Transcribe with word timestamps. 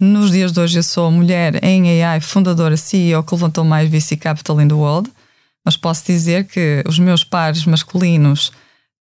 Nos 0.00 0.30
dias 0.30 0.52
de 0.52 0.60
hoje 0.60 0.78
eu 0.78 0.82
sou 0.84 1.10
mulher 1.10 1.62
em 1.64 2.04
AI, 2.04 2.20
fundadora 2.20 2.76
CEO 2.76 3.20
que 3.24 3.34
levantou 3.34 3.64
mais 3.64 3.90
VC 3.90 4.16
Capital 4.16 4.60
in 4.60 4.68
the 4.68 4.74
world, 4.74 5.10
mas 5.64 5.76
posso 5.76 6.04
dizer 6.06 6.44
que 6.44 6.84
os 6.86 7.00
meus 7.00 7.24
pares 7.24 7.66
masculinos 7.66 8.52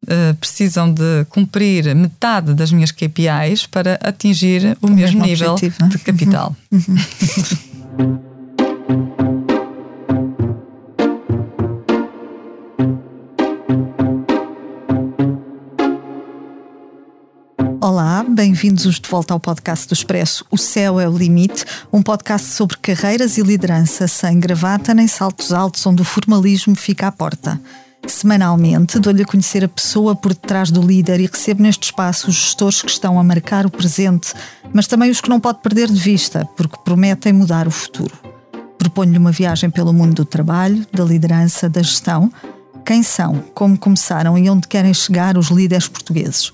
uh, 0.03 0.35
precisam 0.39 0.93
de 0.93 1.25
cumprir 1.29 1.95
metade 1.95 2.53
das 2.53 2.71
minhas 2.71 2.91
KPIs 2.91 3.65
para 3.65 3.95
atingir 4.03 4.77
o, 4.83 4.85
o 4.85 4.89
mesmo, 4.91 5.21
mesmo, 5.21 5.25
nível 5.25 5.53
objetivo, 5.53 5.89
de 5.89 5.97
capital. 5.97 6.55
Uhum. 6.71 6.95
Olá, 7.97 8.19
bem-vindos 18.43 18.99
de 18.99 19.09
volta 19.09 19.33
ao 19.33 19.39
podcast 19.39 19.87
do 19.87 19.93
Expresso 19.93 20.45
O 20.51 20.57
Céu 20.57 20.99
é 20.99 21.07
o 21.07 21.17
Limite, 21.17 21.63
um 21.93 22.03
podcast 22.03 22.49
sobre 22.49 22.75
carreiras 22.75 23.37
e 23.37 23.41
liderança 23.41 24.05
sem 24.05 24.37
gravata 24.37 24.93
nem 24.93 25.07
saltos 25.07 25.53
altos 25.53 25.85
onde 25.87 26.01
o 26.01 26.05
formalismo 26.05 26.75
fica 26.75 27.07
à 27.07 27.11
porta. 27.13 27.57
Semanalmente 28.05 28.99
dou-lhe 28.99 29.23
a 29.23 29.25
conhecer 29.25 29.63
a 29.63 29.69
pessoa 29.69 30.13
por 30.13 30.33
detrás 30.33 30.69
do 30.71 30.81
líder 30.81 31.21
e 31.21 31.25
recebo 31.25 31.63
neste 31.63 31.83
espaço 31.83 32.27
os 32.27 32.35
gestores 32.35 32.81
que 32.81 32.89
estão 32.89 33.17
a 33.17 33.23
marcar 33.23 33.65
o 33.65 33.71
presente, 33.71 34.33
mas 34.73 34.87
também 34.87 35.09
os 35.09 35.21
que 35.21 35.29
não 35.29 35.39
pode 35.39 35.59
perder 35.59 35.87
de 35.87 36.01
vista, 36.01 36.45
porque 36.57 36.75
prometem 36.83 37.31
mudar 37.31 37.65
o 37.65 37.71
futuro. 37.71 38.13
Proponho-lhe 38.77 39.19
uma 39.19 39.31
viagem 39.31 39.69
pelo 39.69 39.93
mundo 39.93 40.15
do 40.15 40.25
trabalho, 40.25 40.85
da 40.91 41.05
liderança, 41.05 41.69
da 41.69 41.81
gestão. 41.81 42.29
Quem 42.85 43.03
são, 43.03 43.41
como 43.53 43.77
começaram 43.77 44.37
e 44.37 44.49
onde 44.49 44.67
querem 44.67 44.93
chegar 44.93 45.37
os 45.37 45.47
líderes 45.47 45.87
portugueses. 45.87 46.51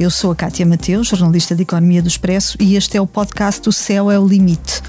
Eu 0.00 0.08
sou 0.08 0.32
a 0.32 0.34
Kátia 0.34 0.64
Mateus, 0.64 1.08
jornalista 1.08 1.54
de 1.54 1.60
Economia 1.60 2.00
do 2.00 2.08
Expresso, 2.08 2.56
e 2.58 2.74
este 2.74 2.96
é 2.96 3.00
o 3.02 3.06
podcast 3.06 3.68
O 3.68 3.72
Céu 3.72 4.10
é 4.10 4.18
o 4.18 4.26
Limite. 4.26 4.80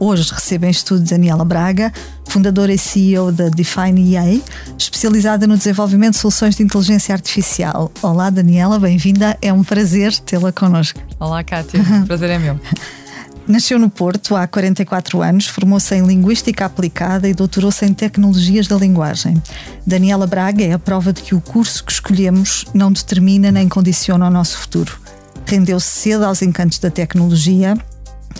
Hoje 0.00 0.32
recebo 0.32 0.64
em 0.64 0.70
estudo 0.70 1.04
Daniela 1.04 1.44
Braga, 1.44 1.92
fundadora 2.24 2.72
e 2.72 2.78
CEO 2.78 3.30
da 3.30 3.50
Define 3.50 4.14
EA, 4.14 4.40
especializada 4.78 5.46
no 5.46 5.58
desenvolvimento 5.58 6.14
de 6.14 6.20
soluções 6.20 6.56
de 6.56 6.62
inteligência 6.62 7.14
artificial. 7.14 7.92
Olá, 8.00 8.30
Daniela, 8.30 8.78
bem-vinda. 8.78 9.36
É 9.42 9.52
um 9.52 9.62
prazer 9.62 10.16
tê-la 10.20 10.50
connosco. 10.50 11.02
Olá, 11.20 11.44
Kátia. 11.44 11.78
O 12.02 12.06
prazer 12.06 12.30
é 12.30 12.38
meu. 12.38 12.58
Nasceu 13.48 13.78
no 13.78 13.88
Porto 13.88 14.34
há 14.34 14.44
44 14.44 15.22
anos, 15.22 15.46
formou-se 15.46 15.94
em 15.94 16.04
Linguística 16.04 16.64
Aplicada 16.64 17.28
e 17.28 17.34
doutorou-se 17.34 17.84
em 17.86 17.94
Tecnologias 17.94 18.66
da 18.66 18.76
Linguagem. 18.76 19.40
Daniela 19.86 20.26
Braga 20.26 20.64
é 20.64 20.72
a 20.72 20.78
prova 20.80 21.12
de 21.12 21.22
que 21.22 21.32
o 21.32 21.40
curso 21.40 21.84
que 21.84 21.92
escolhemos 21.92 22.64
não 22.74 22.90
determina 22.90 23.52
nem 23.52 23.68
condiciona 23.68 24.26
o 24.26 24.30
nosso 24.30 24.58
futuro. 24.58 24.98
Rendeu-se 25.46 25.86
cedo 25.86 26.24
aos 26.24 26.42
encantos 26.42 26.80
da 26.80 26.90
tecnologia 26.90 27.78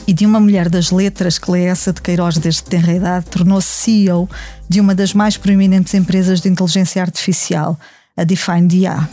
e 0.09 0.13
de 0.13 0.27
uma 0.27 0.41
mulher 0.41 0.69
das 0.69 0.91
letras 0.91 1.39
que 1.39 1.53
lê 1.53 1.67
essa 1.67 1.93
de 1.93 2.03
Queiroz 2.03 2.37
desde 2.39 2.65
tenra 2.65 2.93
idade, 2.93 3.27
tornou-se 3.27 3.69
CEO 3.69 4.29
de 4.69 4.81
uma 4.81 4.93
das 4.93 5.15
mais 5.15 5.37
proeminentes 5.37 5.95
empresas 5.95 6.41
de 6.41 6.49
inteligência 6.49 7.01
artificial, 7.01 7.79
a 8.17 8.25
Define 8.25 8.67
DA. 8.67 9.09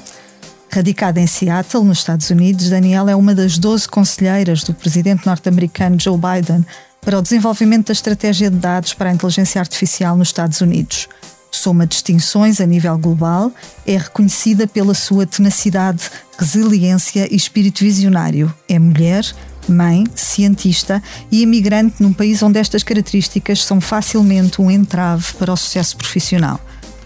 Radicada 0.74 1.22
em 1.22 1.28
Seattle, 1.28 1.84
nos 1.84 2.00
Estados 2.00 2.32
Unidos, 2.32 2.68
Daniela 2.68 3.12
é 3.12 3.16
uma 3.16 3.36
das 3.36 3.60
12 3.60 3.88
conselheiras 3.88 4.64
do 4.64 4.74
presidente 4.74 5.24
norte-americano 5.24 6.00
Joe 6.00 6.18
Biden 6.18 6.66
para 7.00 7.20
o 7.20 7.22
desenvolvimento 7.22 7.88
da 7.88 7.94
estratégia 7.94 8.50
de 8.50 8.58
dados 8.58 8.92
para 8.96 9.12
a 9.12 9.14
inteligência 9.14 9.62
artificial 9.62 10.18
nos 10.18 10.30
Estados 10.30 10.62
Unidos. 10.62 11.08
Soma 11.52 11.86
distinções 11.86 12.60
a 12.60 12.66
nível 12.66 12.98
global, 12.98 13.52
é 13.86 13.98
reconhecida 13.98 14.66
pela 14.66 14.96
sua 14.96 15.28
tenacidade, 15.28 16.10
resiliência 16.40 17.32
e 17.32 17.36
espírito 17.36 17.84
visionário. 17.84 18.52
É 18.68 18.80
mulher, 18.80 19.24
mãe, 19.70 20.06
cientista 20.16 21.04
e 21.32 21.44
imigrante 21.44 22.02
num 22.02 22.12
país 22.12 22.42
onde 22.42 22.58
estas 22.58 22.82
características 22.82 23.64
são 23.64 23.80
facilmente 23.80 24.60
um 24.60 24.72
entrave 24.72 25.34
para 25.34 25.54
o 25.54 25.56
sucesso 25.56 25.96
profissional. 25.96 26.60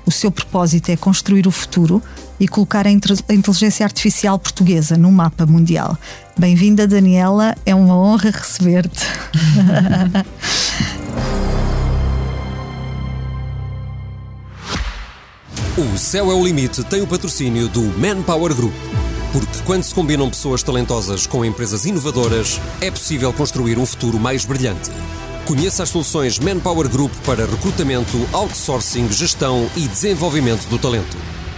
O 0.08 0.12
seu 0.12 0.32
propósito 0.32 0.90
é 0.90 0.96
construir 0.96 1.46
o 1.48 1.52
futuro 1.52 2.02
e 2.40 2.48
colocar 2.48 2.88
a 2.88 2.90
inteligência 2.90 3.86
artificial 3.86 4.40
portuguesa 4.40 4.96
no 4.96 5.12
mapa 5.12 5.46
mundial. 5.46 5.98
Bem-vinda, 6.40 6.88
Daniela, 6.88 7.54
é 7.66 7.76
uma 7.76 7.94
honra 8.00 8.32
receber-te. 8.32 9.06
o 15.78 15.98
Céu 15.98 16.32
é 16.32 16.34
o 16.34 16.42
Limite 16.42 16.86
tem 16.86 17.02
o 17.02 17.08
patrocínio 17.08 17.68
do 17.68 17.82
Manpower 18.00 18.56
Group. 18.56 18.74
Porque 19.34 19.60
quando 19.66 19.84
se 19.84 19.94
combinam 19.94 20.30
pessoas 20.30 20.64
talentosas 20.64 21.28
com 21.28 21.44
empresas 21.44 21.86
inovadoras, 21.86 22.62
é 22.80 22.90
possível 22.90 23.34
construir 23.34 23.78
um 23.78 23.86
futuro 23.86 24.18
mais 24.18 24.46
brilhante. 24.46 24.90
Conheça 25.48 25.84
as 25.84 25.90
soluções 25.90 26.40
Manpower 26.40 26.90
Group 26.90 27.14
para 27.26 27.46
recrutamento, 27.46 28.18
outsourcing, 28.34 29.10
gestão 29.10 29.72
e 29.78 29.88
desenvolvimento 29.88 30.68
do 30.68 30.78
talento. 30.78 31.16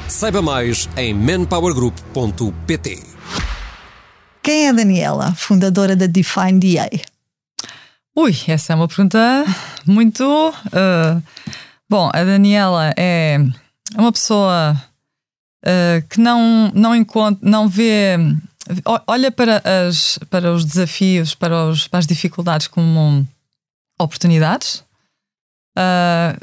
Saiba 0.08 0.44
mais 0.44 0.88
em 0.96 1.12
manpowergroup.pt. 1.12 3.02
Quem 4.44 4.68
é 4.68 4.70
a 4.70 4.74
Daniela, 4.74 5.34
fundadora 5.34 5.96
da 5.96 6.06
Define 6.06 6.60
DA? 6.60 6.88
Ui, 8.16 8.36
essa 8.48 8.74
é 8.74 8.76
uma 8.76 8.88
pergunta 8.88 9.44
muito. 9.88 10.24
Uh, 10.24 11.20
bom, 11.90 12.12
a 12.14 12.24
Daniela 12.24 12.94
é 12.96 13.40
uma 13.98 14.12
pessoa 14.12 14.80
uh, 15.66 16.08
que 16.08 16.22
não, 16.22 16.72
não 16.76 16.96
encontra, 16.96 17.40
não 17.42 17.68
vê, 17.68 18.18
olha 19.08 19.32
para, 19.32 19.64
as, 19.88 20.20
para 20.30 20.54
os 20.54 20.64
desafios, 20.64 21.34
para, 21.34 21.66
os, 21.66 21.88
para 21.88 21.98
as 21.98 22.06
dificuldades 22.06 22.68
como 22.68 23.28
oportunidades. 24.00 24.84
Uh, 25.78 26.40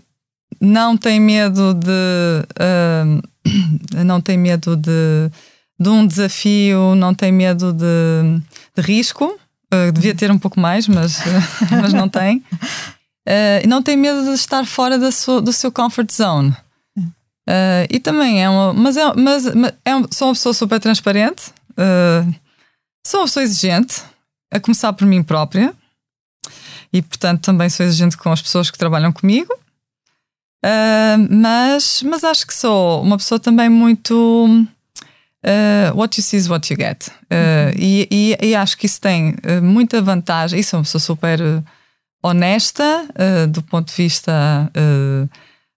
não 0.61 0.97
tem 0.97 1.19
medo 1.21 1.75
de. 1.75 2.47
Uh, 2.61 3.22
não 4.05 4.21
tem 4.21 4.37
medo 4.37 4.77
de, 4.77 5.31
de 5.78 5.89
um 5.89 6.06
desafio, 6.06 6.95
não 6.95 7.15
tem 7.15 7.33
medo 7.33 7.72
de, 7.72 8.41
de 8.75 8.83
risco. 8.83 9.39
Uh, 9.72 9.91
devia 9.93 10.15
ter 10.15 10.31
um 10.31 10.39
pouco 10.39 10.61
mais, 10.61 10.87
mas, 10.87 11.19
mas 11.71 11.93
não 11.93 12.09
tem. 12.09 12.45
Uh, 13.28 13.66
não 13.66 13.83
tem 13.83 13.97
medo 13.97 14.22
de 14.22 14.31
estar 14.31 14.65
fora 14.65 14.99
da 14.99 15.11
sua, 15.11 15.43
do 15.43 15.53
seu 15.53 15.72
comfort 15.72 16.11
zone. 16.12 16.55
Uh, 17.49 17.87
e 17.91 18.00
também 18.00 18.43
é 18.43 18.49
uma. 18.49 18.72
Mas, 18.72 18.97
é, 18.97 19.12
mas, 19.15 19.55
mas 19.55 19.72
é, 19.84 19.93
sou 20.12 20.28
uma 20.28 20.34
pessoa 20.34 20.53
super 20.53 20.81
transparente, 20.81 21.50
uh, 21.72 22.34
sou 23.06 23.21
uma 23.21 23.27
pessoa 23.27 23.45
exigente, 23.45 24.03
a 24.53 24.59
começar 24.59 24.93
por 24.93 25.06
mim 25.06 25.22
própria 25.22 25.75
e, 26.97 27.03
portanto, 27.03 27.43
também 27.43 27.69
sou 27.69 27.84
exigente 27.84 28.17
com 28.17 28.33
as 28.33 28.41
pessoas 28.41 28.71
que 28.71 28.79
trabalham 28.79 29.12
comigo. 29.12 29.53
Uh, 30.65 31.19
mas, 31.31 32.03
mas 32.03 32.25
acho 32.25 32.47
que 32.47 32.55
sou 32.55 33.03
uma 33.03 33.19
pessoa 33.19 33.39
também 33.39 33.69
muito. 33.69 34.67
Uh, 35.45 35.95
what 35.95 36.19
you 36.19 36.25
see 36.25 36.39
is 36.39 36.49
what 36.49 36.73
you 36.73 36.79
get. 36.79 37.09
Uh, 37.09 37.12
uhum. 37.31 37.73
e, 37.79 38.09
e, 38.11 38.49
e, 38.49 38.55
acho 38.55 38.79
que 38.79 38.87
isso 38.87 39.01
tem 39.01 39.37
muita 39.62 40.01
vantagem. 40.01 40.59
Isso 40.59 40.75
é 40.75 40.79
uma 40.79 40.84
pessoa 40.84 41.01
super 41.01 41.39
honesta 42.23 43.07
do 43.51 43.63
ponto 43.63 43.89
de 43.89 43.95
vista 43.95 44.33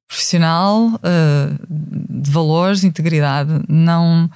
profissional, 0.07 0.99
de 2.09 2.31
valores, 2.31 2.83
integridade. 2.83 3.51
Não 3.67 4.27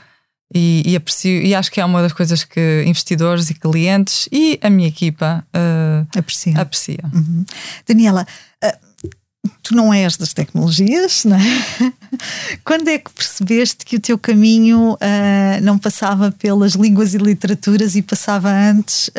e, 0.54 0.84
e, 0.86 0.96
aprecio, 0.96 1.42
e 1.42 1.56
acho 1.56 1.72
que 1.72 1.82
é 1.82 1.86
uma 1.86 2.02
das 2.02 2.14
coisas 2.14 2.44
que 2.44 2.84
investidores 2.86 3.50
e 3.50 3.54
clientes 3.54 4.30
e 4.32 4.60
a 4.62 4.70
minha 4.70 4.88
equipa 4.88 5.46
uh, 5.56 6.08
aprecia. 6.18 6.60
aprecia. 6.60 7.00
Uhum. 7.12 7.44
Daniela, 7.88 8.28
uh, 8.64 9.50
tu 9.64 9.76
não 9.76 9.94
és 9.94 10.16
das 10.16 10.34
tecnologias, 10.34 11.26
não 11.26 11.38
é? 11.38 11.94
Quando 12.64 12.88
é 12.88 13.00
que 13.00 13.12
percebeste 13.12 13.84
que 13.84 13.96
o 13.96 14.00
teu 14.00 14.18
caminho 14.18 14.94
uh, 14.94 15.62
não 15.64 15.80
passava 15.80 16.32
pelas 16.32 16.74
línguas 16.74 17.14
e 17.14 17.18
literaturas 17.18 17.96
e 17.96 18.02
passava 18.02 18.50
antes 18.52 19.10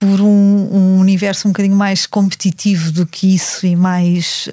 por 0.00 0.20
um, 0.20 0.26
um, 0.26 0.98
universo 0.98 1.46
um 1.46 1.52
bocadinho 1.52 1.76
mais 1.76 2.06
competitivo 2.06 2.90
do 2.90 3.06
que 3.06 3.36
isso 3.36 3.64
e 3.64 3.76
mais 3.76 4.48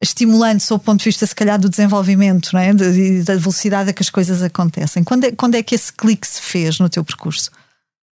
estimulante 0.00 0.62
sob 0.62 0.80
o 0.80 0.84
ponto 0.84 1.00
de 1.00 1.04
vista, 1.06 1.26
se 1.26 1.34
calhar, 1.34 1.58
do 1.58 1.68
desenvolvimento, 1.68 2.50
não 2.52 2.60
é? 2.60 2.72
da 2.72 3.34
velocidade 3.36 3.90
a 3.90 3.92
que 3.92 4.02
as 4.02 4.10
coisas 4.10 4.42
acontecem. 4.42 5.02
Quando 5.02 5.24
é, 5.24 5.32
quando 5.32 5.56
é 5.56 5.62
que 5.62 5.74
esse 5.74 5.92
clique 5.92 6.26
se 6.26 6.40
fez 6.40 6.78
no 6.78 6.88
teu 6.88 7.04
percurso? 7.04 7.50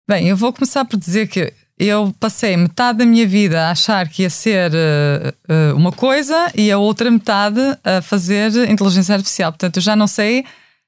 Bem, 0.07 0.27
eu 0.27 0.37
vou 0.37 0.51
começar 0.51 0.85
por 0.85 0.97
dizer 0.97 1.27
que 1.27 1.53
eu 1.77 2.13
passei 2.19 2.55
metade 2.55 2.99
da 2.99 3.05
minha 3.05 3.27
vida 3.27 3.67
a 3.67 3.71
achar 3.71 4.07
que 4.07 4.23
ia 4.23 4.29
ser 4.29 4.71
uh, 4.71 5.73
uh, 5.73 5.75
uma 5.75 5.91
coisa 5.91 6.51
e 6.55 6.71
a 6.71 6.77
outra 6.77 7.11
metade 7.11 7.59
a 7.83 8.01
fazer 8.01 8.69
inteligência 8.69 9.13
artificial. 9.13 9.51
Portanto, 9.51 9.77
eu 9.77 9.81
já 9.81 9.95
não 9.95 10.07
sei 10.07 10.41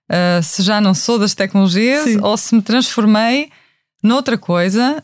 uh, 0.10 0.42
se 0.42 0.64
já 0.64 0.80
não 0.80 0.94
sou 0.94 1.20
das 1.20 1.34
tecnologias 1.34 2.04
Sim. 2.04 2.20
ou 2.22 2.38
se 2.38 2.56
me 2.56 2.62
transformei 2.62 3.50
noutra 4.02 4.38
coisa 4.38 5.04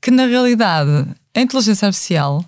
que, 0.00 0.10
na 0.10 0.24
realidade, 0.24 1.06
a 1.34 1.40
inteligência 1.40 1.86
artificial 1.86 2.44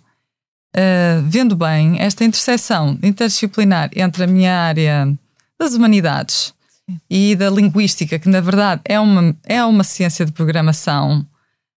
uh, 0.76 1.23
vendo 1.25 1.56
bem 1.56 2.00
esta 2.00 2.25
interseção 2.25 2.99
interdisciplinar 3.03 3.91
entre 3.94 4.25
a 4.25 4.26
minha 4.26 4.55
área 4.55 5.12
das 5.59 5.75
humanidades 5.75 6.55
Sim. 6.88 7.00
e 7.09 7.37
da 7.37 7.50
linguística, 7.50 8.19
que 8.19 8.29
na 8.29 8.41
verdade 8.41 8.82
é 8.85 8.99
uma, 8.99 9.37
é 9.44 9.65
uma 9.65 9.85
ciência 9.85 10.25
de 10.25 10.32
programação 10.32 11.26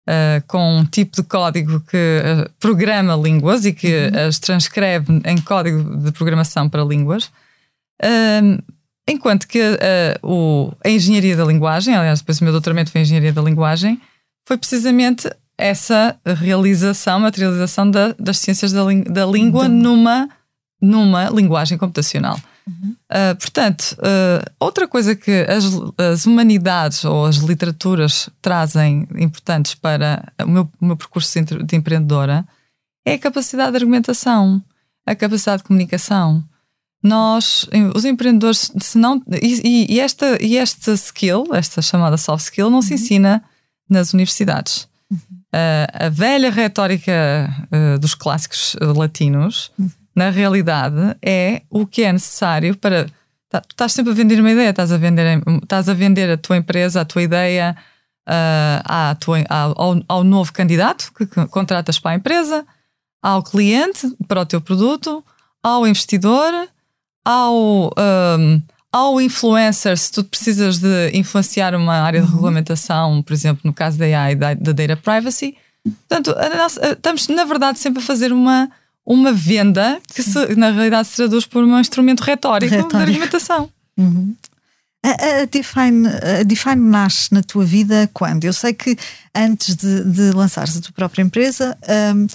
uh, 0.07 0.43
com 0.47 0.77
um 0.77 0.85
tipo 0.85 1.15
de 1.15 1.23
código 1.23 1.79
que 1.81 1.97
uh, 1.97 2.49
programa 2.59 3.15
línguas 3.15 3.65
e 3.65 3.73
que 3.73 3.87
uhum. 3.87 4.27
as 4.27 4.39
transcreve 4.39 5.21
em 5.25 5.37
código 5.41 5.97
de 5.97 6.11
programação 6.11 6.69
para 6.69 6.83
línguas. 6.83 7.31
enquanto 9.07 9.47
que 9.47 9.59
o, 10.23 10.71
a 10.83 10.89
engenharia 10.89 11.35
da 11.35 11.45
linguagem, 11.45 11.95
aliás, 11.95 12.19
depois 12.19 12.39
o 12.39 12.43
meu 12.43 12.53
doutoramento 12.53 12.91
foi 12.91 13.01
em 13.01 13.03
engenharia 13.03 13.33
da 13.33 13.41
linguagem, 13.41 13.99
foi 14.47 14.57
precisamente 14.57 15.29
essa 15.61 16.17
realização, 16.25 17.19
materialização 17.19 17.89
da, 17.89 18.15
das 18.19 18.39
ciências 18.39 18.71
da, 18.71 18.83
da 19.07 19.25
língua 19.25 19.67
numa, 19.67 20.27
numa 20.81 21.29
linguagem 21.29 21.77
computacional. 21.77 22.39
Uhum. 22.67 22.95
Uh, 23.09 23.35
portanto, 23.39 23.97
uh, 23.99 24.51
outra 24.59 24.87
coisa 24.87 25.15
que 25.15 25.45
as, 25.47 25.65
as, 25.97 26.25
humanidades 26.25 27.03
ou 27.05 27.25
as 27.25 27.37
literaturas 27.37 28.29
trazem 28.41 29.07
importantes 29.17 29.75
para 29.75 30.31
o 30.43 30.47
meu, 30.47 30.69
o 30.79 30.85
meu 30.85 30.97
percurso 30.97 31.39
de 31.41 31.75
empreendedora 31.75 32.45
é 33.05 33.13
a 33.13 33.19
capacidade 33.19 33.71
de 33.71 33.77
argumentação, 33.77 34.61
a 35.05 35.15
capacidade 35.15 35.61
de 35.61 35.67
comunicação. 35.67 36.43
Nós, 37.03 37.67
os 37.95 38.05
empreendedores, 38.05 38.71
se 38.79 38.97
não. 38.97 39.23
E, 39.41 39.95
e, 39.95 39.99
esta, 39.99 40.37
e 40.41 40.55
esta 40.55 40.93
skill, 40.93 41.45
esta 41.51 41.81
chamada 41.81 42.15
soft 42.15 42.45
skill, 42.45 42.69
não 42.69 42.77
uhum. 42.77 42.81
se 42.83 42.93
ensina 42.93 43.43
nas 43.89 44.13
universidades. 44.13 44.87
Uhum. 45.09 45.40
A 45.53 46.09
velha 46.09 46.49
retórica 46.49 47.49
dos 47.99 48.15
clássicos 48.15 48.75
latinos 48.81 49.71
uhum 49.77 49.89
na 50.15 50.29
realidade, 50.29 51.15
é 51.21 51.63
o 51.69 51.85
que 51.85 52.03
é 52.03 52.11
necessário 52.11 52.75
para. 52.77 53.07
Tá, 53.49 53.59
tu 53.59 53.71
estás 53.71 53.91
sempre 53.91 54.11
a 54.11 54.15
vender 54.15 54.39
uma 54.39 54.51
ideia, 54.51 54.69
estás 54.69 54.91
a 54.91 54.97
vender, 54.97 55.41
estás 55.61 55.89
a, 55.89 55.93
vender 55.93 56.29
a 56.31 56.37
tua 56.37 56.57
empresa, 56.57 57.01
a 57.01 57.05
tua 57.05 57.21
ideia 57.21 57.75
uh, 58.27 58.81
à 58.85 59.15
tua, 59.15 59.39
ao, 59.49 60.01
ao 60.07 60.23
novo 60.23 60.53
candidato 60.53 61.11
que 61.13 61.25
contratas 61.47 61.99
para 61.99 62.11
a 62.11 62.15
empresa, 62.15 62.65
ao 63.21 63.43
cliente 63.43 64.09
para 64.25 64.41
o 64.41 64.45
teu 64.45 64.61
produto, 64.61 65.23
ao 65.61 65.85
investidor, 65.85 66.67
ao, 67.25 67.91
um, 68.39 68.61
ao 68.91 69.21
influencer, 69.21 69.97
se 69.97 70.11
tu 70.11 70.23
precisas 70.23 70.79
de 70.79 71.11
influenciar 71.13 71.73
uma 71.75 71.95
área 71.95 72.19
de 72.19 72.27
uhum. 72.27 72.33
regulamentação, 72.33 73.23
por 73.23 73.33
exemplo, 73.33 73.61
no 73.63 73.73
caso 73.73 73.97
da 73.97 74.05
AI, 74.05 74.35
da, 74.35 74.53
da 74.53 74.71
data 74.71 74.97
privacy. 74.97 75.55
Portanto, 75.83 76.35
nossa, 76.57 76.91
estamos, 76.91 77.27
na 77.27 77.45
verdade, 77.45 77.79
sempre 77.79 78.01
a 78.01 78.05
fazer 78.05 78.31
uma 78.31 78.69
uma 79.05 79.33
venda 79.33 79.99
que 80.13 80.21
se, 80.21 80.55
na 80.55 80.69
realidade 80.69 81.07
se 81.07 81.15
traduz 81.15 81.45
por 81.45 81.63
um 81.63 81.79
instrumento 81.79 82.21
retórico, 82.21 82.73
retórico. 82.73 82.97
de 82.97 83.03
argumentação. 83.03 83.69
Uhum. 83.97 84.35
A, 85.03 85.09
a, 85.09 85.45
Define, 85.45 86.07
a 86.07 86.43
Define 86.43 86.75
nasce 86.75 87.33
na 87.33 87.41
tua 87.41 87.65
vida 87.65 88.09
quando? 88.13 88.45
Eu 88.45 88.53
sei 88.53 88.73
que 88.73 88.95
antes 89.33 89.75
de, 89.75 90.03
de 90.03 90.31
lançares 90.31 90.77
a 90.77 90.81
tua 90.81 90.91
própria 90.91 91.23
empresa, 91.23 91.75
um, 92.15 92.27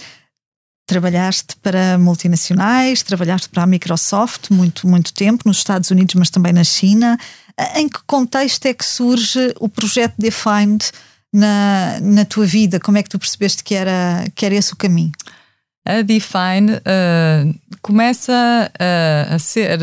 trabalhaste 0.87 1.57
para 1.57 1.99
multinacionais, 1.99 3.03
trabalhaste 3.03 3.49
para 3.49 3.65
a 3.65 3.67
Microsoft 3.67 4.51
muito, 4.51 4.87
muito 4.87 5.13
tempo, 5.13 5.43
nos 5.45 5.59
Estados 5.59 5.91
Unidos, 5.91 6.15
mas 6.15 6.31
também 6.31 6.53
na 6.53 6.65
China. 6.65 7.19
Em 7.75 7.89
que 7.89 7.99
contexto 8.07 8.67
é 8.67 8.75
que 8.75 8.85
surge 8.85 9.53
o 9.59 9.69
projeto 9.69 10.15
Defined 10.17 10.85
na, 11.33 11.99
na 12.01 12.25
tua 12.25 12.47
vida? 12.47 12.79
Como 12.79 12.97
é 12.97 13.03
que 13.03 13.09
tu 13.09 13.19
percebeste 13.19 13.65
que 13.65 13.75
era, 13.75 14.25
que 14.35 14.47
era 14.47 14.55
esse 14.55 14.73
o 14.73 14.77
caminho? 14.77 15.13
a 15.87 16.03
Define 16.03 16.73
uh, 16.73 17.55
começa 17.81 18.71
a, 18.79 19.35
a 19.35 19.39
ser. 19.39 19.81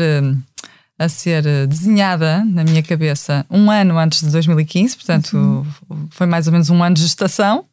a 0.96 1.08
ser 1.08 1.66
desenhada 1.66 2.44
na 2.44 2.62
minha 2.62 2.82
cabeça 2.82 3.44
um 3.50 3.68
ano 3.68 3.98
antes 3.98 4.20
de 4.20 4.30
2015, 4.30 4.96
portanto 4.96 5.34
uhum. 5.36 6.06
foi 6.08 6.26
mais 6.26 6.46
ou 6.46 6.52
menos 6.52 6.70
um 6.70 6.82
ano 6.84 6.94
de 6.94 7.02
gestação. 7.02 7.64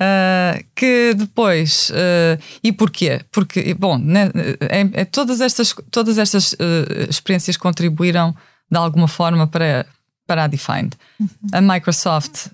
Uh, 0.00 0.64
que 0.74 1.12
depois 1.14 1.90
uh, 1.90 2.42
e 2.64 2.72
porquê? 2.72 3.20
Porque 3.30 3.74
bom, 3.74 3.98
né, 3.98 4.30
é, 4.60 5.02
é, 5.02 5.04
todas 5.04 5.42
estas 5.42 5.74
todas 5.90 6.16
estas 6.16 6.52
uh, 6.52 6.56
experiências 7.06 7.58
contribuíram 7.58 8.34
de 8.70 8.78
alguma 8.78 9.06
forma 9.06 9.46
para 9.46 9.84
para 10.26 10.44
a 10.44 10.46
Defined. 10.46 10.96
Uhum. 11.18 11.28
A 11.52 11.60
Microsoft 11.60 12.46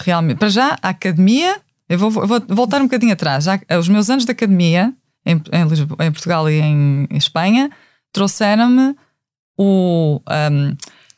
realmente 0.00 0.38
para 0.38 0.48
já 0.48 0.76
a 0.82 0.88
academia 0.88 1.60
eu 1.88 1.98
vou, 1.98 2.10
vou, 2.10 2.42
voltar 2.48 2.80
um 2.80 2.84
bocadinho 2.84 3.12
atrás. 3.12 3.44
Já, 3.44 3.60
os 3.78 3.88
meus 3.88 4.08
anos 4.08 4.24
de 4.24 4.32
academia, 4.32 4.92
em, 5.24 5.40
em, 5.52 5.68
Lisboa, 5.68 6.04
em 6.04 6.10
Portugal 6.10 6.48
e 6.48 6.60
em, 6.60 7.06
em 7.10 7.16
Espanha, 7.16 7.70
trouxeram-me 8.12 8.96
um, 9.58 10.20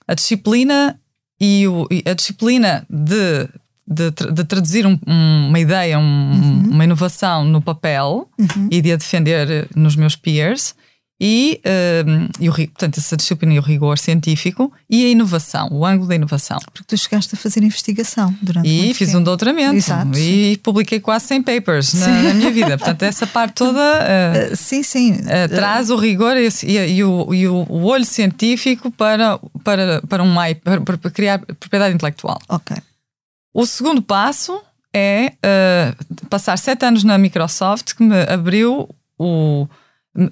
a 0.06 0.14
disciplina 0.14 1.00
e, 1.40 1.68
o, 1.68 1.86
e, 1.90 2.02
a 2.08 2.14
disciplina 2.14 2.86
de, 2.90 3.48
de, 3.86 4.10
de 4.10 4.44
traduzir 4.44 4.86
um, 4.86 4.98
uma 5.06 5.58
ideia, 5.58 5.98
uhum. 5.98 6.70
uma 6.70 6.84
inovação 6.84 7.44
no 7.44 7.60
papel 7.62 8.28
uhum. 8.38 8.68
e 8.70 8.80
de 8.80 8.92
a 8.92 8.96
defender 8.96 9.68
nos 9.74 9.94
meus 9.94 10.16
peers 10.16 10.74
e, 11.18 11.62
um, 12.06 12.28
e 12.38 12.48
o, 12.48 12.52
portanto, 12.52 12.98
essa 12.98 13.16
disciplina 13.16 13.54
e 13.54 13.58
o 13.58 13.62
rigor 13.62 13.98
científico 13.98 14.70
e 14.88 15.06
a 15.06 15.08
inovação, 15.08 15.68
o 15.72 15.86
ângulo 15.86 16.08
da 16.08 16.14
inovação. 16.14 16.58
Porque 16.72 16.84
tu 16.86 16.98
chegaste 16.98 17.34
a 17.34 17.38
fazer 17.38 17.62
investigação 17.62 18.34
durante 18.42 18.68
E 18.68 18.92
fiz 18.92 19.08
tempo. 19.08 19.20
um 19.20 19.22
doutoramento 19.22 19.76
Exato. 19.76 20.18
e 20.18 20.58
publiquei 20.58 21.00
quase 21.00 21.26
100 21.26 21.42
papers 21.42 21.94
na, 21.94 22.06
na, 22.06 22.34
minha 22.34 22.50
vida. 22.50 22.76
Portanto, 22.76 23.02
essa 23.02 23.26
parte 23.26 23.54
toda 23.54 23.80
uh, 23.80 24.56
sim, 24.56 24.82
sim. 24.82 25.12
Uh, 25.12 25.48
traz 25.48 25.88
o 25.88 25.96
rigor 25.96 26.36
e, 26.36 26.48
e, 26.64 26.96
e, 26.96 27.04
o, 27.04 27.32
e 27.32 27.48
o, 27.48 27.66
olho 27.82 28.04
científico 28.04 28.90
para, 28.90 29.38
para, 29.64 30.02
para, 30.02 30.22
um, 30.22 30.34
para, 30.62 30.98
para 30.98 31.10
criar 31.10 31.38
propriedade 31.38 31.94
intelectual. 31.94 32.38
Ok. 32.46 32.76
O 33.58 33.64
segundo 33.64 34.02
passo 34.02 34.60
é 34.94 35.32
passar 36.28 36.58
sete 36.58 36.84
anos 36.84 37.02
na 37.04 37.16
Microsoft 37.16 37.94
que 37.94 38.02
me 38.02 38.20
abriu 38.24 38.86
o 39.18 39.66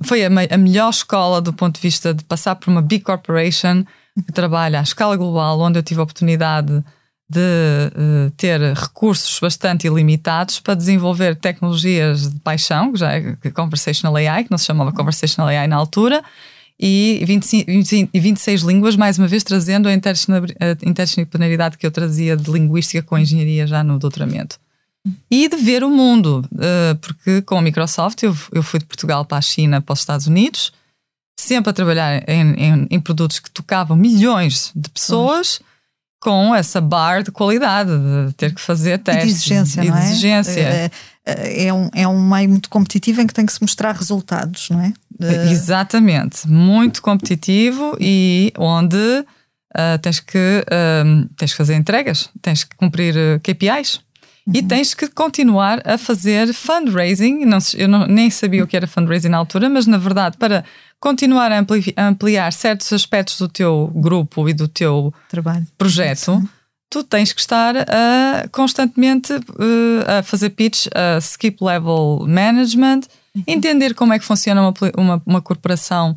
foi 0.03 0.27
a, 0.27 0.29
a, 0.29 0.59
melhor 0.59 0.91
escola 0.91 1.41
do 1.41 1.51
ponto 1.51 1.77
de 1.77 1.81
vista 1.81 2.13
de 2.13 2.23
passar 2.23 2.55
por 2.57 2.69
uma 2.69 2.83
big 2.83 3.03
corporation 3.03 3.83
que 4.27 4.31
trabalha 4.31 4.79
à 4.79 4.83
escala 4.83 5.17
global, 5.17 5.59
onde 5.59 5.79
eu 5.79 5.83
tive 5.83 6.01
a 6.01 6.03
oportunidade 6.03 6.85
de 7.27 7.41
uh, 7.41 8.31
ter 8.37 8.61
recursos 8.61 9.41
bastante 9.41 9.87
ilimitados 9.87 10.61
para 10.61 10.75
desenvolver 10.75 11.35
tecnologias 11.35 12.31
de 12.31 12.41
paixão, 12.41 12.93
que 12.93 12.99
já 12.99 13.13
é 13.13 13.37
Conversational 13.55 14.17
AI, 14.17 14.45
que 14.45 14.51
não 14.51 14.59
se 14.59 14.67
chamava 14.67 14.93
Conversational 14.93 15.49
AI 15.49 15.67
na 15.67 15.77
altura, 15.77 16.23
e 16.79 17.23
25, 17.25 17.71
25, 17.71 18.11
26 18.15 18.63
línguas, 18.63 18.97
mais 18.97 19.19
uma 19.19 19.29
vez 19.29 19.45
trazendo 19.45 19.89
a 19.89 19.93
interdisciplinaridade 19.93 21.79
que 21.79 21.87
eu 21.87 21.91
trazia 21.91 22.37
de 22.37 22.51
linguística 22.51 23.03
com 23.03 23.17
engenharia 23.17 23.67
já 23.67 23.85
no 23.85 23.99
doutoramento 23.99 24.59
e 25.31 25.49
de 25.49 25.57
ver 25.57 25.85
o 25.85 25.91
mundo, 25.91 26.45
uh, 26.53 26.97
porque 26.97 27.43
com 27.43 27.59
a 27.59 27.63
Microsoft 27.63 28.23
eu, 28.23 28.35
eu 28.53 28.63
fui 28.63 28.81
de 28.81 28.87
Portugal 28.87 29.25
para 29.25 29.39
a 29.39 29.43
China, 29.43 29.81
para 29.81 29.93
os 29.93 30.01
Estados 30.01 30.27
Unidos, 30.27 30.73
sempre 31.39 31.71
a 31.71 31.73
trabalhar 31.73 32.29
em, 32.29 32.55
em, 32.55 32.87
em 32.91 33.01
produtos 33.01 33.39
que 33.39 33.51
tocavam 33.51 33.97
milhões 33.97 34.73
de 34.75 34.89
pessoas. 34.89 35.61
Com 36.25 36.55
essa 36.55 36.81
bar 36.81 37.23
de 37.23 37.31
qualidade, 37.31 37.91
de 38.27 38.33
ter 38.33 38.55
que 38.55 38.61
fazer 38.61 38.99
testes. 38.99 39.25
E 39.25 39.27
de 39.27 39.33
exigência, 39.35 39.83
e 39.83 39.89
não 39.89 39.97
é? 39.97 40.05
exigência. 40.05 40.61
É, 40.61 40.91
é, 41.67 41.73
um, 41.73 41.91
é 41.95 42.09
um 42.09 42.19
meio 42.27 42.49
muito 42.49 42.71
competitivo 42.71 43.21
em 43.21 43.27
que 43.27 43.35
tem 43.35 43.45
que 43.45 43.53
se 43.53 43.61
mostrar 43.61 43.93
resultados, 43.95 44.71
não 44.71 44.81
é? 44.81 44.93
Exatamente. 45.51 46.49
Muito 46.49 47.03
competitivo 47.03 47.95
e 48.01 48.53
onde 48.57 48.97
uh, 48.97 49.99
tens, 50.01 50.19
que, 50.19 50.65
uh, 50.67 51.29
tens 51.37 51.53
que 51.53 51.57
fazer 51.59 51.75
entregas, 51.75 52.31
tens 52.41 52.65
que 52.65 52.75
cumprir 52.75 53.15
KPIs. 53.41 54.01
Uhum. 54.47 54.53
E 54.55 54.63
tens 54.63 54.93
que 54.93 55.09
continuar 55.09 55.81
a 55.87 55.97
fazer 55.97 56.53
fundraising. 56.53 57.45
Não, 57.45 57.59
eu 57.75 57.89
não, 57.89 58.07
nem 58.07 58.31
sabia 58.31 58.63
o 58.63 58.67
que 58.67 58.77
era 58.77 58.87
fundraising 58.87 59.29
na 59.29 59.39
altura, 59.39 59.71
mas 59.71 59.87
na 59.87 59.99
verdade, 59.99 60.37
para 60.37 60.65
continuar 61.05 61.53
a, 61.53 61.59
ampli 61.59 61.93
a 61.95 62.09
ampliar 62.09 62.51
certos 62.51 62.91
aspectos 62.91 63.37
do 63.37 63.47
teu 63.47 63.93
grupo 63.95 64.49
e 64.49 64.55
do 64.55 64.67
teu 64.67 65.13
Trabalho. 65.29 65.67
projeto, 65.77 66.41
Sim. 66.41 66.49
tu 66.89 67.05
tens 67.05 67.31
que 67.31 67.43
estar 67.43 67.77
a, 67.77 68.49
constantemente 68.51 69.35
uh, 69.35 70.19
a 70.19 70.23
fazer 70.23 70.49
pitch, 70.49 70.87
a 70.95 71.19
skip 71.19 71.63
level 71.63 72.25
management, 72.27 73.03
uhum. 73.37 73.45
entender 73.47 73.93
como 73.93 74.15
é 74.15 74.19
que 74.19 74.25
funciona 74.25 74.63
uma, 74.63 74.73
uma, 74.97 75.23
uma 75.27 75.43
corporação 75.43 76.17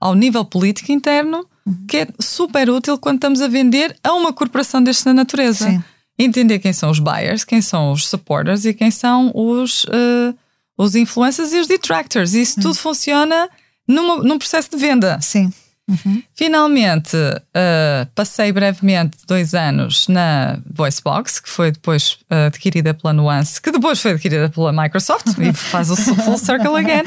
ao 0.00 0.14
nível 0.14 0.44
político 0.44 0.92
interno, 0.92 1.44
uhum. 1.66 1.86
que 1.88 1.96
é 1.96 2.08
super 2.20 2.70
útil 2.70 2.96
quando 2.98 3.16
estamos 3.16 3.42
a 3.42 3.48
vender 3.48 3.96
a 4.04 4.12
uma 4.12 4.32
corporação 4.32 4.80
desta 4.80 5.12
natureza. 5.12 5.66
Sim 5.66 5.82
entender 6.22 6.58
quem 6.58 6.70
são 6.74 6.90
os 6.90 6.98
buyers, 6.98 7.44
quem 7.44 7.62
são 7.62 7.92
os 7.92 8.06
supporters 8.06 8.66
e 8.66 8.74
quem 8.74 8.90
são 8.90 9.32
os, 9.34 9.84
uh, 9.84 10.36
os 10.76 10.94
influencers 10.94 11.54
e 11.54 11.58
os 11.58 11.66
detractors. 11.66 12.34
Isso 12.34 12.58
uhum. 12.58 12.64
tudo 12.64 12.74
funciona 12.74 13.48
numa, 13.90 14.22
num 14.22 14.38
processo 14.38 14.70
de 14.70 14.76
venda. 14.76 15.18
Sim. 15.20 15.52
Uhum. 15.88 16.22
Finalmente, 16.34 17.16
uh, 17.16 18.06
passei 18.14 18.52
brevemente 18.52 19.18
dois 19.26 19.54
anos 19.54 20.06
na 20.06 20.60
VoiceBox, 20.72 21.40
que 21.40 21.48
foi 21.48 21.72
depois 21.72 22.12
uh, 22.30 22.46
adquirida 22.46 22.94
pela 22.94 23.12
Nuance, 23.12 23.60
que 23.60 23.72
depois 23.72 24.00
foi 24.00 24.12
adquirida 24.12 24.48
pela 24.48 24.72
Microsoft 24.72 25.26
e 25.38 25.52
faz 25.52 25.90
o 25.90 25.96
full 25.96 26.38
circle 26.38 26.76
again. 26.76 27.02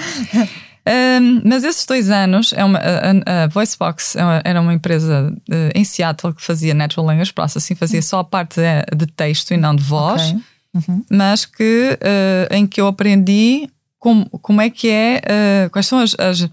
Um, 0.86 1.42
mas 1.46 1.64
esses 1.64 1.86
dois 1.86 2.10
anos, 2.10 2.52
é 2.52 2.62
uma, 2.62 2.78
a, 2.78 3.44
a 3.44 3.48
VoiceBox 3.48 4.18
é 4.18 4.42
era 4.44 4.60
uma 4.60 4.74
empresa 4.74 5.34
uh, 5.34 5.72
em 5.74 5.86
Seattle 5.86 6.34
que 6.34 6.42
fazia 6.42 6.74
Natural 6.74 7.06
Language 7.06 7.32
Processing, 7.32 7.76
fazia 7.76 8.02
só 8.02 8.20
a 8.20 8.24
parte 8.24 8.60
de, 8.60 8.98
de 8.98 9.08
texto 9.08 9.54
e 9.54 9.58
não 9.58 9.74
de 9.74 9.84
voz. 9.84 10.22
Okay. 10.22 10.42
uhum. 10.74 11.06
mas 11.10 11.46
que, 11.46 11.98
uh, 12.02 12.54
em 12.54 12.68
que 12.68 12.82
eu 12.82 12.88
aprendi 12.88 13.70
como, 14.04 14.30
como 14.42 14.60
é 14.60 14.70
que 14.70 14.90
é, 14.90 15.22
uh, 15.66 15.70
quais 15.70 15.88
são 15.88 16.00
as, 16.00 16.14
as, 16.20 16.50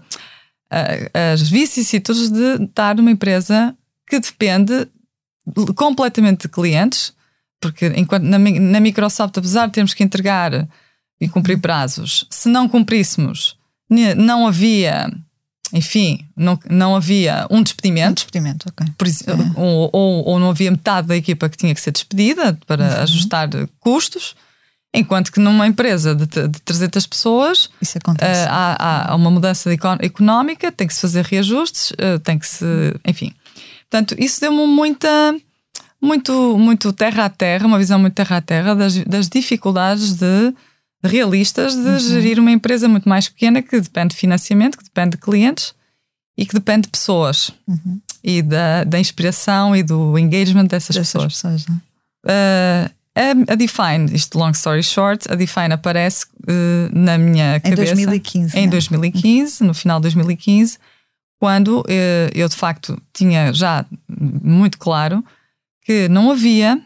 as 1.13 1.49
vicissitudes 1.49 2.29
de 2.29 2.63
estar 2.63 2.95
numa 2.95 3.11
empresa 3.11 3.75
que 4.07 4.17
depende 4.21 4.87
completamente 5.75 6.43
de 6.43 6.47
clientes, 6.47 7.13
porque 7.59 7.87
enquanto 7.97 8.23
na, 8.23 8.39
na 8.39 8.79
Microsoft, 8.79 9.37
apesar 9.37 9.65
de 9.65 9.73
termos 9.73 9.93
que 9.93 10.01
entregar 10.01 10.65
e 11.19 11.27
cumprir 11.27 11.59
prazos, 11.59 12.25
se 12.29 12.47
não 12.47 12.69
cumpríssemos, 12.69 13.57
não 14.15 14.47
havia 14.47 15.11
enfim, 15.73 16.25
não, 16.35 16.57
não 16.69 16.95
havia 16.95 17.47
um 17.49 17.61
despedimento. 17.61 18.11
Um 18.11 18.13
despedimento, 18.13 18.69
ok. 18.69 18.87
Por, 18.97 19.07
ou, 19.57 19.89
ou, 19.91 20.25
ou, 20.25 20.39
não 20.39 20.51
havia 20.51 20.71
metade 20.71 21.07
da 21.07 21.17
equipa 21.17 21.49
que 21.49 21.57
tinha 21.57 21.75
que 21.75 21.81
ser 21.81 21.91
despedida 21.91 22.57
para 22.65 22.83
uhum. 22.83 23.01
ajustar 23.03 23.49
custos, 23.79 24.35
enquanto 24.93 25.31
que 25.31 25.39
numa 25.39 25.67
empresa 25.67 26.13
de, 26.13 26.25
de 26.25 26.61
300 26.61 27.05
pessoas. 27.07 27.69
Uh, 28.45 28.49
há, 28.49 29.11
há, 29.11 29.15
uma 29.15 29.31
mudança 29.31 29.69
económica, 29.99 30.71
tem 30.71 30.87
que 30.87 30.93
se 30.93 31.01
fazer 31.01 31.25
reajustes, 31.25 31.91
uh, 31.91 32.19
tem 32.19 32.37
que 32.37 32.47
se. 32.47 32.65
Enfim. 33.05 33.33
Portanto, 33.89 34.15
isso 34.17 34.39
deu-me 34.41 34.67
muita. 34.67 35.35
Muito, 36.03 36.57
muito 36.57 36.91
terra 36.91 37.25
a 37.25 37.29
terra, 37.29 37.67
uma 37.67 37.77
visão 37.77 37.99
muito 37.99 38.15
terra 38.15 38.37
a 38.37 38.41
terra 38.41 38.73
das, 38.73 38.95
das 39.03 39.29
dificuldades 39.29 40.13
de 40.13 40.51
realistas 41.03 41.75
de 41.75 41.81
uhum. 41.81 41.99
gerir 41.99 42.39
uma 42.39 42.51
empresa 42.51 42.87
muito 42.87 43.07
mais 43.07 43.29
pequena 43.29 43.61
que 43.61 43.79
depende 43.79 44.15
de 44.15 44.19
financiamento, 44.19 44.79
que 44.79 44.83
depende 44.83 45.11
de 45.11 45.17
clientes 45.17 45.75
e 46.35 46.43
que 46.43 46.55
depende 46.55 46.83
de 46.83 46.89
pessoas 46.89 47.51
uhum. 47.67 48.01
e 48.23 48.41
da, 48.41 48.83
da 48.83 48.99
inspiração 48.99 49.75
e 49.75 49.83
do 49.83 50.17
engagement 50.17 50.65
dessas, 50.65 50.95
dessas 50.95 51.33
pessoas. 51.35 51.63
pessoas 51.63 51.81
uh, 52.25 52.91
a, 53.29 53.53
a, 53.53 53.55
Define, 53.55 54.13
isto 54.13 54.37
long 54.37 54.51
story 54.51 54.83
short, 54.83 55.31
a 55.31 55.35
Define 55.35 55.73
aparece 55.73 56.25
uh, 56.43 56.89
na 56.97 57.17
minha 57.17 57.59
cabeça 57.59 57.93
em 57.93 58.05
2015. 58.05 58.57
Em 58.57 58.69
2015, 58.69 59.63
no 59.63 59.73
final 59.73 59.99
de 59.99 60.03
2015, 60.03 60.77
quando 61.39 61.81
uh, 61.81 61.83
eu 62.33 62.47
de 62.47 62.55
facto 62.55 63.01
tinha 63.13 63.53
já 63.53 63.85
muito 64.09 64.77
claro 64.77 65.23
que 65.83 66.07
não 66.07 66.31
havia 66.31 66.81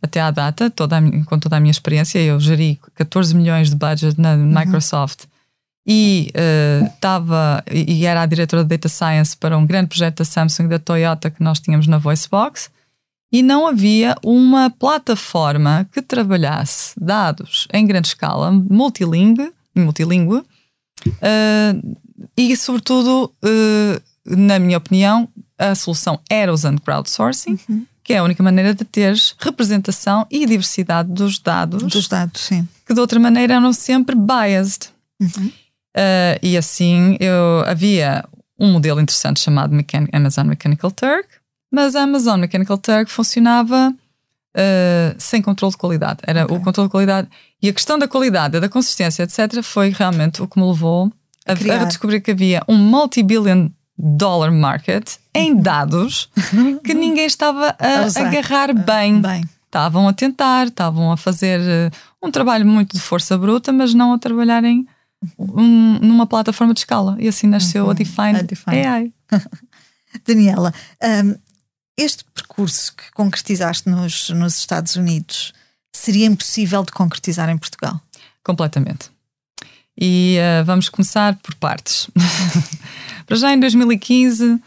até 0.00 0.20
à 0.20 0.30
data, 0.30 0.70
toda 0.70 1.00
com 1.26 1.38
toda 1.38 1.56
a 1.56 1.60
minha 1.60 1.70
experiência, 1.70 2.18
eu 2.18 2.40
geri 2.40 2.80
14 2.94 3.34
milhões 3.34 3.70
de 3.70 3.76
budget 3.76 4.20
na 4.20 4.34
uhum. 4.34 4.46
Microsoft 4.46 5.24
e 5.86 6.32
estava 6.86 7.62
uh, 7.68 7.74
e 7.74 8.06
era 8.06 8.22
a 8.22 8.26
diretora 8.26 8.62
de 8.62 8.68
Data 8.68 8.88
Science 8.88 9.36
para 9.36 9.56
um 9.58 9.66
grande 9.66 9.88
projeto 9.88 10.18
da 10.18 10.24
Samsung 10.24 10.68
da 10.68 10.78
Toyota 10.78 11.30
que 11.30 11.42
nós 11.42 11.60
tínhamos 11.60 11.86
na 11.86 11.98
VoiceBox 11.98 12.70
e 13.32 13.42
não 13.42 13.66
havia 13.66 14.14
uma 14.22 14.68
plataforma 14.68 15.88
que 15.90 16.02
trabalhasse 16.02 16.92
dados 17.00 17.66
em 17.72 17.86
grande 17.86 18.08
escala, 18.08 18.50
multilingue, 18.52 19.50
multilingue 19.74 20.36
uh, 20.36 21.96
e 22.36 22.56
sobretudo, 22.56 23.32
uh, 23.42 24.02
na 24.26 24.58
minha 24.58 24.78
opinião, 24.78 25.28
a 25.58 25.74
solução 25.74 26.20
era 26.28 26.52
usando 26.52 26.80
crowdsourcing. 26.80 27.58
Uhum 27.68 27.86
que 28.04 28.12
é 28.12 28.18
a 28.18 28.24
única 28.24 28.42
maneira 28.42 28.74
de 28.74 28.84
teres 28.84 29.34
representação 29.38 30.26
e 30.30 30.44
diversidade 30.44 31.08
dos 31.08 31.38
dados. 31.38 31.82
Dos 31.84 32.08
dados, 32.08 32.40
sim. 32.40 32.66
Que 32.84 32.92
de 32.92 33.00
outra 33.00 33.18
maneira 33.20 33.54
eram 33.54 33.72
sempre 33.72 34.16
biased. 34.16 34.88
Uhum. 35.20 35.46
Uh, 35.96 36.38
e 36.42 36.56
assim 36.56 37.16
eu 37.20 37.64
havia 37.66 38.24
um 38.58 38.72
modelo 38.72 39.00
interessante 39.00 39.40
chamado 39.40 39.74
Mechan 39.74 40.06
Amazon 40.12 40.46
Mechanical 40.46 40.90
Turk, 40.90 41.28
mas 41.72 41.96
a 41.96 42.02
Amazon 42.02 42.38
Mechanical 42.38 42.76
Turk 42.76 43.10
funcionava 43.10 43.92
uh, 43.92 45.14
sem 45.18 45.40
controle 45.40 45.72
de 45.72 45.78
qualidade. 45.78 46.20
Era 46.24 46.44
okay. 46.44 46.56
o 46.56 46.60
controle 46.60 46.88
de 46.88 46.92
qualidade. 46.92 47.28
E 47.60 47.68
a 47.68 47.72
questão 47.72 47.98
da 47.98 48.06
qualidade, 48.06 48.60
da 48.60 48.68
consistência, 48.68 49.22
etc., 49.22 49.62
foi 49.62 49.88
realmente 49.88 50.42
o 50.42 50.46
que 50.46 50.60
me 50.60 50.66
levou 50.66 51.10
a, 51.46 51.52
a 51.52 51.84
descobrir 51.84 52.20
que 52.20 52.30
havia 52.30 52.62
um 52.68 52.76
multi-billion 52.76 53.68
dollar 53.96 54.52
market 54.52 55.16
em 55.34 55.56
dados 55.56 56.28
que 56.84 56.92
ninguém 56.92 57.26
estava 57.26 57.74
a, 57.78 58.20
agarrar 58.20 58.74
bem. 58.74 59.20
bem. 59.20 59.44
Estavam 59.64 60.06
a 60.06 60.12
tentar, 60.12 60.66
estavam 60.66 61.10
a 61.10 61.16
fazer 61.16 61.58
uh, 61.60 62.26
um 62.26 62.30
trabalho 62.30 62.66
muito 62.66 62.94
de 62.94 63.00
força 63.00 63.38
bruta, 63.38 63.72
mas 63.72 63.94
não 63.94 64.12
a 64.12 64.18
trabalhar 64.18 64.62
em 64.64 64.86
um, 65.38 65.98
numa 65.98 66.26
plataforma 66.26 66.74
de 66.74 66.80
escala. 66.80 67.16
E 67.18 67.26
assim 67.26 67.46
nasceu 67.46 67.84
uhum. 67.84 67.90
a, 67.90 67.94
Define 67.94 68.38
a 68.38 68.42
Define 68.42 68.86
AI. 68.86 69.12
Daniela, 70.26 70.74
um, 71.24 71.34
este 72.02 72.24
percurso 72.34 72.94
que 72.94 73.10
concretizaste 73.12 73.88
nos, 73.88 74.28
nos 74.30 74.58
Estados 74.58 74.96
Unidos 74.96 75.52
seria 75.94 76.26
impossível 76.26 76.82
de 76.84 76.92
concretizar 76.92 77.48
em 77.48 77.58
Portugal? 77.58 78.00
Completamente. 78.44 79.10
E 79.98 80.38
uh, 80.38 80.64
vamos 80.64 80.88
começar 80.88 81.36
por 81.36 81.54
partes. 81.54 82.08
Para 83.26 83.36
já 83.36 83.52
em 83.52 83.60
2015, 83.60 84.60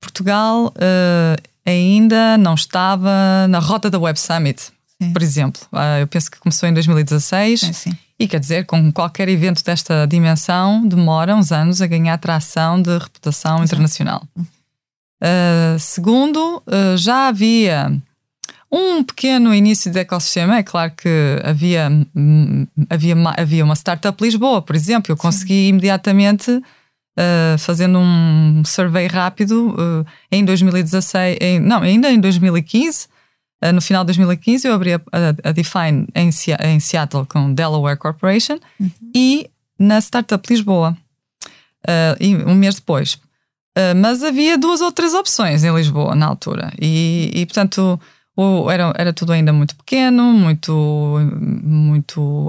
Portugal 0.00 0.68
uh, 0.68 1.42
ainda 1.64 2.36
não 2.38 2.54
estava 2.54 3.46
na 3.48 3.58
rota 3.58 3.90
da 3.90 3.98
Web 3.98 4.18
Summit, 4.18 4.72
sim. 5.00 5.12
por 5.12 5.22
exemplo. 5.22 5.60
Uh, 5.72 6.00
eu 6.00 6.06
penso 6.06 6.30
que 6.30 6.40
começou 6.40 6.68
em 6.68 6.74
2016. 6.74 7.62
É, 7.62 7.72
sim. 7.72 7.92
E 8.18 8.28
quer 8.28 8.40
dizer, 8.40 8.66
com 8.66 8.92
qualquer 8.92 9.28
evento 9.28 9.64
desta 9.64 10.06
dimensão, 10.06 10.86
demora 10.86 11.34
uns 11.34 11.52
anos 11.52 11.80
a 11.80 11.86
ganhar 11.86 12.18
tração 12.18 12.80
de 12.80 12.98
reputação 12.98 13.56
Exato. 13.56 13.64
internacional. 13.64 14.22
Uh, 15.22 15.78
segundo, 15.78 16.62
já 16.96 17.28
havia 17.28 17.92
um 18.70 19.02
pequeno 19.02 19.52
início 19.52 19.90
de 19.90 19.98
ecossistema. 19.98 20.58
É 20.58 20.62
claro 20.62 20.92
que 20.96 21.40
havia, 21.42 21.90
hum, 22.14 22.66
havia, 22.88 23.14
havia 23.36 23.64
uma 23.64 23.74
startup 23.74 24.22
Lisboa, 24.22 24.62
por 24.62 24.76
exemplo. 24.76 25.10
Eu 25.10 25.16
consegui 25.16 25.54
Sim. 25.54 25.68
imediatamente 25.68 26.50
uh, 26.52 27.58
fazendo 27.58 27.98
um 27.98 28.62
survey 28.64 29.06
rápido 29.08 29.70
uh, 29.70 30.06
em 30.30 30.44
2016, 30.44 31.38
em, 31.40 31.58
não, 31.58 31.82
ainda 31.82 32.10
em 32.10 32.20
2015. 32.20 33.06
Uh, 33.06 33.08
eh, 33.62 33.72
no 33.72 33.82
final 33.82 34.04
de 34.04 34.06
2015 34.06 34.66
eu 34.66 34.72
abri 34.72 34.94
a, 34.94 35.00
a, 35.12 35.50
a 35.50 35.52
Define 35.52 36.06
em, 36.14 36.30
em, 36.64 36.80
Seattle 36.80 37.26
com 37.26 37.52
Delaware 37.52 37.98
Corporation 37.98 38.58
uhum. 38.78 38.90
e 39.14 39.50
na 39.78 39.98
Startup 39.98 40.42
Lisboa, 40.48 40.96
um 42.46 42.54
mês 42.54 42.76
depois. 42.76 43.18
Mas 43.96 44.22
havia 44.22 44.56
duas 44.58 44.80
ou 44.80 44.92
três 44.92 45.14
opções 45.14 45.64
em 45.64 45.74
Lisboa 45.74 46.14
na 46.14 46.26
altura 46.26 46.72
e, 46.80 47.30
e 47.34 47.46
portanto 47.46 48.00
era, 48.70 48.92
era 48.96 49.12
tudo 49.12 49.32
ainda 49.32 49.52
muito 49.52 49.76
pequeno, 49.76 50.32
muito, 50.32 50.72
muito 51.62 52.48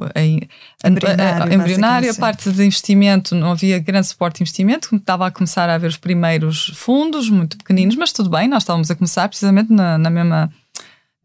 embrionário, 0.86 1.54
embrionário 1.54 2.12
a 2.12 2.14
parte 2.14 2.52
de 2.52 2.64
investimento, 2.64 3.36
não 3.36 3.52
havia 3.52 3.80
grande 3.80 4.08
suporte 4.08 4.38
de 4.38 4.44
investimento, 4.44 4.96
estava 4.96 5.28
a 5.28 5.32
começar 5.32 5.70
a 5.70 5.76
haver 5.76 5.88
os 5.88 5.98
primeiros 5.98 6.72
fundos, 6.76 7.30
muito 7.30 7.58
pequeninos, 7.58 7.96
mas 7.96 8.14
tudo 8.14 8.30
bem, 8.30 8.48
nós 8.48 8.64
estávamos 8.64 8.90
a 8.90 8.96
começar 8.96 9.28
precisamente 9.28 9.72
na, 9.72 9.98
na 9.98 10.10
mesma, 10.10 10.54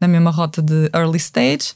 na 0.01 0.07
mesma 0.07 0.31
rota 0.31 0.61
de 0.61 0.89
early 0.93 1.17
stage. 1.17 1.73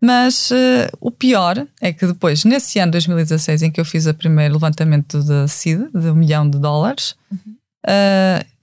Mas 0.00 0.52
uh, 0.52 0.88
o 1.00 1.10
pior 1.10 1.66
é 1.80 1.92
que 1.92 2.06
depois, 2.06 2.44
nesse 2.44 2.78
ano 2.78 2.92
2016, 2.92 3.62
em 3.62 3.70
que 3.72 3.80
eu 3.80 3.84
fiz 3.84 4.06
o 4.06 4.14
primeiro 4.14 4.54
levantamento 4.54 5.20
da 5.24 5.48
SID, 5.48 5.90
de 5.92 6.10
um 6.10 6.14
milhão 6.14 6.48
de 6.48 6.56
dólares, 6.56 7.16
uhum. 7.32 7.56
Uh, 7.88 8.58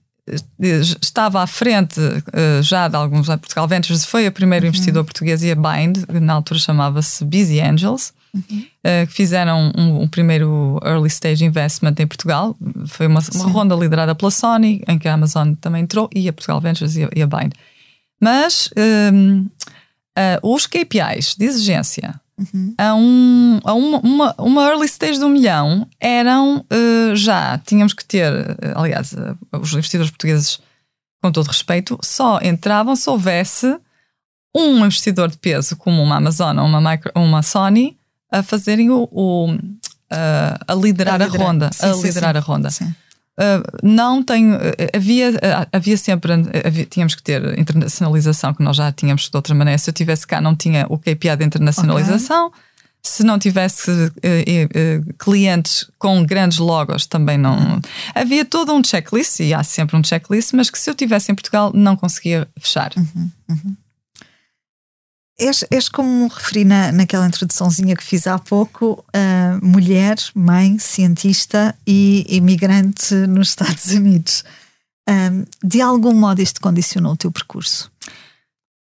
estava 1.00 1.42
à 1.42 1.46
frente 1.46 2.00
uh, 2.00 2.62
já 2.62 2.88
de 2.88 2.96
alguns 2.96 3.26
Portugal 3.26 3.68
Ventures 3.68 4.04
foi 4.04 4.26
o 4.26 4.32
primeiro 4.32 4.64
uhum. 4.64 4.70
investidor 4.70 5.04
português 5.04 5.42
e 5.42 5.52
a 5.52 5.54
Bind, 5.54 6.04
que 6.04 6.18
na 6.18 6.34
altura 6.34 6.58
chamava-se 6.58 7.24
Busy 7.24 7.60
Angels, 7.60 8.12
uhum. 8.34 8.42
uh, 8.58 9.06
que 9.06 9.12
fizeram 9.12 9.72
um, 9.76 10.02
um, 10.02 10.08
primeiro 10.08 10.80
early 10.84 11.08
stage 11.08 11.44
investment 11.44 11.94
em 11.98 12.06
Portugal. 12.06 12.56
Foi 12.86 13.06
uma, 13.06 13.20
uma 13.34 13.48
ronda 13.48 13.74
liderada 13.76 14.14
pela 14.14 14.30
Sony, 14.30 14.82
em 14.88 14.98
que 14.98 15.06
a 15.06 15.14
Amazon 15.14 15.54
também 15.54 15.82
entrou, 15.82 16.10
e 16.14 16.28
a 16.28 16.32
Portugal 16.32 16.60
Ventures 16.60 16.96
e 16.96 17.04
a, 17.04 17.10
e 17.14 17.22
a 17.22 17.26
Bind. 17.26 17.52
Mas 18.20 18.68
um, 19.12 19.46
uh, 20.18 20.54
os 20.54 20.66
KPIs 20.66 21.36
de 21.36 21.44
exigência 21.44 22.20
Uhum. 22.38 22.74
A, 22.76 22.94
um, 22.94 23.60
a 23.64 23.72
uma, 23.72 23.98
uma, 24.00 24.34
uma, 24.38 24.62
early 24.68 24.84
stage 24.86 25.18
de 25.18 25.24
um 25.24 25.30
milhão 25.30 25.88
eram 25.98 26.58
uh, 26.58 27.16
já, 27.16 27.58
tínhamos 27.58 27.94
que 27.94 28.04
ter, 28.04 28.30
uh, 28.30 28.78
aliás, 28.78 29.12
uh, 29.14 29.36
os 29.52 29.72
investidores 29.72 30.10
portugueses, 30.10 30.60
com 31.22 31.32
todo 31.32 31.46
respeito, 31.46 31.98
só 32.02 32.38
entravam 32.42 32.94
se 32.94 33.08
houvesse 33.08 33.78
um 34.54 34.84
investidor 34.84 35.30
de 35.30 35.38
peso, 35.38 35.76
como 35.76 36.02
uma 36.02 36.16
Amazon 36.16 36.58
ou 36.58 36.66
uma, 36.66 36.80
micro, 36.80 37.10
uma 37.14 37.42
Sony, 37.42 37.96
a 38.30 38.42
fazerem 38.42 38.90
o, 38.90 39.08
o 39.10 39.58
a 40.10 40.74
liderar 40.74 41.20
a, 41.20 41.24
liderar. 41.24 41.40
a 41.40 41.44
ronda. 41.44 41.70
Sim, 41.72 41.86
a 41.86 41.94
sim, 41.94 42.02
liderar 42.02 42.34
sim. 42.34 42.38
a 42.38 42.40
ronda. 42.40 42.70
Sim. 42.70 42.94
Uh, 43.38 43.86
não 43.86 44.22
tenho. 44.22 44.56
Uh, 44.56 44.60
havia, 44.94 45.30
uh, 45.30 45.68
havia 45.70 45.96
sempre. 45.96 46.32
Havia, 46.64 46.86
tínhamos 46.86 47.14
que 47.14 47.22
ter 47.22 47.58
internacionalização, 47.58 48.54
que 48.54 48.62
nós 48.62 48.76
já 48.76 48.90
tínhamos 48.90 49.28
de 49.28 49.36
outra 49.36 49.54
maneira. 49.54 49.76
Se 49.76 49.90
eu 49.90 49.94
tivesse 49.94 50.26
cá, 50.26 50.40
não 50.40 50.56
tinha 50.56 50.86
o 50.88 50.98
KPI 50.98 51.36
de 51.36 51.44
internacionalização. 51.44 52.46
Okay. 52.46 52.60
Se 53.02 53.22
não 53.22 53.38
tivesse 53.38 53.92
clientes 55.16 55.88
com 55.96 56.24
grandes 56.26 56.58
logos, 56.58 57.06
também 57.06 57.38
não. 57.38 57.80
Havia 58.12 58.44
todo 58.44 58.72
um 58.72 58.82
checklist, 58.82 59.38
e 59.38 59.54
há 59.54 59.62
sempre 59.62 59.96
um 59.96 60.02
checklist, 60.02 60.52
mas 60.54 60.70
que 60.70 60.78
se 60.78 60.90
eu 60.90 60.94
tivesse 60.94 61.30
em 61.30 61.34
Portugal, 61.36 61.70
não 61.72 61.94
conseguia 61.94 62.48
fechar. 62.58 62.90
Uhum. 62.96 63.30
Uhum. 63.48 63.76
És, 65.38 65.64
és 65.70 65.88
como 65.88 66.28
referi 66.28 66.64
na, 66.64 66.92
naquela 66.92 67.26
introduçãozinha 67.26 67.94
que 67.94 68.02
fiz 68.02 68.26
há 68.26 68.38
pouco, 68.38 69.04
uh, 69.14 69.64
mulher, 69.64 70.16
mãe, 70.34 70.78
cientista 70.78 71.74
e 71.86 72.24
imigrante 72.28 73.14
nos 73.14 73.50
Estados 73.50 73.86
Unidos. 73.86 74.44
De 75.62 75.80
algum 75.80 76.12
modo 76.12 76.42
isto 76.42 76.60
condicionou 76.60 77.12
o 77.12 77.16
teu 77.16 77.30
percurso? 77.30 77.88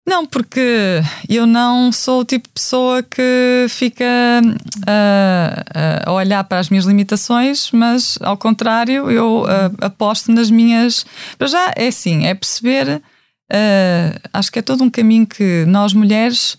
Não, 0.06 0.26
porque 0.26 1.02
eu 1.30 1.48
não 1.48 1.90
sou 1.90 2.22
o 2.22 2.26
tipo 2.26 2.50
de 2.50 2.54
pessoa 2.54 3.02
que 3.02 3.66
fica 3.70 4.04
uh, 4.44 4.50
uh, 4.50 6.10
a 6.10 6.12
olhar 6.12 6.44
para 6.44 6.60
as 6.60 6.70
minhas 6.70 6.84
limitações, 6.84 7.72
mas 7.72 8.18
ao 8.22 8.36
contrário, 8.36 9.10
eu 9.10 9.44
uh, 9.44 9.46
aposto 9.80 10.30
nas 10.30 10.52
minhas. 10.52 11.06
Para 11.38 11.48
já 11.48 11.74
é 11.76 11.88
assim, 11.88 12.26
é 12.26 12.34
perceber. 12.34 13.02
Acho 14.32 14.52
que 14.52 14.60
é 14.60 14.62
todo 14.62 14.84
um 14.84 14.90
caminho 14.90 15.28
que 15.28 15.66
nós 15.66 15.94
mulheres, 15.94 16.58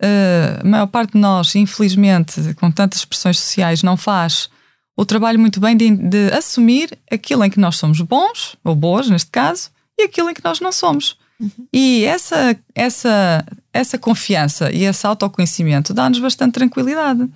a 0.00 0.64
maior 0.64 0.86
parte 0.86 1.12
de 1.12 1.18
nós, 1.18 1.54
infelizmente, 1.54 2.54
com 2.54 2.70
tantas 2.70 3.00
expressões 3.00 3.38
sociais, 3.38 3.82
não 3.82 3.96
faz 3.96 4.48
o 4.96 5.04
trabalho 5.04 5.38
muito 5.38 5.60
bem 5.60 5.76
de, 5.76 5.90
de 5.90 6.32
assumir 6.32 6.98
aquilo 7.10 7.44
em 7.44 7.50
que 7.50 7.60
nós 7.60 7.76
somos 7.76 8.00
bons, 8.00 8.56
ou 8.64 8.74
boas 8.74 9.10
neste 9.10 9.30
caso, 9.30 9.70
e 9.98 10.04
aquilo 10.04 10.30
em 10.30 10.34
que 10.34 10.42
nós 10.42 10.58
não 10.58 10.72
somos. 10.72 11.18
Uhum. 11.38 11.66
E 11.70 12.04
essa, 12.04 12.58
essa, 12.74 13.44
essa 13.72 13.98
confiança 13.98 14.72
e 14.72 14.84
esse 14.84 15.06
autoconhecimento 15.06 15.92
dá-nos 15.92 16.18
bastante 16.18 16.54
tranquilidade. 16.54 17.28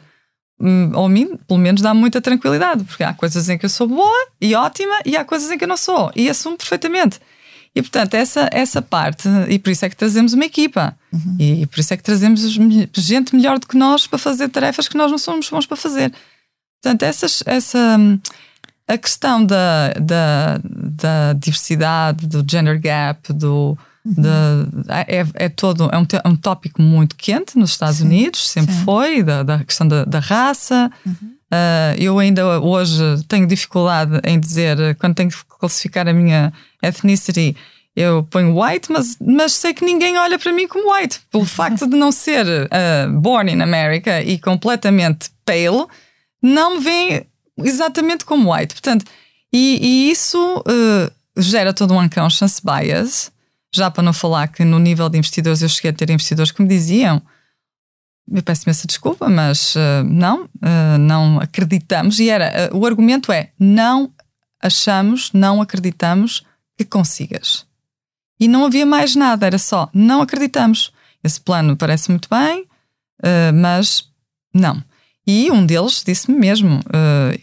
Hum, 0.59 0.91
ou 0.95 1.07
a 1.07 1.09
mim, 1.09 1.37
pelo 1.47 1.61
menos, 1.61 1.83
dá 1.83 1.93
muita 1.93 2.21
tranquilidade, 2.21 2.85
porque 2.85 3.05
há 3.05 3.13
coisas 3.13 3.49
em 3.49 3.59
que 3.59 3.67
eu 3.67 3.71
sou 3.71 3.87
boa 3.87 4.29
e 4.41 4.55
ótima 4.55 5.01
e 5.05 5.17
há 5.17 5.25
coisas 5.25 5.51
em 5.51 5.59
que 5.59 5.65
eu 5.65 5.69
não 5.69 5.77
sou, 5.77 6.11
e 6.17 6.31
assumo 6.31 6.57
perfeitamente. 6.57 7.21
E 7.75 7.83
portanto, 7.83 8.15
essa, 8.15 8.49
essa 8.53 8.83
parte, 8.83 9.29
e 9.49 9.59
por 9.59 9.71
isso 9.71 9.85
é 9.85 9.89
que 9.89 9.97
trazemos 9.97 10.33
uma 10.33 10.45
equipa, 10.45 10.97
uhum. 11.13 11.37
e 11.39 11.67
por 11.67 11.79
isso 11.79 11.95
é 11.95 11.97
que 11.97 12.03
trazemos 12.03 12.41
gente 12.95 13.35
melhor 13.35 13.59
do 13.59 13.67
que 13.69 13.77
nós 13.77 14.09
para 14.09 14.19
fazer 14.19 14.49
tarefas 14.49 14.89
que 14.89 14.97
nós 14.97 15.11
não 15.11 15.19
somos 15.19 15.49
bons 15.49 15.67
para 15.67 15.77
fazer. 15.77 16.13
Portanto, 16.83 17.03
essas, 17.03 17.43
essa, 17.47 17.99
a 18.89 18.99
questão 18.99 19.45
da, 19.45 19.93
da, 20.01 20.61
da 20.65 21.33
diversidade, 21.35 22.27
do 22.27 22.45
gender 22.49 22.81
gap, 22.81 23.33
do, 23.33 23.79
de, 24.05 24.29
é, 25.07 25.27
é 25.35 25.49
todo 25.49 25.89
é 25.93 25.99
um, 25.99 26.07
é 26.25 26.29
um 26.29 26.35
tópico 26.35 26.83
muito 26.83 27.15
quente 27.15 27.57
nos 27.57 27.71
Estados 27.71 27.99
sim, 27.99 28.05
Unidos, 28.05 28.49
sempre 28.49 28.75
sim. 28.75 28.85
foi, 28.85 29.23
da, 29.23 29.43
da 29.43 29.65
questão 29.65 29.87
da, 29.87 30.05
da 30.05 30.19
raça. 30.19 30.91
Uhum. 31.07 31.37
Uh, 31.53 31.95
eu 31.99 32.19
ainda 32.19 32.61
hoje 32.61 33.03
tenho 33.29 33.47
dificuldade 33.47 34.21
em 34.25 34.39
dizer, 34.39 34.95
quando 34.97 35.15
tenho 35.15 35.31
que 35.31 35.37
classificar 35.59 36.09
a 36.09 36.13
minha 36.13 36.53
ethnicity, 36.83 37.57
eu 37.95 38.23
ponho 38.31 38.59
white, 38.61 38.91
mas, 38.91 39.17
mas 39.21 39.53
sei 39.53 39.75
que 39.75 39.85
ninguém 39.85 40.17
olha 40.17 40.39
para 40.39 40.53
mim 40.53 40.67
como 40.69 40.93
white. 40.95 41.21
Pelo 41.31 41.45
facto 41.47 41.87
de 41.87 41.97
não 41.97 42.13
ser 42.13 42.47
uh, 42.47 43.21
born 43.21 43.53
in 43.53 43.61
America 43.61 44.23
e 44.23 44.39
completamente 44.39 45.31
pale, 45.45 45.87
não 46.43 46.77
me 46.77 46.81
veem 46.81 47.27
exatamente 47.59 48.25
como 48.25 48.53
white. 48.53 48.75
Portanto, 48.75 49.05
e, 49.53 49.79
e 49.81 50.11
isso 50.11 50.59
uh, 50.59 51.41
gera 51.41 51.73
todo 51.73 51.95
um 51.95 52.01
unconscious 52.01 52.61
bias 52.61 53.33
já 53.73 53.91
para 53.91 54.03
não 54.03 54.13
falar 54.13 54.49
que 54.49 54.65
no 54.65 54.79
nível 54.79 55.09
de 55.09 55.19
investidores 55.19 55.63
eu 55.63 55.69
cheguei 55.69 55.91
a 55.91 55.95
ter 55.95 56.11
investidores 56.11 56.51
que 56.51 56.63
me 56.63 56.69
diziam 56.69 57.23
eu 58.33 58.43
peço 58.43 58.63
imensa 58.65 58.87
desculpa, 58.87 59.29
mas 59.29 59.75
uh, 59.75 60.05
não, 60.05 60.45
uh, 60.45 60.99
não 60.99 61.41
acreditamos. 61.41 62.21
E 62.21 62.31
era, 62.31 62.71
uh, 62.73 62.77
o 62.77 62.87
argumento 62.87 63.33
é: 63.33 63.51
não 63.59 64.13
achamos, 64.63 65.33
não 65.33 65.61
acreditamos 65.61 66.45
que 66.85 66.91
consigas. 66.91 67.67
E 68.39 68.49
não 68.49 68.65
havia 68.65 68.87
mais 68.87 69.15
nada, 69.15 69.47
era 69.47 69.59
só: 69.59 69.89
não 69.93 70.23
acreditamos. 70.23 70.93
Esse 71.23 71.41
plano 71.41 71.77
parece 71.77 72.11
muito 72.11 72.29
bem, 72.31 72.67
mas 73.55 74.09
não. 74.55 74.83
E 75.27 75.51
um 75.51 75.67
deles 75.67 76.03
disse-me 76.05 76.39
mesmo: 76.39 76.81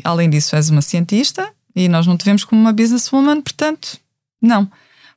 além 0.04 0.30
disso, 0.30 0.56
és 0.56 0.70
uma 0.70 0.82
cientista 0.82 1.54
e 1.76 1.88
nós 1.88 2.08
não 2.08 2.18
te 2.18 2.26
vemos 2.26 2.44
como 2.44 2.60
uma 2.60 2.74
businesswoman, 2.74 3.42
portanto, 3.42 4.00
não. 4.42 4.70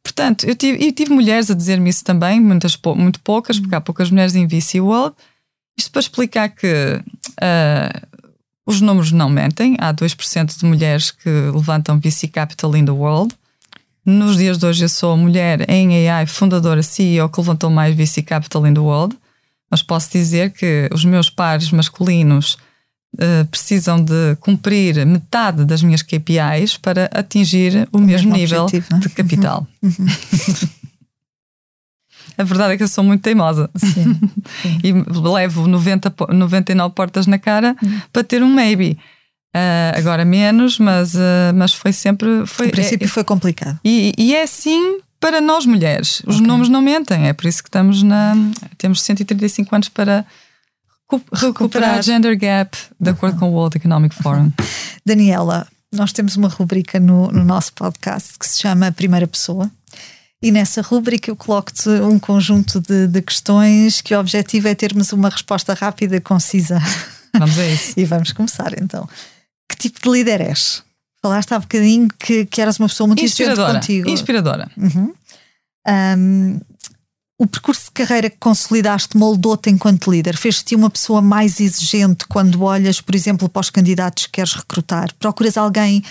Portanto, 0.02 0.44
eu 0.44 0.54
tive, 0.54 0.86
eu 0.86 0.92
tive 0.92 1.12
mulheres 1.12 1.50
a 1.50 1.54
dizer-me 1.54 1.88
isso 1.88 2.04
também, 2.04 2.40
muitas, 2.40 2.78
muito 2.96 3.20
poucas, 3.20 3.58
porque 3.58 3.74
há 3.74 3.80
poucas 3.80 4.10
mulheres 4.10 4.34
em 4.34 4.46
VC 4.46 4.80
World. 4.80 5.14
Isto 5.76 5.90
para 5.90 6.00
explicar 6.00 6.48
que 6.50 6.66
uh, 6.66 8.20
os 8.66 8.80
números 8.80 9.12
não 9.12 9.30
mentem. 9.30 9.76
Há 9.78 9.92
2% 9.92 10.58
de 10.58 10.64
mulheres 10.66 11.10
que 11.10 11.28
levantam 11.28 11.98
VC 11.98 12.28
Capital 12.28 12.76
in 12.76 12.84
the 12.84 12.92
world. 12.92 13.34
Nos 14.04 14.36
dias 14.36 14.58
de 14.58 14.66
hoje, 14.66 14.84
eu 14.84 14.88
sou 14.88 15.12
a 15.12 15.16
mulher 15.16 15.68
em 15.68 16.08
AI, 16.08 16.26
fundadora 16.26 16.82
CEO, 16.82 17.28
que 17.28 17.40
levantou 17.40 17.70
mais 17.70 17.94
VC 17.94 18.22
Capital 18.22 18.66
in 18.66 18.74
the 18.74 18.80
world. 18.80 19.16
Mas 19.70 19.82
posso 19.82 20.10
dizer 20.10 20.50
que 20.52 20.88
os 20.92 21.04
meus 21.04 21.30
pares 21.30 21.70
masculinos 21.70 22.58
uh, 23.14 23.46
precisam 23.50 24.02
de 24.02 24.36
cumprir 24.40 25.06
metade 25.06 25.64
das 25.64 25.82
minhas 25.82 26.02
KPIs 26.02 26.76
para 26.76 27.04
atingir 27.12 27.88
o, 27.92 27.98
o 27.98 28.00
mesmo, 28.00 28.30
mesmo, 28.30 28.36
nível 28.36 28.62
objetivo, 28.64 28.96
é? 28.96 28.98
de 28.98 29.08
capital. 29.10 29.66
Uhum. 29.82 29.90
uhum. 29.98 30.68
A 32.38 32.42
verdade 32.42 32.72
é 32.72 32.76
que 32.78 32.82
eu 32.82 32.88
sou 32.88 33.04
muito 33.04 33.20
teimosa 33.20 33.68
sim, 33.76 34.18
sim. 34.62 34.78
e 34.82 34.92
levo 35.28 35.66
90, 35.66 36.14
99 36.30 36.94
portas 36.94 37.26
na 37.26 37.38
cara 37.38 37.76
uhum. 37.82 38.00
para 38.10 38.24
ter 38.24 38.42
um 38.42 38.48
maybe. 38.48 38.98
Uh, 39.54 39.98
agora 39.98 40.24
menos, 40.24 40.78
mas, 40.78 41.14
uh, 41.14 41.52
mas 41.54 41.74
foi 41.74 41.92
sempre. 41.92 42.46
Foi, 42.46 42.66
no 42.66 42.72
princípio 42.72 43.06
é, 43.06 43.08
foi 43.08 43.24
complicado. 43.24 43.80
E, 43.84 44.12
e, 44.16 44.34
é 44.34 44.44
assim 44.44 45.00
para 45.18 45.40
nós 45.40 45.66
mulheres. 45.66 46.22
Os 46.26 46.36
okay. 46.36 46.46
números 46.46 46.68
não 46.68 46.80
mentem, 46.80 47.26
é 47.26 47.32
por 47.32 47.46
isso 47.46 47.62
que 47.62 47.68
estamos 47.68 48.02
na. 48.02 48.34
Temos 48.78 49.02
135 49.02 49.74
anos 49.74 49.88
para 49.88 50.24
recuperar 51.32 51.98
o 51.98 52.02
gender 52.02 52.38
gap 52.38 52.76
de 52.98 53.10
acordo 53.10 53.38
com 53.38 53.48
o 53.48 53.52
World 53.52 53.76
Economic 53.76 54.14
Forum. 54.14 54.52
Daniela, 55.04 55.66
nós 55.92 56.12
temos 56.12 56.36
uma 56.36 56.48
rubrica 56.48 57.00
no, 57.00 57.32
no 57.32 57.44
nosso 57.44 57.72
podcast 57.72 58.38
que 58.38 58.46
se 58.46 58.60
chama 58.60 58.92
Primeira 58.92 59.26
Pessoa. 59.26 59.70
E 60.42 60.50
nessa 60.50 60.80
rubrica 60.80 61.30
eu 61.30 61.36
coloco-te 61.36 61.88
um 61.88 62.18
conjunto 62.18 62.80
de, 62.80 63.06
de, 63.08 63.20
questões 63.20 64.00
que 64.00 64.14
o 64.14 64.20
objetivo 64.20 64.68
é 64.68 64.74
termos 64.74 65.12
uma 65.12 65.28
resposta 65.28 65.74
rápida 65.74 66.16
e 66.16 66.20
concisa. 66.20 66.80
Vamos 67.36 67.58
a 67.58 67.66
isso. 67.66 67.92
e 68.00 68.04
vamos 68.06 68.32
começar 68.32 68.72
então. 68.80 69.06
Que 69.80 69.88
tipo 69.88 70.00
de 70.02 70.10
líder 70.10 70.42
és? 70.42 70.82
Falaste 71.22 71.52
há 71.52 71.58
bocadinho 71.58 72.08
que, 72.18 72.44
que 72.44 72.60
eras 72.60 72.78
uma 72.78 72.88
pessoa 72.88 73.06
muito 73.06 73.24
inspiradora 73.24 73.74
contigo. 73.74 74.10
Inspiradora. 74.10 74.70
Uhum. 74.76 75.14
Um, 75.88 76.60
o 77.38 77.46
percurso 77.46 77.86
de 77.86 77.92
carreira 77.92 78.28
que 78.28 78.36
consolidaste 78.38 79.16
moldou-te 79.16 79.70
enquanto 79.70 80.10
líder? 80.10 80.36
Fez-te 80.36 80.74
uma 80.74 80.90
pessoa 80.90 81.22
mais 81.22 81.60
exigente 81.60 82.26
quando 82.26 82.62
olhas, 82.62 83.00
por 83.00 83.14
exemplo, 83.14 83.48
para 83.48 83.60
os 83.60 83.70
candidatos 83.70 84.26
que 84.26 84.32
queres 84.32 84.52
recrutar? 84.52 85.14
Procuras 85.14 85.56
alguém 85.56 86.04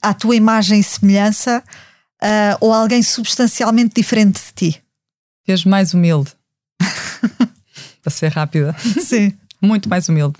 à 0.00 0.14
tua 0.14 0.36
imagem 0.36 0.78
e 0.78 0.84
semelhança 0.84 1.64
uh, 2.22 2.56
ou 2.60 2.72
alguém 2.72 3.02
substancialmente 3.02 3.94
diferente 3.96 4.40
de 4.40 4.70
ti? 4.72 4.82
Fez 5.44 5.64
mais 5.64 5.92
humilde. 5.94 6.30
para 8.02 8.12
ser 8.12 8.30
rápida. 8.30 8.76
Sim. 9.04 9.32
Muito 9.60 9.88
mais 9.88 10.08
humilde. 10.08 10.36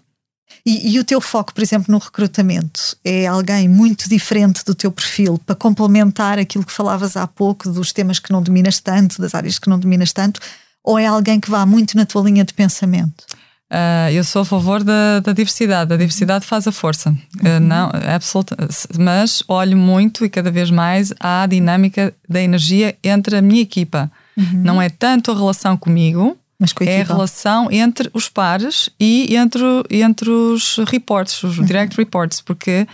E, 0.67 0.95
e, 0.95 0.99
o 0.99 1.05
teu 1.05 1.21
foco, 1.21 1.55
por 1.55 1.63
exemplo, 1.63 1.93
no 1.93 1.99
recrutamento 1.99 2.97
é 3.05 3.25
alguém 3.25 3.69
muito 3.69 4.09
diferente 4.09 4.65
do 4.65 4.75
teu 4.75 4.91
perfil 4.91 5.39
para 5.47 5.55
complementar 5.55 6.41
aquilo 6.41 6.65
que 6.65 6.73
falavas 6.73 7.17
há 7.17 7.25
pouco 7.25 7.71
dos 7.71 7.93
temas 7.93 8.19
que 8.19 8.33
não 8.33 8.43
dominas 8.43 8.81
tanto, 8.81 9.23
das 9.23 9.33
áreas 9.33 9.61
que 9.61 9.71
não 9.71 9.79
dominas 9.79 10.13
tanto, 10.13 10.41
ou 10.83 10.99
é 10.99 11.07
alguém 11.07 11.39
que 11.39 11.49
vá 11.49 11.65
muito 11.65 11.97
na 11.97 12.05
tua 12.05 12.23
linha 12.23 12.45
de 12.45 12.53
pensamento? 12.53 13.25
Uh, 13.71 14.11
eu 14.13 14.25
sou 14.25 14.43
a 14.43 14.45
favor 14.45 14.83
da, 14.83 15.21
da, 15.21 15.33
diversidade. 15.33 15.93
A 15.93 15.97
diversidade 15.97 16.45
faz 16.45 16.67
a 16.67 16.73
força. 16.73 17.15
Ah, 17.45 17.49
uhum. 17.49 17.57
Uh, 17.57 17.61
não, 17.61 17.91
é 17.91 18.15
absoluta. 18.15 18.57
Mas 18.99 19.45
olho 19.47 19.77
muito 19.77 20.25
e 20.25 20.29
cada 20.29 20.51
vez 20.51 20.71
mais 20.71 21.13
à 21.21 21.47
dinâmica 21.47 22.13
da 22.29 22.41
energia 22.41 22.97
entre 23.05 23.37
a 23.37 23.43
minha 23.43 23.63
equipa. 23.63 24.11
Uhum. 24.37 24.63
Não 24.65 24.83
é 24.83 24.89
tanto 24.89 25.31
a 25.31 25.35
relação 25.35 25.77
comigo, 25.77 26.37
é 26.81 27.03
a 27.03 27.05
relação 27.05 27.71
entre 27.71 28.11
os 28.15 28.29
pares 28.29 28.89
e 28.99 29.37
entre, 29.37 29.63
entre 29.91 30.31
os 30.31 30.79
reports, 30.89 31.43
os 31.43 31.59
uhum. 31.59 31.65
direct 31.65 31.97
reports, 31.97 32.41
porque 32.41 32.87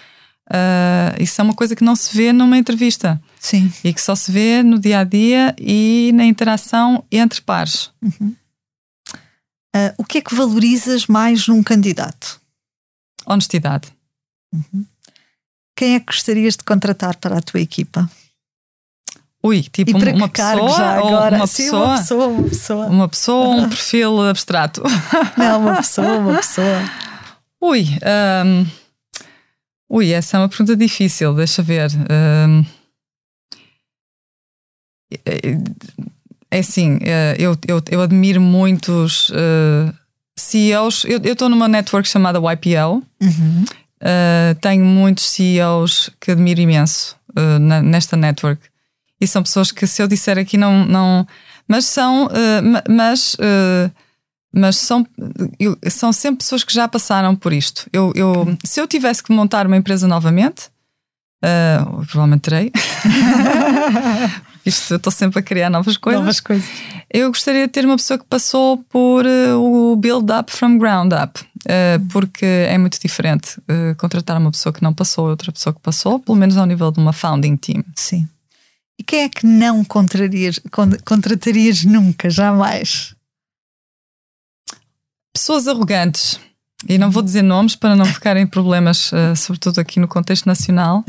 uh, 0.48 1.22
isso 1.22 1.40
é 1.40 1.44
uma 1.44 1.55
coisa 1.55 1.77
que 1.77 1.85
não 1.85 1.94
se 1.94 2.16
vê 2.16 2.33
numa 2.33 2.59
entrevista. 2.59 3.20
Sim. 3.38 3.72
E 3.85 3.92
que 3.92 4.01
só 4.01 4.14
se 4.14 4.33
vê 4.33 4.62
no 4.62 4.79
dia 4.79 5.01
a 5.01 5.05
dia 5.05 5.55
e 5.59 6.11
na 6.14 6.25
interação 6.25 7.05
entre 7.11 7.40
pares. 7.40 7.90
Uhum. 8.03 8.35
Uh, 9.75 9.94
o 9.96 10.05
que 10.05 10.18
é 10.18 10.20
que 10.20 10.35
valorizas 10.35 11.07
mais 11.07 11.46
num 11.46 11.62
candidato? 11.62 12.40
Honestidade. 13.25 13.88
Uhum. 14.53 14.85
Quem 15.77 15.94
é 15.94 16.01
que 16.01 16.07
gostarias 16.07 16.57
de 16.57 16.64
contratar 16.64 17.16
para 17.16 17.38
a 17.38 17.40
tua 17.40 17.61
equipa? 17.61 18.11
Ui, 19.44 19.62
tipo 19.62 19.98
uma 19.98 20.28
pessoa, 20.28 20.81
agora? 20.81 21.37
uma 21.37 21.46
Sim, 21.48 21.64
pessoa, 21.64 21.85
uma 21.85 21.98
pessoa, 21.98 22.26
uma 22.28 22.48
pessoa. 22.48 22.87
Uma 22.87 23.09
pessoa 23.09 23.46
ou 23.46 23.55
um 23.55 23.68
perfil 23.68 24.22
abstrato? 24.22 24.83
Não, 25.37 25.61
uma 25.61 25.76
pessoa, 25.76 26.18
uma 26.18 26.37
pessoa. 26.37 26.81
Ui, 27.61 27.87
um, 28.44 28.66
ui, 29.90 30.12
essa 30.12 30.37
é 30.37 30.40
uma 30.40 30.48
pergunta 30.48 30.76
difícil, 30.76 31.35
deixa 31.35 31.62
ver. 31.62 31.90
Um, 32.11 32.64
é 36.50 36.59
assim, 36.59 36.98
eh, 37.02 37.35
eu, 37.38 37.57
eu, 37.66 37.83
eu 37.90 38.02
admiro 38.02 38.40
muitos 38.40 39.31
uh, 39.31 39.92
CEOs. 40.38 41.05
Eu 41.05 41.33
estou 41.33 41.48
numa 41.48 41.66
network 41.66 42.09
chamada 42.09 42.38
YPO. 42.38 43.02
Uhum. 43.20 43.64
Uh, 44.02 44.55
tenho 44.61 44.85
muitos 44.85 45.31
CEOs 45.31 46.11
que 46.20 46.31
admiro 46.31 46.61
imenso 46.61 47.16
uh, 47.31 47.59
nesta 47.59 48.16
network. 48.16 48.71
E 49.22 49.26
são 49.26 49.42
pessoas 49.42 49.70
que, 49.70 49.87
se 49.87 50.02
eu 50.02 50.08
disser 50.08 50.37
aqui, 50.37 50.58
não. 50.58 50.85
não 50.85 51.26
mas 51.66 51.85
são. 51.87 52.28
mas 52.88 53.37
mas 54.54 54.76
são, 54.76 55.06
eu, 55.58 55.78
são 55.88 56.12
sempre 56.12 56.38
pessoas 56.38 56.62
que 56.62 56.74
já 56.74 56.87
passaram 56.87 57.35
por 57.35 57.54
isto. 57.54 57.88
Eu, 57.90 58.12
eu, 58.14 58.54
se 58.62 58.80
eu 58.80 58.87
tivesse 58.87 59.22
que 59.22 59.32
montar 59.32 59.66
uma 59.66 59.78
empresa 59.78 60.06
novamente, 60.06 60.68
uh, 61.42 62.04
provavelmente 62.04 62.42
terei. 62.42 62.72
isto 64.64 64.92
eu 64.92 64.96
estou 64.98 65.11
sempre 65.11 65.40
a 65.40 65.42
criar 65.42 65.70
novas 65.70 65.96
coisas. 65.96 66.20
Novas 66.20 66.40
coisas. 66.40 66.68
Eu 67.11 67.28
gostaria 67.30 67.66
de 67.66 67.72
ter 67.72 67.85
uma 67.87 67.96
pessoa 67.96 68.18
que 68.18 68.26
passou 68.26 68.76
por 68.90 69.24
uh, 69.24 69.58
o 69.58 69.96
build 69.96 70.30
up 70.30 70.52
from 70.52 70.76
ground 70.76 71.12
up, 71.14 71.40
uh, 71.40 72.06
porque 72.11 72.44
é 72.44 72.76
muito 72.76 73.00
diferente 73.00 73.56
contratar 73.96 74.37
uma 74.37 74.50
pessoa 74.50 74.72
que 74.72 74.82
não 74.82 74.92
passou 74.92 75.30
outra 75.30 75.50
pessoa 75.50 75.72
que 75.72 75.80
passou, 75.80 76.18
pelo 76.18 76.37
menos 76.37 76.58
ao 76.58 76.66
nível 76.66 76.90
de 76.90 77.00
uma 77.00 77.12
founding 77.14 77.56
team. 77.56 77.82
Sim. 77.96 78.28
E 79.03 79.05
quem 79.05 79.23
é 79.25 79.29
que 79.29 79.45
não 79.45 79.83
contrarias, 79.83 80.61
contratarias 81.05 81.83
nunca, 81.83 82.31
jamais? 82.31 83.17
pessoas 85.33 85.67
arrogantes, 85.67 86.38
e 86.88 86.97
não 86.97 87.11
vou 87.11 87.21
dizer 87.21 87.43
nomes 87.43 87.75
para 87.75 87.97
não 87.97 88.05
ficarem 88.05 88.47
problemas, 88.47 89.11
uh, 89.11 89.35
sobretudo 89.35 89.81
aqui 89.81 89.99
no 89.99 90.07
contexto 90.07 90.47
nacional. 90.47 91.05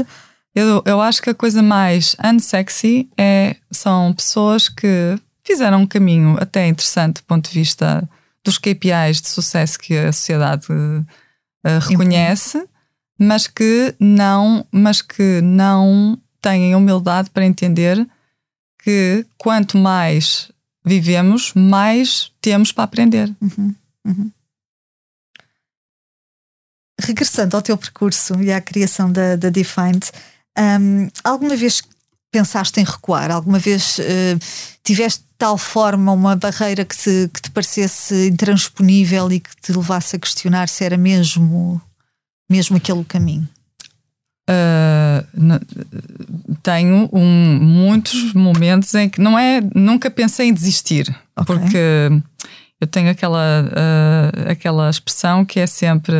Eu, 0.55 0.81
eu 0.87 0.99
acho 0.99 1.21
que 1.21 1.29
a 1.29 1.35
coisa 1.35 1.61
mais 1.61 2.15
unsexy 2.23 3.07
é, 3.15 3.57
são 3.69 4.11
pessoas 4.11 4.67
que 4.67 5.19
fizeram 5.43 5.81
um 5.81 5.87
caminho 5.87 6.35
até 6.39 6.67
interessante 6.67 7.17
do 7.17 7.25
ponto 7.25 7.47
de 7.47 7.59
vista 7.59 8.09
dos 8.43 8.57
KPIs 8.57 9.21
de 9.21 9.27
sucesso 9.27 9.77
que 9.77 9.95
a 9.95 10.11
sociedade 10.11 10.65
uh, 10.71 11.05
reconhece, 11.87 12.67
mas 13.19 13.45
que 13.45 13.93
não, 13.99 14.65
mas 14.71 14.99
que 14.99 15.41
não 15.41 16.17
têm 16.43 16.75
humildade 16.75 17.29
para 17.29 17.45
entender 17.45 18.05
que 18.83 19.25
quanto 19.37 19.77
mais 19.77 20.51
vivemos, 20.85 21.53
mais 21.55 22.31
temos 22.41 22.71
para 22.71 22.83
aprender. 22.83 23.33
Uhum. 23.41 23.73
Uhum. 24.05 24.31
Regressando 27.01 27.55
ao 27.55 27.61
teu 27.61 27.77
percurso 27.77 28.39
e 28.41 28.51
à 28.51 28.59
criação 28.59 29.11
da, 29.11 29.37
da 29.37 29.49
Defined, 29.49 30.11
um, 30.59 31.09
alguma 31.23 31.55
vez 31.55 31.81
pensaste 32.29 32.81
em 32.81 32.83
recuar? 32.83 33.31
Alguma 33.31 33.59
vez 33.59 33.99
uh, 33.99 34.03
tiveste 34.83 35.21
de 35.21 35.29
tal 35.37 35.57
forma 35.57 36.11
uma 36.11 36.35
barreira 36.35 36.83
que 36.83 36.97
te, 36.97 37.29
que 37.33 37.41
te 37.41 37.51
parecesse 37.51 38.27
intransponível 38.27 39.31
e 39.31 39.39
que 39.39 39.55
te 39.61 39.71
levasse 39.71 40.15
a 40.15 40.19
questionar 40.19 40.67
se 40.67 40.83
era 40.83 40.97
mesmo, 40.97 41.81
mesmo 42.49 42.77
aquele 42.77 43.05
caminho? 43.05 43.47
Uh, 44.49 45.25
tenho 46.61 47.09
um, 47.13 47.59
muitos 47.61 48.33
momentos 48.33 48.93
em 48.93 49.07
que 49.07 49.21
não 49.21 49.39
é 49.39 49.61
nunca 49.73 50.11
pensei 50.11 50.49
em 50.49 50.53
desistir 50.53 51.07
okay. 51.33 51.45
porque 51.45 51.77
eu 52.81 52.87
tenho 52.87 53.09
aquela, 53.09 53.63
uh, 53.63 54.51
aquela 54.51 54.89
expressão 54.89 55.45
que 55.45 55.61
é 55.61 55.65
sempre 55.65 56.13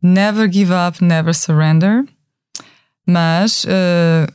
never 0.00 0.50
give 0.50 0.72
up, 0.72 1.02
never 1.02 1.34
surrender. 1.34 2.04
Mas 3.04 3.64
uh, 3.64 4.32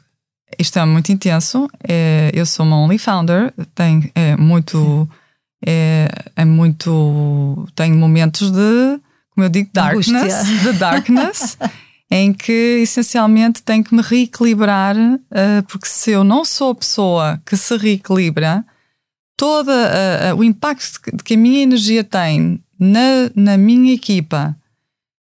isto 0.60 0.78
é 0.78 0.86
muito 0.86 1.12
intenso. 1.12 1.70
É, 1.88 2.30
eu 2.34 2.46
sou 2.46 2.66
uma 2.66 2.78
only 2.78 2.98
founder, 2.98 3.54
tem, 3.74 4.12
é 4.14 4.36
muito. 4.36 5.10
É, 5.66 6.08
é 6.36 6.46
muito. 6.46 7.68
Tenho 7.74 7.96
momentos 7.96 8.52
de, 8.52 9.00
como 9.34 9.46
eu 9.46 9.50
digo, 9.50 9.70
darkness, 9.74 10.46
de 10.62 10.74
darkness, 10.74 11.58
em 12.10 12.32
que 12.32 12.80
essencialmente 12.82 13.64
tenho 13.64 13.84
que 13.84 13.96
me 13.96 14.02
reequilibrar, 14.02 14.96
uh, 14.96 15.64
porque 15.68 15.88
se 15.88 16.12
eu 16.12 16.24
não 16.24 16.46
sou 16.46 16.72
a 16.72 16.76
pessoa 16.76 17.42
que 17.46 17.58
se 17.58 17.76
reequilibra, 17.78 18.66
todo 19.38 19.70
o 20.38 20.44
impacto 20.46 21.02
que 21.22 21.34
a 21.34 21.38
minha 21.38 21.62
energia 21.62 22.06
tem 22.06 22.64
na, 22.80 23.30
na 23.36 23.58
minha 23.58 23.94
equipa, 23.94 24.56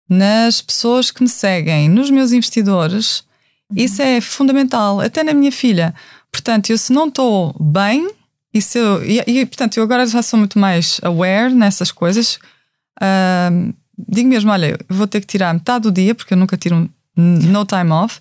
nas 0.09 0.63
pessoas 0.63 1.11
que 1.11 1.23
me 1.23 1.29
seguem, 1.29 1.89
nos 1.89 2.11
meus 2.11 2.33
investidores, 2.33 3.21
uhum. 3.71 3.77
isso 3.77 4.01
é 4.01 4.21
fundamental, 4.21 5.01
até 5.01 5.23
na 5.23 5.35
minha 5.35 5.53
filha. 5.53 5.95
Portanto, 6.33 6.71
eu 6.71 6.79
se 6.79 6.93
não 6.93 7.09
estou 7.09 7.55
bem, 7.61 8.09
e, 8.55 8.61
eu, 8.75 9.05
e, 9.05 9.41
e, 9.41 9.47
portanto, 9.47 9.77
eu 9.77 9.83
agora 9.83 10.07
já 10.07 10.23
sou 10.23 10.39
muito 10.39 10.59
mais 10.59 11.01
aware 11.03 11.53
nessas 11.55 11.93
coisas. 11.93 12.39
Uh, 13.01 13.75
digo 14.07 14.29
mesmo: 14.29 14.51
olha, 14.51 14.79
vou 14.89 15.07
ter 15.07 15.21
que 15.21 15.27
tirar 15.27 15.53
metade 15.53 15.83
do 15.83 15.93
dia, 15.93 16.15
porque 16.15 16.35
eu 16.35 16.39
nunca 16.39 16.57
tiro 16.57 16.89
no 17.17 17.65
time 17.65 17.91
off, 17.91 18.21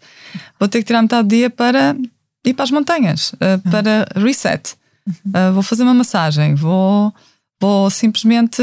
vou 0.60 0.68
ter 0.68 0.80
que 0.80 0.86
tirar 0.86 1.02
metade 1.02 1.28
do 1.28 1.30
dia 1.30 1.50
para 1.50 1.96
ir 2.44 2.54
para 2.54 2.64
as 2.64 2.72
montanhas, 2.72 3.34
uh, 3.34 3.70
para 3.70 4.08
reset. 4.16 4.74
Uh, 5.28 5.54
vou 5.54 5.64
fazer 5.64 5.84
uma 5.84 5.94
massagem, 5.94 6.56
vou, 6.56 7.14
vou 7.62 7.90
simplesmente 7.90 8.62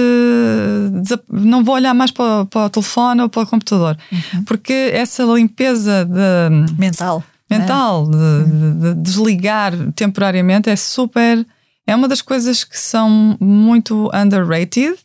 não 1.31 1.63
vou 1.63 1.75
olhar 1.75 1.95
mais 1.95 2.11
para, 2.11 2.45
para 2.47 2.67
o 2.67 2.71
telefone 2.71 3.23
ou 3.23 3.29
para 3.29 3.43
o 3.43 3.47
computador, 3.47 3.97
uhum. 4.11 4.45
porque 4.45 4.91
essa 4.93 5.23
limpeza 5.25 6.05
de, 6.05 6.75
mental, 6.79 7.25
mental 7.49 8.09
é? 8.09 8.11
de, 8.11 8.51
de, 8.51 8.95
de, 8.95 9.03
desligar 9.03 9.73
temporariamente 9.93 10.69
é 10.69 10.77
super. 10.77 11.47
É 11.87 11.95
uma 11.95 12.09
das 12.09 12.23
coisas 12.23 12.65
que 12.65 12.79
são 12.79 13.37
muito 13.39 14.11
underrated 14.15 14.97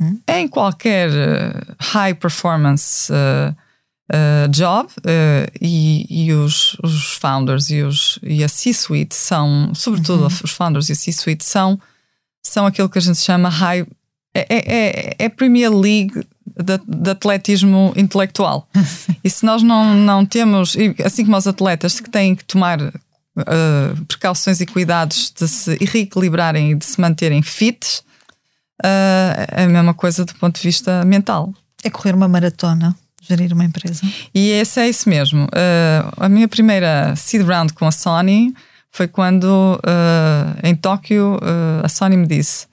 uhum. 0.00 0.20
em 0.28 0.48
qualquer 0.48 1.10
uh, 1.10 1.74
high 1.78 2.14
performance. 2.14 3.12
Uh, 3.12 3.54
uh, 4.12 4.48
job 4.48 4.88
uh, 4.98 5.50
e, 5.60 6.06
e 6.08 6.32
os, 6.32 6.76
os, 6.82 7.14
founders 7.14 7.70
e, 7.70 7.82
os, 7.82 8.18
e 8.22 8.42
a 8.42 8.48
C-suite 8.48 9.14
são, 9.14 9.72
sobretudo 9.74 10.22
uhum. 10.22 10.26
os 10.44 10.50
founders 10.50 10.88
e 10.88 10.92
a 10.92 10.96
C-suite 10.96 11.44
são, 11.44 11.78
são 12.42 12.66
aquilo 12.66 12.88
que 12.88 12.98
a 12.98 13.02
gente 13.02 13.18
chama 13.18 13.48
high. 13.48 13.86
É, 14.34 14.46
é, 14.48 14.76
é, 14.76 15.16
é 15.18 15.28
Premier 15.28 15.72
League 15.72 16.14
de, 16.46 16.78
de, 16.86 17.10
atletismo 17.10 17.92
intelectual. 17.96 18.68
e 19.24 19.30
se 19.30 19.44
nós 19.44 19.62
não, 19.62 19.94
não 19.94 20.24
temos, 20.24 20.76
assim 21.04 21.24
como 21.24 21.36
os 21.36 21.46
atletas 21.46 21.98
que 21.98 22.10
têm 22.10 22.36
que 22.36 22.44
tomar 22.44 22.80
uh, 22.80 24.04
precauções 24.06 24.60
e 24.60 24.66
cuidados 24.66 25.32
de 25.36 25.48
se 25.48 25.76
reequilibrarem 25.82 26.72
e 26.72 26.74
de 26.74 26.84
se 26.84 27.00
manterem 27.00 27.42
fit, 27.42 28.02
é 28.84 29.64
a 29.64 29.68
mesma 29.68 29.94
coisa 29.94 30.24
do 30.24 30.34
ponto 30.34 30.56
de 30.56 30.62
vista 30.62 31.04
mental. 31.04 31.52
É 31.82 31.90
correr 31.90 32.14
uma 32.14 32.28
maratona 32.28 32.96
gerir 33.28 33.52
uma 33.52 33.64
empresa. 33.64 34.00
E 34.34 34.50
esse 34.50 34.80
é 34.80 34.88
isso 34.88 35.08
mesmo. 35.08 35.44
Uh, 35.44 36.12
a 36.16 36.28
minha 36.28 36.48
primeira 36.48 37.14
seed 37.14 37.46
round 37.46 37.74
com 37.74 37.84
a 37.86 37.92
Sony 37.92 38.54
foi 38.90 39.06
quando 39.06 39.44
uh, 39.44 40.66
em 40.66 40.74
Tóquio 40.74 41.36
uh, 41.36 41.84
a 41.84 41.88
Sony 41.88 42.16
me 42.16 42.26
disse 42.26 42.66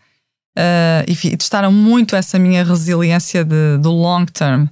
e 1.06 1.36
testaram 1.36 1.70
muito 1.70 2.16
essa 2.16 2.40
minha 2.40 2.64
resiliência 2.64 3.44
de, 3.44 3.78
do 3.78 3.92
long 3.92 4.26
term. 4.26 4.68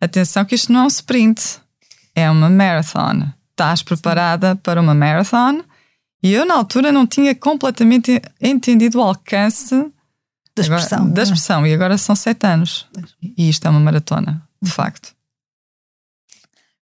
Atenção 0.00 0.46
que 0.46 0.54
isto 0.54 0.72
não 0.72 0.80
é 0.80 0.84
um 0.84 0.86
sprint, 0.86 1.58
é 2.14 2.30
uma 2.30 2.48
marathon. 2.48 3.28
Estás 3.50 3.82
preparada 3.82 4.56
para 4.56 4.80
uma 4.80 4.94
marathon? 4.94 5.60
E 6.22 6.32
eu 6.32 6.46
na 6.46 6.54
altura 6.54 6.90
não 6.90 7.06
tinha 7.06 7.34
completamente 7.34 8.18
entendido 8.40 8.98
o 8.98 9.02
alcance 9.02 9.92
da 10.56 10.62
expressão. 10.62 10.98
Agora, 10.98 11.12
da 11.12 11.22
expressão. 11.22 11.66
E 11.66 11.74
agora 11.74 11.98
são 11.98 12.16
sete 12.16 12.46
anos. 12.46 12.86
E 13.36 13.48
isto 13.48 13.66
é 13.66 13.70
uma 13.70 13.80
maratona, 13.80 14.42
de 14.60 14.70
facto. 14.70 15.14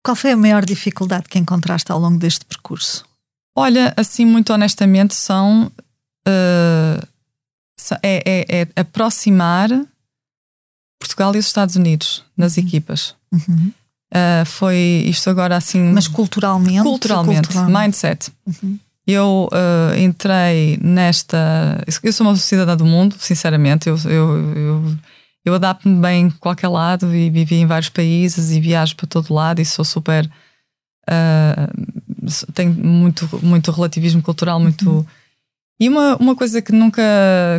Qual 0.05 0.17
foi 0.17 0.33
a 0.33 0.37
maior 0.37 0.65
dificuldade 0.65 1.29
que 1.29 1.39
encontraste 1.39 1.91
ao 1.91 1.99
longo 1.99 2.19
deste 2.19 2.45
percurso? 2.45 3.05
Olha, 3.57 3.95
assim, 3.97 4.25
muito 4.25 4.53
honestamente, 4.53 5.15
são. 5.15 5.71
Uh, 6.27 7.13
é, 8.01 8.23
é, 8.25 8.61
é, 8.61 8.69
aproximar 8.81 9.69
Portugal 11.01 11.35
e 11.35 11.39
os 11.39 11.47
Estados 11.47 11.75
Unidos 11.75 12.25
nas 12.37 12.57
uhum. 12.57 12.63
equipas. 12.63 13.17
Uhum. 13.33 13.73
Uh, 14.13 14.45
foi 14.47 15.05
isto 15.07 15.29
agora 15.31 15.57
assim. 15.57 15.81
Mas 15.93 16.07
culturalmente? 16.07 16.83
Culturalmente, 16.83 17.49
culturalmente. 17.49 17.79
mindset. 17.79 18.33
Uhum. 18.47 18.79
Eu 19.07 19.49
uh, 19.53 19.99
entrei 19.99 20.79
nesta. 20.83 21.83
Eu 22.03 22.13
sou 22.13 22.27
uma 22.27 22.37
cidadã 22.37 22.77
do 22.77 22.85
mundo, 22.85 23.17
sinceramente. 23.19 23.89
Eu, 23.89 23.97
eu, 24.05 24.57
eu 24.57 24.97
eu 25.45 25.55
adapto-me 25.55 26.01
bem 26.01 26.27
a 26.29 26.39
qualquer 26.39 26.69
lado 26.69 27.15
e 27.15 27.29
vivi 27.29 27.57
em 27.57 27.67
vários 27.67 27.89
países 27.89 28.51
e 28.51 28.61
viajo 28.61 28.95
para 28.95 29.09
todo 29.09 29.35
lado 29.35 29.61
e 29.61 29.65
sou 29.65 29.85
super. 29.85 30.31
Uh, 31.11 32.53
tenho 32.55 32.73
muito, 32.73 33.29
muito 33.43 33.73
relativismo 33.73 34.23
cultural, 34.23 34.61
muito. 34.61 34.89
Uhum. 34.89 35.07
E 35.81 35.89
uma, 35.89 36.17
uma 36.17 36.37
coisa 36.37 36.63
que 36.63 36.71
nunca. 36.71 37.03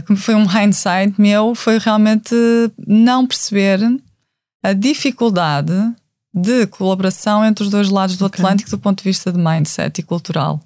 que 0.08 0.16
foi 0.16 0.34
um 0.34 0.46
hindsight 0.46 1.20
meu 1.20 1.54
foi 1.54 1.78
realmente 1.78 2.34
não 2.88 3.28
perceber 3.28 3.80
a 4.64 4.72
dificuldade 4.72 5.74
de 6.34 6.66
colaboração 6.68 7.44
entre 7.44 7.66
os 7.66 7.70
dois 7.70 7.90
lados 7.90 8.16
do 8.16 8.26
okay. 8.26 8.44
Atlântico 8.44 8.70
do 8.70 8.80
ponto 8.80 9.00
de 9.00 9.04
vista 9.04 9.30
de 9.30 9.38
mindset 9.38 10.00
e 10.00 10.04
cultural. 10.04 10.62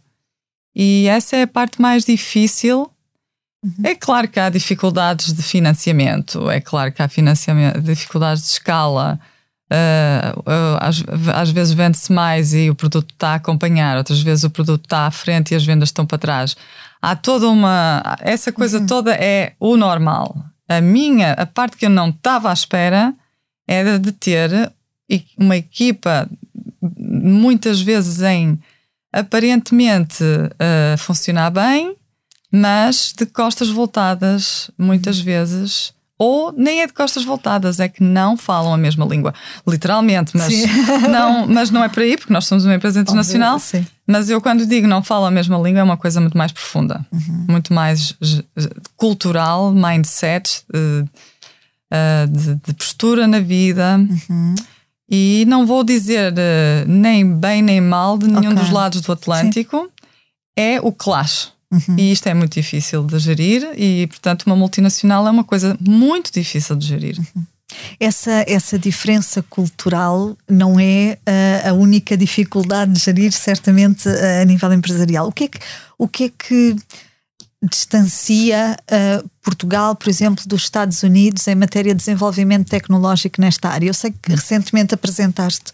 E 0.80 1.08
essa 1.08 1.36
é 1.36 1.42
a 1.42 1.48
parte 1.48 1.82
mais 1.82 2.06
difícil 2.06 2.92
Uhum. 3.64 3.84
É 3.84 3.96
claro 3.96 4.28
que 4.28 4.40
há 4.40 4.50
dificuldades 4.50 5.34
de 5.34 5.42
financiamento, 5.42 6.50
é 6.50 6.62
claro 6.62 6.92
que 6.92 7.02
há 7.02 7.10
dificuldades 7.82 8.44
de 8.44 8.50
escala. 8.50 9.20
Uh, 9.70 10.40
uh, 10.40 10.78
às, 10.80 11.04
às, 11.36 11.50
vezes 11.50 11.74
vende-se 11.74 12.14
mais 12.14 12.54
e 12.54 12.70
o 12.70 12.76
produto 12.76 13.12
está 13.12 13.32
a 13.32 13.36
acompanhar, 13.36 13.98
outras 13.98 14.22
vezes 14.22 14.46
o 14.46 14.50
produto 14.50 14.86
está 14.86 15.08
à 15.08 15.12
frente 15.12 15.52
e 15.52 15.56
as 15.56 15.66
vendas 15.66 15.90
estão 15.90 16.06
para 16.06 16.18
trás. 16.18 16.56
Há 17.02 17.16
toda 17.18 17.50
uma. 17.50 18.02
Essa 18.22 18.52
coisa 18.52 18.80
uhum. 18.80 18.86
toda 18.86 19.14
é 19.14 19.54
o 19.60 19.76
normal. 19.76 20.38
A 20.70 20.80
minha, 20.80 21.34
a 21.34 21.46
parte 21.46 21.76
que 21.76 21.86
eu 21.86 21.90
não 21.90 22.10
estava 22.10 22.50
à 22.50 22.54
espera 22.54 23.14
era 23.68 24.00
de 24.00 24.14
ter 24.14 24.72
uma 25.38 25.58
equipa, 25.58 26.30
muitas 26.98 27.82
vezes 27.82 28.22
em 28.22 28.58
aparentemente 29.18 30.24
uh, 30.24 30.98
funcionar 30.98 31.50
bem, 31.50 31.96
mas 32.52 33.14
de 33.18 33.26
costas 33.26 33.70
voltadas, 33.70 34.70
muitas 34.78 35.20
vezes. 35.20 35.94
Ou 36.20 36.52
nem 36.52 36.82
é 36.82 36.88
de 36.88 36.94
costas 36.94 37.24
voltadas, 37.24 37.80
é 37.80 37.88
que 37.88 38.02
não 38.02 38.36
falam 38.36 38.74
a 38.74 38.78
mesma 38.78 39.06
língua. 39.06 39.34
Literalmente, 39.68 40.36
mas 40.36 40.52
não, 41.10 41.46
mas 41.48 41.70
não 41.70 41.84
é 41.84 41.90
por 41.90 42.02
aí, 42.02 42.18
porque 42.18 42.34
nós 42.34 42.48
somos 42.48 42.66
uma 42.66 42.74
empresa 42.74 43.00
internacional. 43.00 43.56
Óbvio, 43.58 43.86
mas 44.08 44.30
eu, 44.30 44.42
quando 44.42 44.66
digo 44.66 44.88
não 44.88 45.04
falo 45.04 45.26
a 45.26 45.32
mesma 45.32 45.58
língua, 45.58 45.82
é 45.82 45.84
uma 45.84 45.98
coisa 45.98 46.20
muito 46.20 46.38
mais 46.38 46.52
profunda, 46.52 47.06
uhum. 47.12 47.46
muito 47.50 47.72
mais 47.72 48.16
cultural, 48.96 49.72
mindset, 49.72 50.64
uh, 50.74 51.04
uh, 51.04 52.28
de, 52.28 52.56
de, 52.56 52.74
postura 52.74 53.28
na 53.28 53.40
vida. 53.40 53.98
Uhum. 53.98 54.56
E 55.10 55.46
não 55.48 55.66
vou 55.66 55.84
dizer 55.84 56.34
uh, 56.34 56.88
nem 56.88 57.26
bem 57.26 57.62
nem 57.62 57.80
mal 57.80 58.18
de 58.18 58.28
nenhum 58.28 58.52
okay. 58.52 58.64
dos 58.64 58.70
lados 58.70 59.02
do 59.02 59.12
Atlântico. 59.12 59.84
Sim. 59.84 59.90
É 60.58 60.82
o 60.82 60.92
clash. 60.92 61.52
Uhum. 61.72 61.96
E 61.98 62.12
isto 62.12 62.28
é 62.28 62.34
muito 62.34 62.54
difícil 62.54 63.04
de 63.04 63.20
gerir, 63.20 63.68
e 63.76 64.08
portanto, 64.08 64.44
uma 64.44 64.56
multinacional 64.56 65.28
é 65.28 65.32
uma 65.32 65.44
coisa 65.44 65.78
muito 65.80 66.32
difícil 66.32 66.76
de 66.76 66.88
gerir. 66.88 67.20
Uhum. 67.20 67.44
Essa, 68.00 68.46
essa 68.48 68.80
diferença 68.80 69.44
cultural 69.44 70.38
não 70.50 70.80
é 70.80 71.18
uh, 71.28 71.70
a 71.70 71.74
única 71.74 72.16
dificuldade 72.16 72.94
de 72.94 73.00
gerir, 73.00 73.32
certamente, 73.34 74.08
uh, 74.08 74.42
a 74.42 74.46
nível 74.46 74.72
empresarial. 74.72 75.28
O 75.28 75.32
que 75.32 75.44
é 75.44 75.48
que, 75.50 75.60
o 75.98 76.08
que, 76.08 76.24
é 76.24 76.30
que 76.30 76.76
distancia 77.64 78.78
uh, 78.84 79.30
Portugal, 79.42 79.96
por 79.96 80.10
exemplo, 80.10 80.44
dos 80.46 80.64
Estados 80.64 81.02
Unidos 81.02 81.48
em 81.48 81.56
matéria 81.56 81.94
de 81.94 82.00
desenvolvimento 82.00 82.70
tecnológico 82.70 83.42
nesta 83.42 83.70
área? 83.70 83.88
Eu 83.88 83.94
sei 83.94 84.12
que 84.12 84.32
recentemente 84.32 84.94
apresentaste 84.94 85.72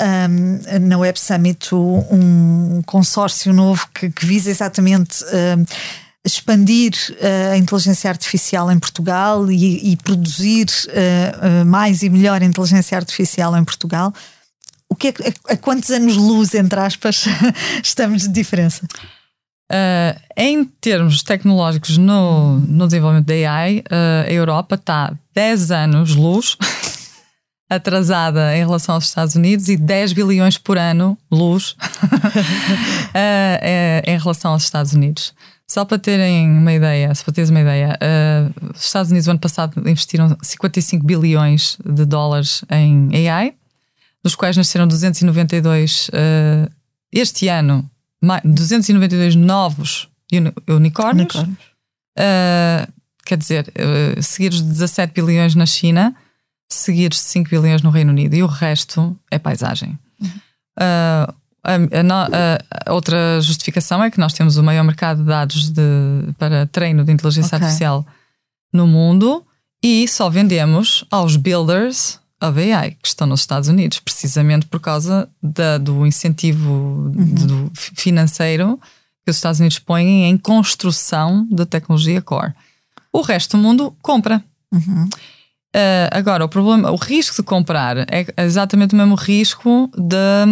um, 0.00 0.86
na 0.88 0.98
Web 0.98 1.20
Summit 1.20 1.74
um 1.74 2.82
consórcio 2.86 3.52
novo 3.52 3.86
que, 3.94 4.10
que 4.10 4.26
visa 4.26 4.50
exatamente 4.50 5.22
uh, 5.24 5.66
expandir 6.24 6.92
uh, 7.12 7.52
a 7.52 7.56
inteligência 7.56 8.10
artificial 8.10 8.70
em 8.70 8.78
Portugal 8.78 9.50
e, 9.50 9.92
e 9.92 9.96
produzir 9.96 10.66
uh, 10.88 11.64
mais 11.64 12.02
e 12.02 12.10
melhor 12.10 12.42
inteligência 12.42 12.96
artificial 12.96 13.56
em 13.56 13.64
Portugal. 13.64 14.12
O 14.88 14.96
que 14.96 15.08
é, 15.08 15.12
a, 15.48 15.52
a 15.52 15.56
quantos 15.56 15.90
anos 15.90 16.16
luz, 16.16 16.54
entre 16.54 16.80
aspas, 16.80 17.24
estamos 17.82 18.22
de 18.22 18.28
diferença? 18.28 18.86
Uh, 19.70 20.18
em 20.36 20.64
termos 20.64 21.22
tecnológicos 21.22 21.96
no, 21.96 22.58
no 22.58 22.88
desenvolvimento 22.88 23.26
da 23.26 23.34
AI, 23.34 23.78
uh, 23.78 24.26
a 24.26 24.32
Europa 24.32 24.74
está 24.74 25.14
10 25.32 25.70
anos 25.70 26.16
luz 26.16 26.56
atrasada 27.70 28.56
em 28.56 28.66
relação 28.66 28.96
aos 28.96 29.04
Estados 29.04 29.36
Unidos 29.36 29.68
e 29.68 29.76
10 29.76 30.12
bilhões 30.12 30.58
por 30.58 30.76
ano 30.76 31.16
luz 31.30 31.70
uh, 31.70 31.76
em 34.04 34.18
relação 34.18 34.50
aos 34.50 34.64
Estados 34.64 34.92
Unidos. 34.92 35.32
Só 35.68 35.84
para 35.84 36.00
terem 36.00 36.50
uma 36.50 36.72
ideia, 36.72 37.14
só 37.14 37.22
para 37.22 37.34
teres 37.34 37.50
uma 37.50 37.60
ideia, 37.60 37.96
os 38.74 38.86
Estados 38.86 39.12
Unidos, 39.12 39.28
no 39.28 39.30
ano 39.30 39.38
passado, 39.38 39.88
investiram 39.88 40.36
55 40.42 41.06
bilhões 41.06 41.78
de 41.84 42.04
dólares 42.04 42.64
em 42.68 43.28
AI, 43.28 43.54
dos 44.20 44.34
quais 44.34 44.56
nasceram 44.56 44.88
292 44.88 46.10
este 47.12 47.46
ano 47.46 47.88
292 48.44 49.34
novos 49.34 50.08
unicórnios. 50.68 51.34
unicórnios. 51.34 51.58
Uh, 52.18 52.92
quer 53.24 53.38
dizer, 53.38 53.72
uh, 53.76 54.22
seguidos 54.22 54.62
de 54.62 54.68
17 54.68 55.12
bilhões 55.14 55.54
na 55.54 55.66
China, 55.66 56.14
seguidos 56.68 57.18
de 57.18 57.24
5 57.24 57.50
bilhões 57.50 57.82
no 57.82 57.90
Reino 57.90 58.10
Unido 58.10 58.34
e 58.34 58.42
o 58.42 58.46
resto 58.46 59.16
é 59.30 59.38
paisagem. 59.38 59.98
Uh, 60.78 61.32
a, 61.62 61.74
a, 61.74 62.86
a, 62.86 62.92
outra 62.92 63.40
justificação 63.40 64.02
é 64.02 64.10
que 64.10 64.18
nós 64.18 64.32
temos 64.32 64.56
o 64.56 64.62
maior 64.62 64.84
mercado 64.84 65.18
de 65.18 65.28
dados 65.28 65.70
de, 65.70 65.82
para 66.38 66.66
treino 66.66 67.04
de 67.04 67.12
inteligência 67.12 67.56
okay. 67.56 67.66
artificial 67.66 68.06
no 68.72 68.86
mundo 68.86 69.44
e 69.82 70.06
só 70.08 70.30
vendemos 70.30 71.04
aos 71.10 71.36
builders 71.36 72.19
of 72.42 72.58
AI, 72.58 72.92
que 72.92 73.08
estão 73.08 73.26
nos 73.26 73.40
Estados 73.40 73.68
Unidos, 73.68 73.98
precisamente 74.00 74.66
por 74.66 74.80
causa 74.80 75.28
da, 75.42 75.78
do 75.78 76.06
incentivo 76.06 76.70
uhum. 76.70 77.34
do 77.34 77.70
financeiro 77.74 78.80
que 79.24 79.30
os 79.30 79.36
Estados 79.36 79.60
Unidos 79.60 79.78
põem 79.78 80.24
em 80.24 80.36
construção 80.38 81.46
da 81.50 81.66
tecnologia 81.66 82.22
core. 82.22 82.54
O 83.12 83.20
resto 83.20 83.56
do 83.56 83.62
mundo 83.62 83.94
compra. 84.00 84.42
Uhum. 84.72 85.08
Uh, 85.76 86.08
agora, 86.10 86.44
o 86.44 86.48
problema, 86.48 86.90
o 86.90 86.96
risco 86.96 87.36
de 87.36 87.42
comprar 87.42 87.98
é 87.98 88.26
exatamente 88.38 88.94
o 88.94 88.96
mesmo 88.96 89.14
risco 89.14 89.90
da, 89.96 90.46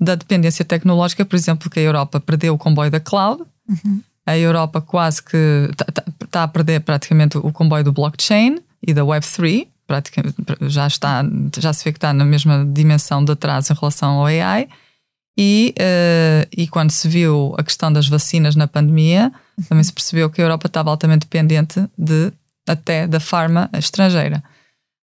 da 0.00 0.14
dependência 0.14 0.64
tecnológica, 0.64 1.24
por 1.24 1.36
exemplo, 1.36 1.68
que 1.68 1.80
a 1.80 1.82
Europa 1.82 2.20
perdeu 2.20 2.54
o 2.54 2.58
comboio 2.58 2.90
da 2.90 3.00
cloud. 3.00 3.42
Uhum. 3.68 4.00
A 4.26 4.38
Europa 4.38 4.80
quase 4.80 5.22
que 5.22 5.68
está 5.70 5.84
tá, 5.84 6.04
tá 6.30 6.42
a 6.44 6.48
perder 6.48 6.80
praticamente 6.80 7.36
o 7.36 7.52
comboio 7.52 7.84
do 7.84 7.92
blockchain 7.92 8.58
e 8.86 8.94
da 8.94 9.02
Web3 9.02 9.66
praticamente 9.86 10.36
já 10.62 10.86
está, 10.86 11.22
já 11.58 11.72
se 11.72 11.84
vê 11.84 11.92
que 11.92 11.98
está 11.98 12.12
na 12.12 12.24
mesma 12.24 12.64
dimensão 12.64 13.24
de 13.24 13.32
atraso 13.32 13.72
em 13.72 13.76
relação 13.76 14.10
ao 14.12 14.26
AI. 14.26 14.68
E, 15.36 15.74
uh, 15.78 16.48
e 16.56 16.68
quando 16.68 16.90
se 16.90 17.08
viu 17.08 17.54
a 17.58 17.64
questão 17.64 17.92
das 17.92 18.06
vacinas 18.06 18.54
na 18.54 18.68
pandemia, 18.68 19.32
também 19.68 19.82
se 19.82 19.92
percebeu 19.92 20.30
que 20.30 20.40
a 20.40 20.44
Europa 20.44 20.68
estava 20.68 20.90
altamente 20.90 21.26
dependente 21.26 21.84
de, 21.98 22.32
até 22.68 23.06
da 23.06 23.18
farma 23.18 23.68
estrangeira. 23.74 24.42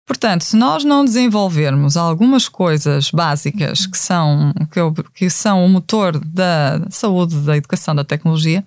Portanto, 0.07 0.43
se 0.43 0.57
nós 0.57 0.83
não 0.83 1.05
desenvolvermos 1.05 1.97
algumas 1.97 2.49
coisas 2.49 3.11
básicas 3.11 3.87
que 3.87 3.97
são, 3.97 4.53
que, 4.73 4.81
que 5.15 5.31
são 5.31 5.65
o 5.65 5.69
motor 5.69 6.19
da 6.19 6.81
saúde, 6.91 7.37
da 7.41 7.57
educação, 7.57 7.95
da 7.95 8.05
tecnologia, 8.05 8.65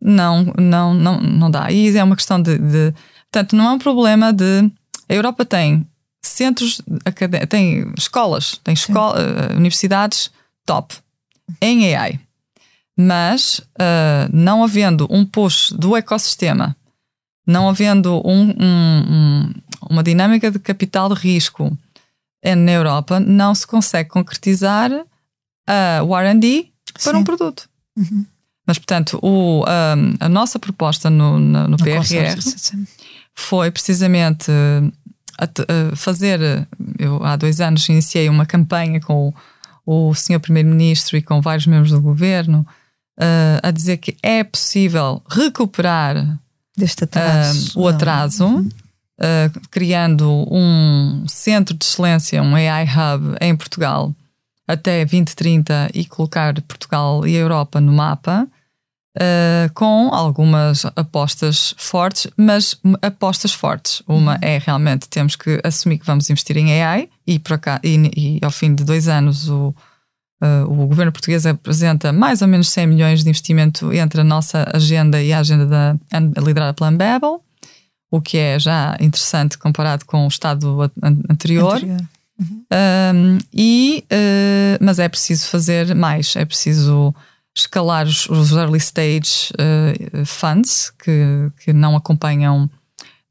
não, 0.00 0.52
não, 0.58 0.92
não, 0.92 1.20
não 1.20 1.50
dá. 1.50 1.70
E 1.70 1.96
é 1.96 2.02
uma 2.02 2.16
questão 2.16 2.42
de, 2.42 2.58
de. 2.58 2.92
Portanto, 3.30 3.54
não 3.54 3.66
é 3.66 3.72
um 3.72 3.78
problema 3.78 4.32
de 4.32 4.70
a 5.08 5.14
Europa 5.14 5.44
tem 5.44 5.86
centros, 6.22 6.80
tem 7.48 7.92
escolas, 7.96 8.60
tem 8.64 8.74
escola, 8.74 9.16
uh, 9.18 9.56
universidades 9.56 10.30
top 10.64 10.94
em 11.60 11.94
AI. 11.94 12.18
Mas 12.96 13.58
uh, 13.58 14.30
não 14.32 14.62
havendo 14.62 15.06
um 15.10 15.26
push 15.26 15.72
do 15.72 15.96
ecossistema, 15.96 16.76
não 17.46 17.68
havendo 17.68 18.22
um, 18.24 18.54
um, 18.58 19.04
um, 19.08 19.54
uma 19.90 20.02
dinâmica 20.02 20.50
de 20.50 20.58
capital 20.58 21.08
de 21.08 21.20
risco 21.20 21.76
na 22.44 22.72
Europa, 22.72 23.18
não 23.20 23.54
se 23.54 23.66
consegue 23.66 24.10
concretizar 24.10 24.90
uh, 24.92 26.04
o 26.06 26.16
RD 26.16 26.70
para 27.02 27.12
Sim. 27.12 27.18
um 27.18 27.24
produto. 27.24 27.68
Uhum. 27.96 28.26
Mas, 28.66 28.78
portanto, 28.78 29.18
o, 29.22 29.62
a 30.20 30.28
nossa 30.28 30.58
proposta 30.58 31.10
no, 31.10 31.38
no, 31.38 31.68
no 31.68 31.76
PRR 31.76 32.38
foi 33.34 33.70
precisamente 33.70 34.50
a 35.38 35.96
fazer. 35.96 36.66
Eu 36.98 37.22
há 37.24 37.36
dois 37.36 37.60
anos 37.60 37.88
iniciei 37.88 38.28
uma 38.28 38.46
campanha 38.46 39.00
com 39.00 39.32
o, 39.84 40.08
o 40.10 40.14
senhor 40.14 40.40
Primeiro-Ministro 40.40 41.16
e 41.16 41.22
com 41.22 41.40
vários 41.40 41.66
membros 41.66 41.90
do 41.90 42.00
governo 42.00 42.66
uh, 43.18 43.60
a 43.62 43.70
dizer 43.70 43.98
que 43.98 44.16
é 44.22 44.42
possível 44.44 45.22
recuperar 45.28 46.38
atraso, 47.02 47.78
uh, 47.78 47.82
o 47.82 47.88
atraso. 47.88 48.46
Uhum. 48.46 48.68
Uh, 49.16 49.60
criando 49.70 50.28
um 50.50 51.24
centro 51.28 51.72
de 51.72 51.84
excelência, 51.84 52.42
um 52.42 52.56
AI 52.56 52.84
Hub 52.84 53.36
em 53.40 53.54
Portugal 53.56 54.12
até 54.66 55.04
2030 55.04 55.90
e 55.94 56.04
colocar 56.04 56.60
Portugal 56.62 57.24
e 57.24 57.36
a 57.36 57.38
Europa 57.38 57.80
no 57.80 57.92
mapa, 57.92 58.48
Uh, 59.16 59.72
com 59.74 60.12
algumas 60.12 60.84
apostas 60.96 61.72
fortes, 61.76 62.28
mas 62.36 62.76
apostas 63.00 63.52
fortes. 63.52 64.02
Uma 64.08 64.32
uhum. 64.32 64.38
é 64.42 64.58
realmente 64.58 65.08
temos 65.08 65.36
que 65.36 65.60
assumir 65.62 65.98
que 65.98 66.06
vamos 66.06 66.28
investir 66.28 66.56
em 66.56 66.82
AI 66.82 67.08
e, 67.24 67.38
por 67.38 67.56
cá, 67.58 67.80
e, 67.84 67.94
e 68.16 68.44
ao 68.44 68.50
fim 68.50 68.74
de 68.74 68.82
dois 68.82 69.06
anos 69.06 69.48
o, 69.48 69.72
uh, 70.42 70.64
o 70.68 70.86
governo 70.88 71.12
português 71.12 71.46
apresenta 71.46 72.12
mais 72.12 72.42
ou 72.42 72.48
menos 72.48 72.68
100 72.70 72.86
milhões 72.88 73.22
de 73.22 73.30
investimento 73.30 73.92
entre 73.92 74.20
a 74.20 74.24
nossa 74.24 74.68
agenda 74.74 75.22
e 75.22 75.32
a 75.32 75.38
agenda 75.38 75.66
da, 75.66 75.96
liderada 76.42 76.74
pela 76.74 76.90
Unbabel, 76.90 77.40
o 78.10 78.20
que 78.20 78.36
é 78.36 78.58
já 78.58 78.96
interessante 79.00 79.56
comparado 79.58 80.04
com 80.06 80.24
o 80.24 80.28
estado 80.28 80.90
anterior. 81.30 81.76
anterior. 81.76 82.00
Uhum. 82.40 82.64
Um, 83.14 83.38
e, 83.52 84.04
uh, 84.10 84.84
mas 84.84 84.98
é 84.98 85.08
preciso 85.08 85.46
fazer 85.46 85.94
mais, 85.94 86.34
é 86.34 86.44
preciso 86.44 87.14
escalar 87.54 88.06
os, 88.06 88.28
os 88.28 88.52
early 88.52 88.78
stage 88.78 89.52
uh, 89.54 90.26
funds 90.26 90.92
que, 90.98 91.50
que 91.64 91.72
não 91.72 91.96
acompanham 91.96 92.68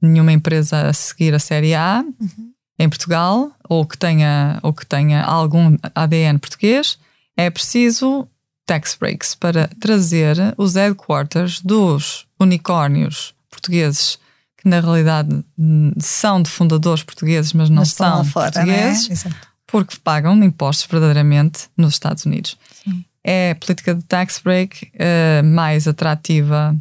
nenhuma 0.02 0.32
empresa 0.32 0.88
a 0.88 0.94
seguir 0.94 1.34
a 1.34 1.40
série 1.40 1.74
A 1.74 2.04
uhum. 2.20 2.52
em 2.80 2.90
Portugal 2.90 3.52
ou 3.68 3.86
que 3.86 3.98
tenha 3.98 4.60
ou 4.62 4.74
que 4.74 4.86
tenha 4.86 5.24
algum 5.24 5.78
ADN 5.96 6.40
português 6.40 6.98
é 7.36 7.50
preciso 7.50 8.28
tax 8.66 8.96
breaks 9.00 9.36
para 9.36 9.70
trazer 9.80 10.38
os 10.58 10.76
headquarters 10.76 11.62
dos 11.62 12.26
unicórnios 12.40 13.34
portugueses 13.50 14.18
que 14.58 14.70
na 14.70 14.80
realidade 14.80 15.44
são 16.00 16.42
de 16.42 16.50
fundadores 16.50 17.04
portugueses, 17.04 17.52
mas 17.52 17.70
não 17.70 17.82
mas 17.82 17.92
são 17.92 18.24
fora, 18.24 18.50
portugueses, 18.50 19.26
é? 19.26 19.30
porque 19.68 19.98
pagam 20.02 20.42
impostos 20.42 20.88
verdadeiramente 20.90 21.68
nos 21.76 21.94
Estados 21.96 22.26
Unidos. 22.26 22.58
Sim. 22.84 23.04
É 23.24 23.52
a 23.52 23.56
política 23.56 23.96
de 23.96 24.04
tax 24.04 24.40
break 24.44 24.92
uh, 24.96 25.44
mais 25.44 25.88
atrativa, 25.88 26.76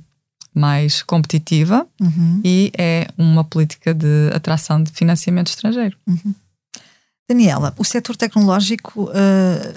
mais 0.55 1.03
competitiva 1.03 1.87
uhum. 2.01 2.41
e 2.45 2.73
é 2.77 3.09
uma 3.17 3.45
política 3.45 3.95
de 3.95 4.31
atração 4.35 4.83
de 4.83 4.91
financiamento 4.91 5.49
estrangeiro. 5.49 5.97
Uhum. 6.07 6.35
Daniela, 7.29 7.73
o 7.79 7.85
setor 7.85 8.17
tecnológico 8.17 9.05
uh, 9.05 9.13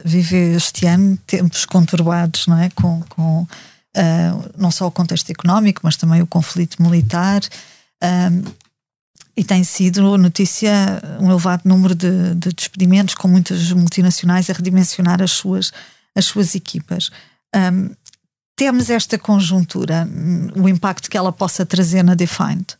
vive 0.03 0.55
este 0.55 0.85
ano 0.87 1.17
tempos 1.25 1.65
conturbados, 1.65 2.47
não 2.47 2.57
é? 2.59 2.69
Com, 2.71 3.01
com 3.07 3.43
uh, 3.43 4.51
não 4.57 4.71
só 4.71 4.87
o 4.87 4.91
contexto 4.91 5.29
económico, 5.29 5.81
mas 5.83 5.95
também 5.95 6.21
o 6.21 6.27
conflito 6.27 6.81
militar. 6.81 7.41
Um, 8.03 8.43
e 9.37 9.43
tem 9.43 9.63
sido 9.63 10.17
notícia 10.17 10.71
um 11.19 11.29
elevado 11.29 11.63
número 11.65 11.93
de, 11.93 12.35
de, 12.35 12.53
despedimentos, 12.53 13.15
com 13.15 13.27
muitas 13.27 13.71
multinacionais 13.71 14.49
a 14.49 14.53
redimensionar 14.53 15.21
as 15.21 15.31
suas, 15.31 15.73
as 16.15 16.25
suas 16.25 16.55
equipas. 16.55 17.11
Um, 17.55 17.95
temos 18.55 18.89
esta 18.89 19.17
conjuntura, 19.17 20.07
o 20.55 20.69
impacto 20.69 21.09
que 21.09 21.17
ela 21.17 21.31
possa 21.31 21.65
trazer 21.65 22.03
na 22.03 22.15
Defined? 22.15 22.77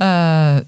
Uh, 0.00 0.64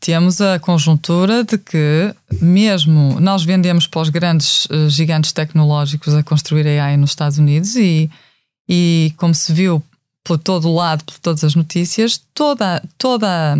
temos 0.00 0.40
a 0.40 0.58
conjuntura 0.58 1.44
de 1.44 1.58
que, 1.58 2.14
mesmo 2.40 3.18
nós 3.20 3.44
vendemos 3.44 3.86
para 3.86 4.00
os 4.00 4.08
grandes 4.08 4.66
uh, 4.66 4.88
gigantes 4.88 5.32
tecnológicos 5.32 6.14
a 6.14 6.22
construir 6.22 6.66
AI 6.66 6.96
nos 6.96 7.10
Estados 7.10 7.38
Unidos 7.38 7.74
e, 7.76 8.10
e 8.68 9.12
como 9.16 9.34
se 9.34 9.52
viu 9.52 9.82
por 10.24 10.38
todo 10.38 10.68
o 10.68 10.74
lado, 10.74 11.04
por 11.04 11.18
todas 11.18 11.42
as 11.42 11.54
notícias, 11.54 12.20
toda, 12.34 12.82
toda, 12.96 13.58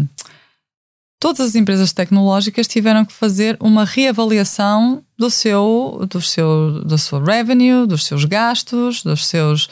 todas 1.18 1.40
as 1.40 1.54
empresas 1.54 1.92
tecnológicas 1.92 2.66
tiveram 2.66 3.04
que 3.04 3.12
fazer 3.12 3.56
uma 3.60 3.84
reavaliação 3.84 5.02
do 5.16 5.30
seu, 5.30 6.06
do 6.08 6.20
seu, 6.20 6.84
do 6.84 6.96
seu 6.96 7.22
revenue, 7.22 7.86
dos 7.86 8.06
seus 8.06 8.24
gastos, 8.24 9.02
dos 9.02 9.26
seus, 9.26 9.68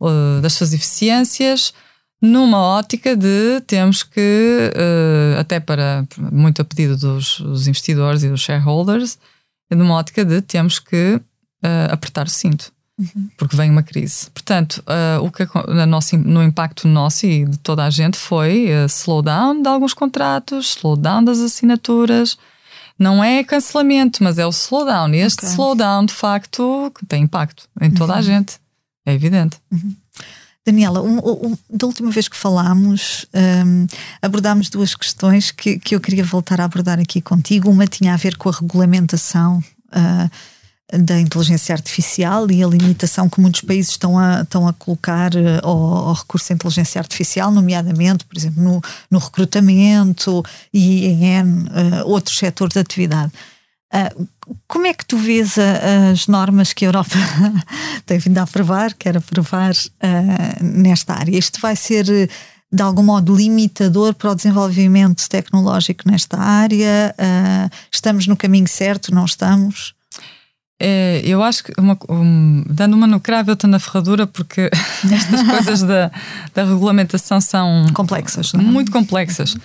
uh, 0.00 0.40
das 0.42 0.54
suas 0.54 0.72
eficiências, 0.72 1.72
numa 2.20 2.58
ótica 2.58 3.14
de 3.14 3.60
temos 3.66 4.02
que, 4.02 4.72
uh, 4.74 5.38
até 5.38 5.60
para 5.60 6.04
muito 6.32 6.60
a 6.60 6.64
pedido 6.64 6.96
dos, 6.96 7.40
dos, 7.40 7.68
investidores 7.68 8.24
e 8.24 8.28
dos 8.28 8.40
shareholders, 8.40 9.18
numa 9.70 9.94
ótica 9.94 10.24
de 10.24 10.42
temos 10.42 10.78
que 10.80 11.20
uh, 11.64 11.92
apertar 11.92 12.26
o 12.26 12.30
cinto 12.30 12.72
uhum. 12.98 13.28
porque 13.36 13.56
vem 13.56 13.70
uma 13.70 13.82
crise. 13.82 14.28
Portanto, 14.30 14.82
uh, 14.86 15.24
o 15.24 15.30
que 15.30 15.46
no, 15.68 15.86
nosso, 15.86 16.16
no 16.16 16.42
impacto 16.42 16.88
nosso 16.88 17.26
e 17.26 17.44
de 17.44 17.58
toda 17.58 17.84
a 17.84 17.90
gente 17.90 18.16
foi 18.18 18.66
uh, 18.66 18.86
slowdown 18.86 19.62
de 19.62 19.68
alguns 19.68 19.94
contratos, 19.94 20.76
slowdown 20.76 21.24
das 21.24 21.38
assinaturas. 21.38 22.36
Não 22.98 23.22
é 23.22 23.44
cancelamento, 23.44 24.24
mas 24.24 24.38
é 24.38 24.46
o 24.46 24.50
slowdown. 24.50 25.14
E 25.14 25.18
este 25.18 25.44
okay. 25.44 25.50
slowdown, 25.50 26.06
de 26.06 26.14
facto, 26.14 26.92
tem 27.06 27.22
impacto 27.22 27.68
em 27.80 27.90
toda 27.90 28.14
uhum. 28.14 28.18
a 28.18 28.22
gente. 28.22 28.58
É 29.06 29.14
evidente. 29.14 29.56
Uhum. 29.70 29.94
Daniela, 30.66 31.00
um, 31.00 31.18
um, 31.18 31.58
da 31.70 31.86
última 31.86 32.10
vez 32.10 32.28
que 32.28 32.36
falámos, 32.36 33.24
um, 33.64 33.86
abordámos 34.20 34.68
duas 34.68 34.94
questões 34.94 35.50
que, 35.50 35.78
que 35.78 35.94
eu 35.94 36.00
queria 36.00 36.22
voltar 36.22 36.60
a 36.60 36.64
abordar 36.64 36.98
aqui 36.98 37.22
contigo. 37.22 37.70
Uma 37.70 37.86
tinha 37.86 38.12
a 38.12 38.16
ver 38.18 38.36
com 38.36 38.50
a 38.50 38.52
regulamentação. 38.52 39.62
Uh, 39.88 40.30
da 40.92 41.20
inteligência 41.20 41.74
artificial 41.74 42.50
e 42.50 42.64
a 42.64 42.66
limitação 42.66 43.28
que 43.28 43.40
muitos 43.40 43.60
países 43.60 43.90
estão 43.90 44.18
a, 44.18 44.40
estão 44.40 44.66
a 44.66 44.72
colocar 44.72 45.34
uh, 45.34 45.60
ao, 45.62 46.08
ao, 46.08 46.14
recurso 46.14 46.52
à 46.52 46.54
inteligência 46.54 46.98
artificial, 46.98 47.50
nomeadamente, 47.50 48.24
por 48.24 48.36
exemplo, 48.36 48.62
no, 48.62 48.80
no 49.10 49.18
recrutamento 49.18 50.42
e 50.72 51.06
em 51.06 51.42
uh, 51.42 52.06
outros 52.06 52.38
setores 52.38 52.72
de 52.72 52.80
atividade. 52.80 53.30
Uh, 53.92 54.28
como 54.66 54.86
é 54.86 54.94
que 54.94 55.04
tu 55.04 55.18
vês 55.18 55.56
as 55.58 56.26
normas 56.26 56.72
que 56.72 56.86
a 56.86 56.88
Europa 56.88 57.16
tem 58.06 58.18
vindo 58.18 58.38
a 58.38 58.42
aprovar, 58.44 58.94
quer 58.94 59.14
aprovar 59.14 59.74
nesta 60.62 61.12
área? 61.12 61.38
Isto 61.38 61.60
vai 61.60 61.76
ser 61.76 62.06
de 62.72 62.82
algum 62.82 63.02
modo 63.02 63.36
limitador 63.36 64.14
para 64.14 64.30
o 64.30 64.34
desenvolvimento 64.34 65.28
tecnológico 65.28 66.04
nesta 66.06 66.38
área? 66.38 67.14
estamos 67.92 68.26
no 68.26 68.38
caminho 68.38 68.66
certo? 68.66 69.14
Não 69.14 69.26
estamos? 69.26 69.94
É, 70.80 71.20
eu 71.24 71.42
acho 71.42 71.64
que, 71.64 71.72
uma, 71.76 71.98
um, 72.08 72.64
dando 72.68 72.94
uma 72.94 73.06
no 73.06 73.18
cravo, 73.18 73.50
eu 73.50 73.54
estou 73.54 73.68
na 73.68 73.80
ferradura, 73.80 74.26
porque 74.26 74.70
estas 75.12 75.42
coisas 75.42 75.82
da, 75.82 76.10
da 76.54 76.64
regulamentação 76.64 77.40
são 77.40 77.86
complexas, 77.92 78.54
é? 78.54 78.58
muito 78.58 78.92
complexas. 78.92 79.56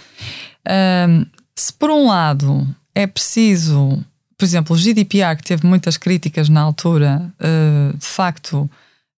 Um, 0.67 1.25
se 1.55 1.71
por 1.73 1.91
um 1.91 2.07
lado 2.07 2.67
é 2.95 3.05
preciso, 3.05 4.03
por 4.37 4.43
exemplo, 4.43 4.75
o 4.75 4.79
GDPR, 4.79 5.35
que 5.37 5.43
teve 5.43 5.67
muitas 5.67 5.97
críticas 5.97 6.49
na 6.49 6.61
altura, 6.61 7.31
uh, 7.39 7.95
de 7.95 8.05
facto 8.05 8.69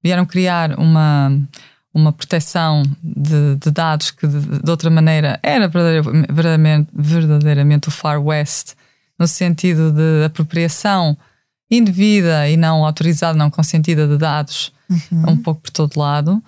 vieram 0.03 0.25
criar 0.25 0.77
uma, 0.77 1.31
uma 1.93 2.11
proteção 2.11 2.83
de, 3.01 3.55
de 3.55 3.71
dados 3.71 4.11
que 4.11 4.27
de, 4.27 4.59
de, 4.61 4.69
outra 4.69 4.89
maneira 4.89 5.39
era 5.41 5.67
verdadeiramente, 5.67 6.89
verdadeiramente 6.93 7.87
o 7.87 7.91
Far 7.91 8.21
West, 8.21 8.73
no 9.17 9.27
sentido 9.27 9.93
de 9.93 10.25
apropriação 10.25 11.17
indevida 11.77 12.49
e 12.49 12.57
não 12.57 12.85
autorizada, 12.85 13.37
não 13.37 13.49
consentida 13.49 14.07
de 14.07 14.17
dados 14.17 14.71
uhum. 14.89 15.31
um 15.31 15.37
pouco 15.37 15.61
por 15.61 15.71
todo 15.71 15.99
lado, 15.99 16.43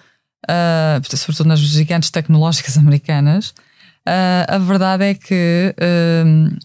uh, 0.49 1.17
sobretudo 1.17 1.47
nas 1.47 1.59
gigantes 1.59 2.09
tecnológicas 2.09 2.77
americanas, 2.79 3.49
uh, 3.49 4.45
a 4.47 4.57
verdade 4.57 5.05
é 5.05 5.13
que 5.13 5.75
uh, 5.79 6.57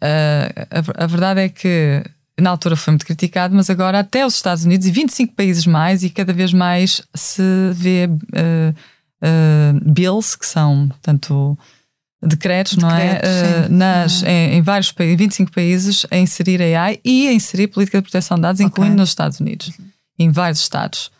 a, 0.00 1.04
a, 1.04 1.06
verdade 1.06 1.40
é 1.40 1.48
que 1.48 2.02
na 2.38 2.50
altura 2.50 2.76
foi 2.76 2.92
muito 2.92 3.06
criticado, 3.06 3.54
mas 3.54 3.70
agora 3.70 4.00
até 4.00 4.26
os 4.26 4.34
Estados 4.34 4.64
Unidos 4.64 4.86
e 4.86 4.90
25 4.90 5.34
países 5.34 5.66
mais 5.66 6.02
e 6.02 6.10
cada 6.10 6.32
vez 6.32 6.52
mais 6.52 7.00
se 7.14 7.42
vê 7.72 8.08
bills 9.84 10.36
que 10.36 10.44
são 10.44 10.90
tanto 11.00 11.56
decretos, 12.26 12.76
não 12.76 12.90
é? 12.90 13.20
Uh, 13.20 13.72
nas, 13.72 14.22
uhum. 14.22 14.28
em, 14.28 14.54
em, 14.54 14.62
vários 14.62 14.90
países, 14.92 15.18
25 15.18 15.52
países, 15.52 16.06
a 16.10 16.16
inserir 16.16 16.60
AI 16.62 17.00
e 17.04 17.28
a 17.28 17.32
inserir 17.32 17.68
política 17.68 17.98
de 17.98 18.02
proteção 18.02 18.36
de 18.36 18.42
dados, 18.42 18.60
okay. 18.60 18.66
incluindo 18.66 18.96
nos 18.96 19.10
Estados 19.10 19.40
Unidos, 19.40 19.68
uhum. 19.68 19.84
em 20.18 20.30
vários 20.30 20.60
estados. 20.60 21.10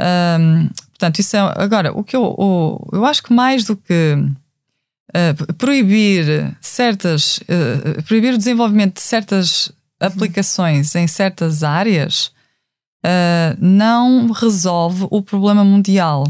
Um, 0.00 0.68
portanto, 0.90 1.18
isso 1.18 1.36
é. 1.36 1.40
Agora, 1.56 1.92
o 1.92 2.04
que 2.04 2.16
eu, 2.16 2.22
o, 2.24 2.88
eu 2.92 3.04
acho 3.04 3.22
que 3.22 3.32
mais 3.32 3.64
do 3.64 3.76
que 3.76 4.14
uh, 4.14 5.54
proibir 5.54 6.56
certas. 6.60 7.38
Uh, 7.38 8.02
proibir 8.04 8.34
o 8.34 8.38
desenvolvimento 8.38 8.94
de 8.94 9.02
certas 9.02 9.68
uhum. 9.68 9.74
aplicações 10.00 10.94
em 10.94 11.06
certas 11.06 11.62
áreas 11.62 12.32
não 13.58 14.32
resolve 14.32 15.06
o 15.08 15.22
problema 15.22 15.64
mundial. 15.64 16.26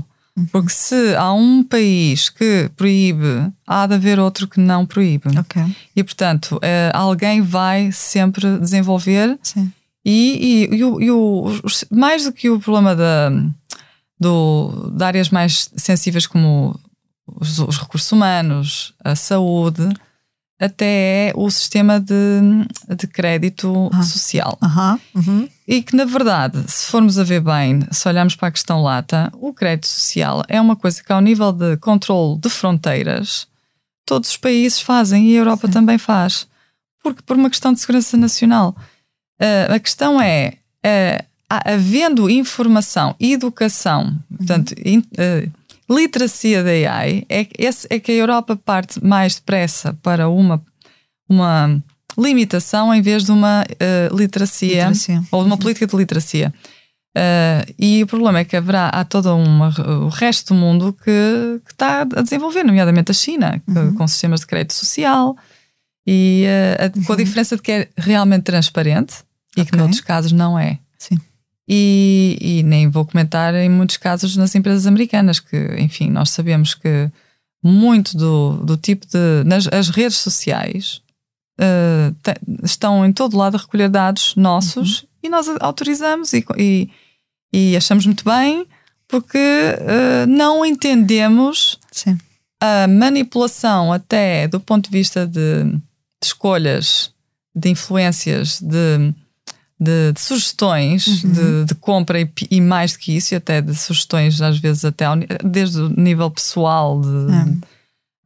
Porque 0.46 0.70
se 0.70 1.14
há 1.16 1.32
um 1.32 1.62
país 1.62 2.28
que 2.28 2.70
proíbe, 2.76 3.52
há 3.66 3.86
de 3.86 3.94
haver 3.94 4.18
outro 4.18 4.46
que 4.46 4.60
não 4.60 4.86
proíbe. 4.86 5.38
Okay. 5.38 5.64
E, 5.94 6.02
portanto, 6.04 6.58
eh, 6.62 6.90
alguém 6.94 7.42
vai 7.42 7.90
sempre 7.92 8.58
desenvolver. 8.58 9.38
Sim. 9.42 9.72
E, 10.04 10.66
e, 10.72 10.76
e, 10.76 10.84
o, 10.84 11.00
e 11.00 11.10
o, 11.10 11.46
mais 11.90 12.24
do 12.24 12.32
que 12.32 12.48
o 12.48 12.60
problema 12.60 12.96
da, 12.96 13.30
do, 14.18 14.90
de 14.94 15.04
áreas 15.04 15.30
mais 15.30 15.70
sensíveis 15.76 16.26
como 16.26 16.78
os, 17.26 17.58
os 17.58 17.78
recursos 17.78 18.10
humanos, 18.10 18.94
a 19.04 19.14
saúde, 19.14 19.88
até 20.58 21.28
é 21.28 21.32
o 21.36 21.48
sistema 21.50 22.00
de, 22.00 22.40
de 22.96 23.06
crédito 23.06 23.88
ah. 23.92 24.02
social. 24.02 24.58
Uhum. 25.14 25.48
E 25.66 25.82
que, 25.82 25.94
na 25.94 26.04
verdade, 26.04 26.64
se 26.66 26.86
formos 26.86 27.18
a 27.18 27.24
ver 27.24 27.40
bem, 27.40 27.80
se 27.92 28.08
olharmos 28.08 28.34
para 28.34 28.48
a 28.48 28.52
questão 28.52 28.82
lata, 28.82 29.30
o 29.34 29.52
crédito 29.54 29.86
social 29.86 30.42
é 30.48 30.60
uma 30.60 30.74
coisa 30.74 31.02
que, 31.02 31.12
ao 31.12 31.20
nível 31.20 31.52
de 31.52 31.76
controle 31.76 32.38
de 32.38 32.48
fronteiras, 32.48 33.46
todos 34.04 34.30
os 34.30 34.36
países 34.36 34.80
fazem 34.80 35.30
e 35.30 35.36
a 35.36 35.40
Europa 35.40 35.68
Sim. 35.68 35.74
também 35.74 35.98
faz. 35.98 36.48
Porque, 37.02 37.22
por 37.22 37.36
uma 37.36 37.50
questão 37.50 37.72
de 37.72 37.80
segurança 37.80 38.16
nacional. 38.16 38.74
Uh, 39.40 39.74
a 39.74 39.78
questão 39.78 40.20
é, 40.20 40.54
uh, 40.84 41.24
havendo 41.48 42.28
informação 42.28 43.14
e 43.20 43.32
educação, 43.32 44.18
uhum. 44.28 44.36
portanto, 44.38 44.74
in, 44.84 44.98
uh, 44.98 45.57
literacia 45.90 46.62
da 46.62 46.70
AI 46.70 47.24
é, 47.28 47.46
esse, 47.58 47.86
é 47.90 47.98
que 47.98 48.12
a 48.12 48.14
Europa 48.14 48.56
parte 48.56 49.02
mais 49.04 49.36
depressa 49.36 49.96
para 50.02 50.28
uma, 50.28 50.62
uma 51.28 51.82
limitação 52.18 52.94
em 52.94 53.00
vez 53.00 53.24
de 53.24 53.30
uma 53.30 53.62
uh, 53.62 54.16
literacia, 54.16 54.88
literacia, 54.88 55.22
ou 55.30 55.42
de 55.42 55.46
uma 55.46 55.56
política 55.56 55.86
de 55.86 55.96
literacia. 55.96 56.52
Uh, 57.16 57.74
e 57.78 58.02
o 58.02 58.06
problema 58.06 58.40
é 58.40 58.44
que 58.44 58.56
haverá 58.56 58.88
há 58.88 59.04
todo 59.04 59.34
uma, 59.34 59.68
o 60.04 60.08
resto 60.08 60.54
do 60.54 60.60
mundo 60.60 60.92
que, 60.92 61.60
que 61.64 61.72
está 61.72 62.02
a 62.02 62.22
desenvolver, 62.22 62.62
nomeadamente 62.62 63.10
a 63.10 63.14
China, 63.14 63.60
uhum. 63.66 63.94
com 63.94 64.06
sistemas 64.06 64.40
de 64.40 64.46
crédito 64.46 64.74
social 64.74 65.36
e 66.06 66.44
uh, 66.46 67.04
com 67.04 67.12
a 67.12 67.16
uhum. 67.16 67.24
diferença 67.24 67.56
de 67.56 67.62
que 67.62 67.72
é 67.72 67.88
realmente 67.96 68.42
transparente 68.42 69.16
e 69.56 69.62
okay. 69.62 69.70
que 69.70 69.76
noutros 69.76 70.00
casos 70.00 70.32
não 70.32 70.58
é. 70.58 70.78
Sim. 70.98 71.18
E, 71.68 72.38
e, 72.40 72.62
nem 72.62 72.88
vou 72.88 73.04
comentar 73.04 73.54
em 73.54 73.68
muitos 73.68 73.98
casos 73.98 74.36
nas 74.36 74.54
empresas 74.54 74.86
americanas, 74.86 75.38
que, 75.38 75.56
enfim, 75.78 76.08
nós 76.08 76.30
sabemos 76.30 76.74
que 76.74 77.10
muito 77.62 78.16
do, 78.16 78.64
do 78.64 78.76
tipo 78.76 79.06
de. 79.06 79.44
Nas, 79.44 79.68
as 79.68 79.90
redes 79.90 80.16
sociais 80.16 81.02
uh, 81.60 82.14
te, 82.22 82.34
estão 82.62 83.04
em 83.04 83.12
todo 83.12 83.36
lado 83.36 83.56
a 83.56 83.60
recolher 83.60 83.90
dados 83.90 84.34
nossos 84.36 85.02
uhum. 85.02 85.08
e 85.24 85.28
nós 85.28 85.46
autorizamos 85.60 86.32
e, 86.32 86.44
e, 86.56 86.90
e, 87.52 87.76
achamos 87.76 88.06
muito 88.06 88.24
bem 88.24 88.66
porque 89.06 89.38
uh, 89.38 90.26
não 90.26 90.64
entendemos 90.64 91.78
Sim. 91.90 92.18
a 92.60 92.86
manipulação, 92.86 93.92
até 93.92 94.46
do 94.48 94.60
ponto 94.60 94.84
de 94.84 94.96
vista 94.96 95.26
de, 95.26 95.64
de 95.64 95.80
escolhas, 96.22 97.12
de 97.54 97.70
influências, 97.70 98.60
de 98.60 99.12
de, 99.80 100.12
de 100.12 100.20
sugestões 100.20 101.06
uhum. 101.06 101.32
de, 101.32 101.64
de, 101.66 101.74
compra 101.74 102.20
e, 102.20 102.28
e, 102.50 102.60
mais 102.60 102.92
do 102.92 102.98
que 102.98 103.16
isso, 103.16 103.34
e 103.34 103.36
até 103.36 103.60
de 103.60 103.74
sugestões, 103.74 104.40
às 104.42 104.58
vezes, 104.58 104.84
até 104.84 105.04
ao, 105.04 105.16
desde 105.44 105.80
o 105.80 105.88
nível 105.88 106.30
pessoal 106.30 107.00
de, 107.00 107.08
é. 107.08 107.66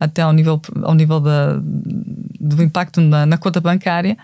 até 0.01 0.23
ao 0.23 0.33
nível, 0.33 0.61
ao 0.83 0.95
nível 0.95 1.21
da, 1.21 1.59
do 1.61 2.63
impacto 2.63 3.01
na, 3.01 3.27
na 3.27 3.37
conta 3.37 3.61
bancária, 3.61 4.17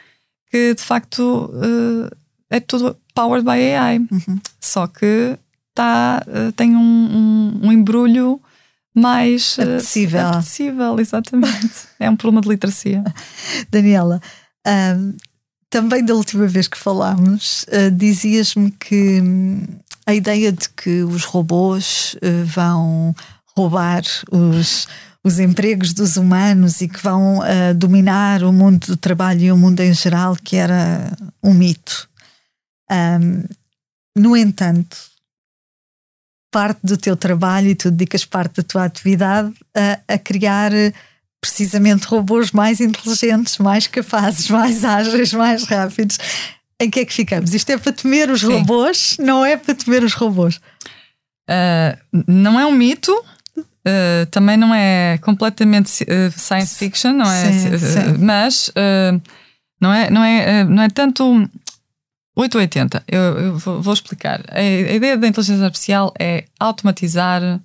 que 0.50 0.74
de 0.74 0.82
facto 0.82 1.50
uh, 1.52 2.16
é 2.48 2.60
tudo 2.60 2.96
powered 3.14 3.44
by 3.44 3.74
AI. 3.74 3.98
Uhum. 3.98 4.40
Só 4.58 4.86
que 4.86 5.38
tá, 5.74 6.24
uh, 6.26 6.52
tem 6.52 6.74
um, 6.74 6.80
um, 6.80 7.60
um 7.64 7.72
embrulho 7.72 8.40
mais 8.94 9.58
apetecível. 9.58 10.20
Uh, 10.20 10.28
apetecível, 10.28 11.00
exatamente. 11.00 11.88
é 12.00 12.08
um 12.08 12.16
problema 12.16 12.40
de 12.40 12.48
literacia. 12.48 13.04
Daniela, 13.70 14.20
um, 14.66 15.14
também 15.70 16.04
da 16.04 16.14
última 16.14 16.46
vez 16.46 16.66
que 16.66 16.78
falámos, 16.78 17.64
uh, 17.64 17.90
dizias-me 17.90 18.70
que 18.70 19.20
hum, 19.20 19.62
a 20.06 20.14
ideia 20.14 20.50
de 20.52 20.68
que 20.70 21.02
os 21.02 21.24
robôs 21.24 22.14
uh, 22.14 22.44
vão 22.46 23.14
roubar 23.56 24.02
os, 24.30 24.88
os 25.22 25.38
empregos 25.38 25.92
dos 25.92 26.16
humanos 26.16 26.80
e 26.80 26.88
que 26.88 27.02
vão 27.02 27.38
uh, 27.38 27.74
dominar 27.76 28.42
o 28.42 28.52
mundo 28.52 28.86
do 28.86 28.96
trabalho 28.96 29.42
e 29.42 29.52
o 29.52 29.56
mundo 29.56 29.80
em 29.80 29.92
geral, 29.92 30.36
que 30.36 30.56
era 30.56 31.12
um 31.42 31.52
mito. 31.52 32.08
Um, 32.90 33.44
no 34.16 34.36
entanto, 34.36 34.96
parte 36.50 36.80
do 36.82 36.96
teu 36.96 37.16
trabalho 37.16 37.68
e 37.68 37.74
tu 37.74 37.90
dedicas 37.90 38.24
parte 38.24 38.56
da 38.56 38.62
tua 38.62 38.84
atividade 38.84 39.52
a, 39.76 40.14
a 40.14 40.18
criar 40.18 40.72
precisamente 41.40 42.06
robôs 42.06 42.52
mais 42.52 42.80
inteligentes, 42.80 43.58
mais 43.58 43.86
capazes, 43.86 44.48
mais 44.50 44.84
ágeis, 44.84 45.32
mais 45.32 45.64
rápidos. 45.64 46.18
Em 46.80 46.88
que 46.88 47.00
é 47.00 47.04
que 47.04 47.12
ficamos? 47.12 47.54
Isto 47.54 47.70
é 47.70 47.78
para 47.78 47.92
temer 47.92 48.30
os 48.30 48.40
Sim. 48.40 48.52
robôs? 48.52 49.16
Não 49.18 49.44
é 49.44 49.56
para 49.56 49.74
temer 49.74 50.04
os 50.04 50.14
robôs? 50.14 50.60
Uh, 51.48 52.22
não 52.26 52.60
é 52.60 52.66
um 52.66 52.72
mito, 52.72 53.12
uh, 53.56 54.26
também 54.30 54.56
não 54.56 54.74
é 54.74 55.18
completamente 55.18 56.04
uh, 56.04 56.30
science 56.38 56.76
fiction, 56.76 57.12
não 57.12 57.30
é? 57.30 57.52
Sim, 57.52 57.78
sim. 57.78 58.18
Mas 58.18 58.72
não, 59.80 59.92
é, 59.92 60.10
não, 60.10 60.22
é, 60.22 60.64
não 60.64 60.82
é 60.82 60.88
tanto 60.88 61.48
880. 62.36 63.02
Eu, 63.08 63.20
eu 63.20 63.58
vou, 63.58 63.82
vou, 63.82 63.94
explicar. 63.94 64.44
A, 64.48 64.58
a, 64.58 64.94
ideia 64.94 65.16
da 65.16 65.26
inteligência 65.26 65.64
artificial 65.64 66.12
é 66.18 66.44
automatizar 66.60 67.60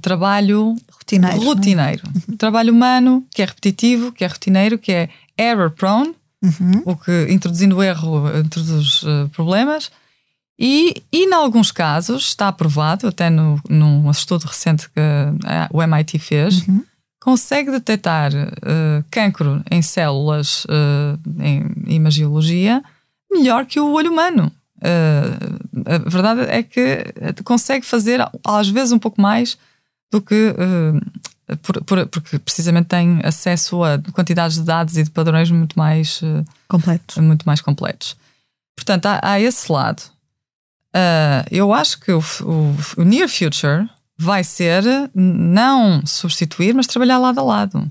trabalho 0.00 0.74
rotineiro. 0.90 1.40
rotineiro. 1.42 2.02
Uhum. 2.06 2.36
Trabalho 2.36 2.72
humano, 2.72 3.24
que 3.30 3.42
é 3.42 3.44
repetitivo, 3.44 4.12
que 4.12 4.24
é 4.24 4.26
rotineiro, 4.26 4.78
que 4.78 4.92
é 4.92 5.08
error 5.36 5.70
prone, 5.70 6.14
uhum. 6.42 6.82
o 6.84 6.96
que 6.96 7.26
introduzindo 7.30 7.82
erro 7.82 8.38
introduz 8.38 9.02
uh, 9.02 9.28
problemas. 9.30 9.90
E, 10.58 11.02
e, 11.12 11.24
em 11.26 11.34
alguns 11.34 11.70
casos, 11.70 12.28
está 12.28 12.48
aprovado, 12.48 13.08
até 13.08 13.28
no, 13.28 13.60
num 13.68 14.10
estudo 14.10 14.46
recente 14.46 14.88
que 14.88 15.00
uh, 15.00 15.68
o 15.70 15.82
MIT 15.82 16.18
fez, 16.18 16.66
uhum. 16.66 16.82
consegue 17.20 17.70
detectar 17.70 18.32
uh, 18.32 19.04
cancro 19.10 19.62
em 19.70 19.82
células 19.82 20.64
uh, 20.64 21.18
em 21.40 21.94
imagiologia 21.94 22.82
melhor 23.30 23.66
que 23.66 23.78
o 23.78 23.92
olho 23.92 24.10
humano. 24.10 24.50
Uh, 24.78 25.84
a 25.86 25.98
verdade 26.08 26.42
é 26.42 26.62
que 26.62 27.04
consegue 27.44 27.84
fazer, 27.84 28.20
às 28.44 28.68
vezes, 28.68 28.92
um 28.92 28.98
pouco 28.98 29.20
mais 29.20 29.56
do 30.10 30.20
que. 30.20 30.50
Uh, 30.50 31.56
por, 31.62 31.82
por, 31.84 32.06
porque 32.08 32.38
precisamente 32.40 32.88
tem 32.88 33.20
acesso 33.22 33.84
a 33.84 33.98
quantidades 34.12 34.56
de 34.56 34.64
dados 34.64 34.96
e 34.96 35.04
de 35.04 35.10
padrões 35.10 35.50
muito 35.50 35.78
mais 35.78 36.20
uh, 36.22 36.44
completos. 36.68 37.16
Muito 37.18 37.44
mais 37.44 37.60
completos. 37.60 38.16
Portanto, 38.74 39.06
há, 39.06 39.20
há 39.22 39.40
esse 39.40 39.70
lado. 39.70 40.02
eu 41.50 41.72
acho 41.72 42.00
que 42.00 42.12
o, 42.12 42.20
o, 42.42 42.76
o 42.98 43.04
near 43.04 43.28
future 43.28 43.88
vai 44.18 44.42
ser 44.42 44.82
não 45.14 46.04
substituir, 46.04 46.74
mas 46.74 46.86
trabalhar 46.86 47.18
lado 47.18 47.38
a 47.38 47.42
lado. 47.42 47.90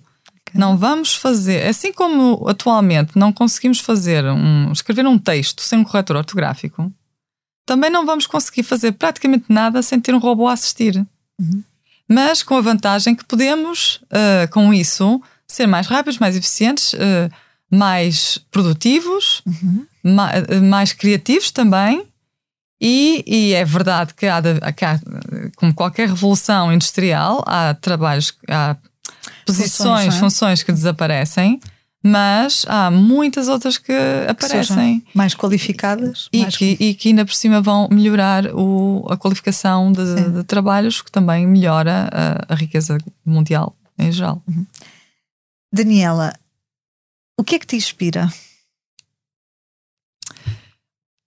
Não 0.60 0.78
vamos 0.78 1.16
fazer, 1.16 1.68
assim 1.68 1.92
como 1.92 2.48
atualmente 2.48 3.18
não 3.18 3.32
conseguimos 3.34 3.80
fazer 3.80 4.26
um, 4.26 4.72
escrever 4.72 5.06
um 5.06 5.18
texto 5.18 5.62
sem 5.62 5.80
um 5.80 5.84
corretor 5.84 6.18
ortográfico, 6.18 6.92
também 7.66 7.90
não 7.90 8.06
vamos 8.06 8.28
conseguir 8.28 8.64
fazer 8.64 8.94
praticamente 8.94 9.46
nada 9.50 9.82
sem 9.82 10.00
ter 10.00 10.14
um 10.14 10.20
robô 10.20 10.48
a 10.48 10.54
assistir. 10.54 10.96
Uhum. 11.40 11.64
Mas 12.08 12.44
com 12.44 12.56
a 12.56 12.62
vantagem 12.62 13.16
que 13.16 13.26
podemos, 13.26 14.00
uh, 14.06 14.50
com 14.52 14.74
isso, 14.74 15.22
ser 15.48 15.66
mais 15.66 15.88
rápidos, 15.88 16.20
mais 16.20 16.36
eficientes, 16.36 16.94
uh, 16.94 17.32
mais 17.70 18.38
produtivos, 18.52 19.42
uhum. 19.46 19.86
ma 20.04 20.30
uh, 20.30 20.62
mais 20.64 20.94
criativos 20.94 21.50
também. 21.50 22.06
E, 22.80 23.24
e, 23.26 23.54
é 23.54 23.64
verdade 23.64 24.14
que 24.14 24.28
há, 24.28 24.42
que 24.74 24.86
há, 24.86 25.00
como 25.56 25.74
qualquer 25.74 26.10
revolução 26.10 26.72
industrial, 26.72 27.44
há 27.48 27.74
trabalhos, 27.74 28.38
há 28.50 28.76
posições, 29.46 29.78
funções, 29.78 30.16
é? 30.16 30.20
funções 30.20 30.64
que 30.64 30.72
desaparecem, 30.72 31.60
mas 32.04 32.66
há 32.68 32.92
muitas 32.92 33.48
outras 33.48 33.80
que 33.80 33.92
aparecem. 34.28 35.00
Que 35.00 35.18
mais 35.18 35.34
qualificadas. 35.34 36.30
E, 36.32 36.44
mais... 36.44 36.56
Que, 36.56 36.78
e 36.80 36.94
que 36.94 37.10
ainda 37.10 37.26
por 37.26 37.34
cima 37.34 37.62
vão 37.62 37.88
melhorar 37.92 38.46
o, 38.54 39.08
a 39.10 39.18
qualificação 39.18 39.92
de, 39.92 40.30
de, 40.30 40.44
trabalhos, 40.44 41.02
que 41.02 41.12
também 41.12 41.48
melhora 41.48 42.08
a, 42.12 42.54
a 42.54 42.56
riqueza 42.56 42.98
mundial 43.26 43.76
em 43.98 44.12
geral. 44.12 44.44
Uhum. 44.48 44.66
Daniela, 45.74 46.34
o 47.40 47.44
que 47.44 47.56
é 47.56 47.60
que 47.60 47.66
te 47.66 47.76
inspira? 47.76 48.32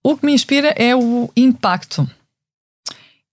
O 0.01 0.17
que 0.17 0.25
me 0.25 0.33
inspira 0.33 0.69
é 0.69 0.95
o 0.95 1.29
impacto. 1.35 2.09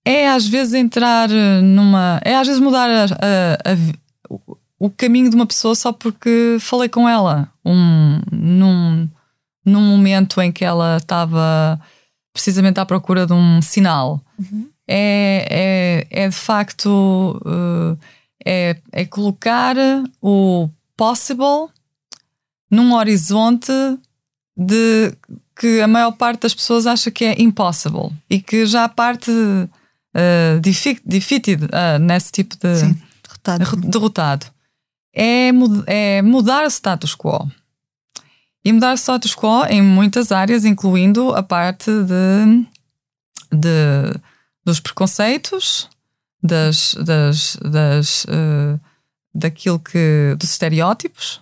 É 0.05 0.29
às 0.29 0.47
vezes 0.47 0.75
entrar 0.75 1.29
numa. 1.63 2.21
É 2.25 2.37
às 2.37 2.47
vezes 2.47 2.61
mudar 2.61 2.89
a, 2.91 3.05
a, 3.05 3.73
a 3.73 3.77
o 4.79 4.91
caminho 4.91 5.31
de 5.31 5.37
uma 5.37 5.47
pessoa 5.47 5.75
só 5.75 5.93
porque 5.93 6.59
falei 6.61 6.89
com 6.89 7.09
ela 7.09 7.51
um, 7.65 8.21
num, 8.31 9.09
num 9.65 9.81
momento 9.81 10.41
em 10.41 10.53
que 10.53 10.65
ela 10.65 10.99
estava 10.99 11.81
precisamente 12.33 12.79
à 12.79 12.85
procura 12.85 13.27
de 13.27 13.33
um 13.33 13.63
sinal. 13.63 14.21
Uhum. 14.39 14.69
É, 14.87 16.07
é, 16.11 16.25
é 16.25 16.29
de 16.29 16.37
facto 16.37 17.41
uh, 17.45 17.99
é, 18.45 18.77
é 18.93 19.05
colocar 19.05 19.75
o 20.23 20.69
possible 20.97 21.69
num 22.71 22.95
horizonte 22.95 23.73
de 24.57 25.13
que 25.59 25.81
a 25.81 25.89
maior 25.89 26.13
parte 26.13 26.43
das 26.43 26.55
pessoas 26.55 26.87
acha 26.87 27.11
que 27.11 27.25
é 27.25 27.35
impossible 27.41 28.11
e 28.29 28.41
que 28.41 28.67
já 28.67 28.89
parte 28.89 29.31
uh, 29.31 30.61
defeated 30.61 31.65
uh, 31.65 31.99
nesse 31.99 32.31
tipo 32.31 32.57
de 32.57 32.77
Sim, 32.77 32.97
derrotado. 33.23 33.89
derrotado 33.89 34.56
é, 35.17 35.51
é 35.87 36.23
mudar 36.23 36.65
o 36.65 36.71
status 36.71 37.17
quo. 37.17 37.51
E 38.63 38.71
mudar 38.73 38.93
o 38.93 38.99
status 38.99 39.35
quo 39.35 39.65
em 39.65 39.81
muitas 39.81 40.31
áreas, 40.31 40.67
incluindo 40.67 41.35
a 41.35 41.43
parte 41.43 41.91
de, 41.91 42.67
de 43.51 44.21
dos 44.63 44.79
preconceitos, 44.79 45.89
das, 46.43 46.95
das, 46.95 47.57
das, 47.63 48.25
uh, 48.25 48.79
daquilo 49.35 49.79
que. 49.79 50.37
dos 50.39 50.51
estereótipos. 50.51 51.41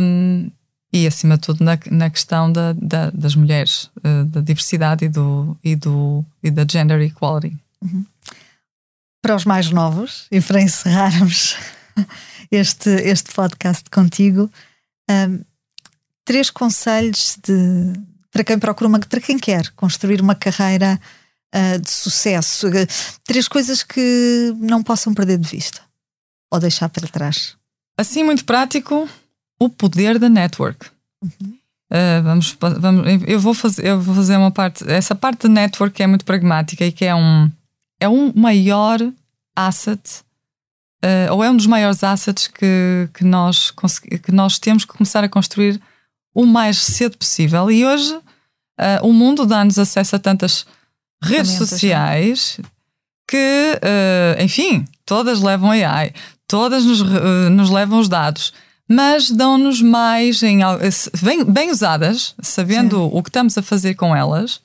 Um, 0.00 0.50
e 0.92 1.06
acima 1.06 1.34
de 1.34 1.42
tudo 1.42 1.64
na, 1.64 1.78
na 1.90 2.08
questão 2.08 2.50
da, 2.50 2.72
da, 2.72 3.10
das 3.10 3.34
mulheres, 3.34 3.90
uh, 3.98 4.24
da 4.26 4.40
diversidade 4.40 5.04
e, 5.04 5.08
do, 5.08 5.56
e, 5.62 5.74
do, 5.74 6.24
e 6.42 6.50
da 6.50 6.64
gender 6.70 7.00
equality. 7.00 7.56
Uhum. 7.82 8.06
Para 9.20 9.34
os 9.34 9.44
mais 9.44 9.70
novos, 9.70 10.26
e 10.30 10.40
para 10.40 10.62
encerrarmos 10.62 11.56
este, 12.50 12.90
este 12.90 13.32
podcast 13.32 13.88
contigo. 13.90 14.50
Um, 15.10 15.40
três 16.24 16.50
conselhos 16.50 17.38
de 17.42 17.92
para 18.30 18.44
quem 18.44 18.58
procura 18.58 18.88
uma, 18.88 18.98
para 19.00 19.20
quem 19.20 19.38
quer 19.38 19.70
construir 19.70 20.20
uma 20.20 20.34
carreira 20.34 21.00
uh, 21.54 21.80
de 21.80 21.90
sucesso? 21.90 22.68
Três 23.24 23.48
coisas 23.48 23.82
que 23.82 24.54
não 24.58 24.82
possam 24.82 25.14
perder 25.14 25.38
de 25.38 25.48
vista 25.48 25.80
ou 26.52 26.60
deixar 26.60 26.88
para 26.88 27.08
trás. 27.08 27.56
Assim, 27.96 28.22
muito 28.22 28.44
prático, 28.44 29.08
o 29.58 29.68
poder 29.68 30.18
da 30.18 30.28
network. 30.28 30.86
Uhum. 31.22 31.58
Uh, 31.90 32.22
vamos, 32.22 32.56
vamos, 32.60 33.06
eu 33.26 33.40
vou 33.40 33.54
fazer, 33.54 33.86
eu 33.86 34.00
vou 34.00 34.14
fazer 34.14 34.36
uma 34.36 34.50
parte. 34.50 34.88
Essa 34.88 35.14
parte 35.14 35.42
de 35.42 35.48
network 35.48 36.00
é 36.02 36.06
muito 36.06 36.24
pragmática 36.24 36.84
e 36.84 36.92
que 36.92 37.04
é 37.04 37.14
um 37.14 37.50
é 38.00 38.08
um 38.08 38.32
maior 38.34 39.00
asset 39.56 40.00
uh, 41.04 41.32
ou 41.32 41.42
é 41.42 41.50
um 41.50 41.56
dos 41.56 41.66
maiores 41.66 42.02
assets 42.02 42.48
que, 42.48 43.08
que 43.14 43.24
nós 43.24 43.70
que 43.70 44.32
nós 44.32 44.58
temos 44.58 44.84
que 44.84 44.92
começar 44.92 45.24
a 45.24 45.28
construir 45.28 45.80
o 46.34 46.46
mais 46.46 46.78
cedo 46.78 47.16
possível. 47.16 47.70
E 47.70 47.84
hoje 47.84 48.14
uh, 48.14 48.22
o 49.02 49.12
mundo 49.12 49.46
dá-nos 49.46 49.78
acesso 49.78 50.16
a 50.16 50.18
tantas 50.18 50.66
redes 51.22 51.52
sociais 51.52 52.60
que, 53.28 53.78
enfim, 54.40 54.86
todas 55.04 55.42
levam 55.42 55.70
AI, 55.70 56.14
todas 56.46 56.84
nos, 56.84 57.02
nos 57.50 57.68
levam 57.68 57.98
os 57.98 58.08
dados 58.08 58.54
mas 58.88 59.30
dão-nos 59.30 59.82
mais 59.82 60.42
em, 60.42 60.60
bem, 61.22 61.44
bem 61.44 61.70
usadas, 61.70 62.34
sabendo 62.40 62.96
Sim. 62.96 63.10
o 63.12 63.22
que 63.22 63.28
estamos 63.28 63.58
a 63.58 63.62
fazer 63.62 63.94
com 63.94 64.16
elas, 64.16 64.62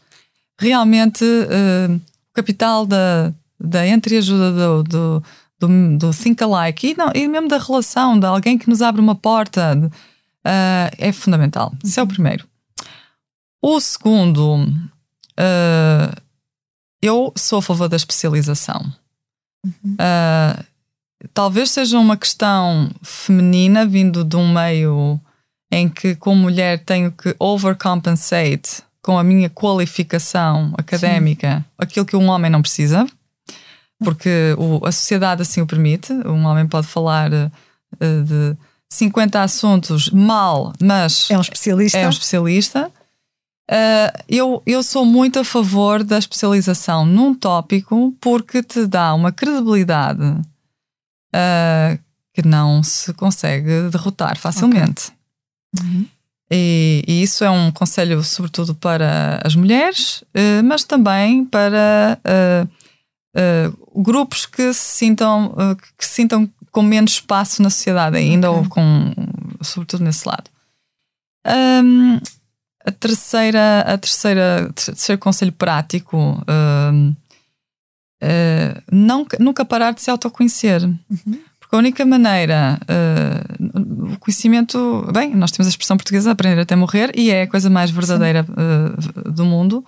realmente 0.57 1.25
uh, 1.25 1.93
o 1.93 2.33
capital 2.33 2.85
da, 2.85 3.33
da 3.59 3.85
entreajuda 3.85 4.51
do, 4.51 4.83
do, 4.83 5.23
do, 5.67 5.97
do 5.97 6.13
think 6.13 6.43
alike 6.43 6.87
e, 6.87 6.97
não, 6.97 7.11
e 7.13 7.27
mesmo 7.27 7.47
da 7.47 7.57
relação 7.57 8.19
de 8.19 8.25
alguém 8.25 8.57
que 8.57 8.69
nos 8.69 8.81
abre 8.81 9.01
uma 9.01 9.15
porta 9.15 9.75
uh, 9.75 10.95
é 10.97 11.11
fundamental. 11.11 11.73
Isso 11.83 11.99
é 11.99 12.03
o 12.03 12.07
primeiro. 12.07 12.45
O 13.61 13.79
segundo, 13.79 14.55
uh, 14.55 16.21
eu 17.01 17.31
sou 17.35 17.59
a 17.59 17.61
favor 17.61 17.87
da 17.87 17.95
especialização. 17.95 18.81
Uhum. 19.65 19.93
Uh, 19.93 20.63
talvez 21.33 21.71
seja 21.71 21.97
uma 21.97 22.17
questão 22.17 22.89
feminina 23.01 23.85
vindo 23.85 24.23
de 24.23 24.35
um 24.35 24.51
meio 24.51 25.19
em 25.71 25.87
que, 25.87 26.15
como 26.15 26.41
mulher, 26.41 26.83
tenho 26.83 27.11
que 27.11 27.35
overcompensate 27.39 28.83
com 29.01 29.17
a 29.17 29.23
minha 29.23 29.49
qualificação 29.49 30.73
académica 30.77 31.57
Sim. 31.57 31.65
aquilo 31.77 32.05
que 32.05 32.15
um 32.15 32.27
homem 32.29 32.51
não 32.51 32.61
precisa, 32.61 33.07
porque 34.03 34.55
o, 34.57 34.85
a 34.85 34.91
sociedade 34.91 35.41
assim 35.41 35.61
o 35.61 35.67
permite. 35.67 36.11
Um 36.13 36.45
homem 36.45 36.67
pode 36.67 36.87
falar 36.87 37.31
uh, 37.31 38.23
de 38.23 38.57
50 38.89 39.41
assuntos 39.41 40.09
mal, 40.09 40.73
mas 40.81 41.29
é 41.31 41.37
um 41.37 41.41
especialista. 41.41 41.97
É 41.97 42.05
um 42.05 42.11
especialista. 42.11 42.91
Uh, 43.69 44.11
eu, 44.27 44.61
eu 44.65 44.83
sou 44.83 45.05
muito 45.05 45.39
a 45.39 45.43
favor 45.43 46.03
da 46.03 46.17
especialização 46.17 47.05
num 47.05 47.33
tópico 47.33 48.13
porque 48.19 48.61
te 48.61 48.85
dá 48.85 49.13
uma 49.13 49.31
credibilidade 49.31 50.21
uh, 50.21 51.99
que 52.33 52.45
não 52.45 52.83
se 52.83 53.13
consegue 53.13 53.89
derrotar 53.89 54.37
facilmente. 54.37 55.11
Okay. 55.75 55.89
Uhum. 55.89 56.05
E, 56.51 57.03
e, 57.07 57.23
isso 57.23 57.43
é 57.43 57.49
um 57.49 57.71
conselho, 57.71 58.21
sobretudo, 58.23 58.75
para 58.75 59.41
as 59.43 59.55
mulheres, 59.55 60.21
uh, 60.21 60.63
mas 60.63 60.83
também 60.83 61.45
para 61.45 62.19
uh, 63.35 64.01
grupos 64.01 64.45
que 64.45 64.73
se 64.73 64.97
sintam, 64.97 65.55
que 65.97 66.05
se 66.05 66.13
sintam 66.13 66.49
com 66.71 66.81
menos 66.81 67.13
espaço 67.13 67.61
na 67.61 67.69
sociedade 67.69 68.17
ainda, 68.17 68.49
okay. 68.49 68.63
ou 68.63 68.69
com, 68.69 69.13
sobretudo 69.61 70.03
nesse 70.03 70.27
lado. 70.27 70.49
Um, 71.45 72.19
a 72.85 72.91
terceira, 72.91 73.81
a 73.81 73.97
terceira, 73.97 74.71
terceiro 74.73 75.19
conselho 75.19 75.51
prático 75.51 76.17
uh, 76.17 77.15
não, 78.91 79.25
nunca 79.39 79.63
parar 79.63 79.93
de 79.93 80.01
se 80.01 80.09
autoconhecer. 80.09 80.83
Uhum. 80.83 81.39
Porque 81.59 81.75
a 81.75 81.77
única 81.77 82.05
maneira, 82.05 82.79
uh, 82.83 84.13
o 84.13 84.19
conhecimento, 84.19 85.07
bem, 85.13 85.35
nós 85.35 85.51
temos 85.51 85.67
a 85.67 85.69
expressão 85.69 85.97
portuguesa 85.97 86.31
aprender 86.31 86.61
até 86.61 86.75
morrer 86.75 87.11
e 87.15 87.29
é 87.31 87.43
a 87.43 87.47
coisa 87.47 87.69
mais 87.69 87.91
verdadeira 87.91 88.45
uh, 88.49 89.31
do 89.31 89.45
mundo, 89.45 89.85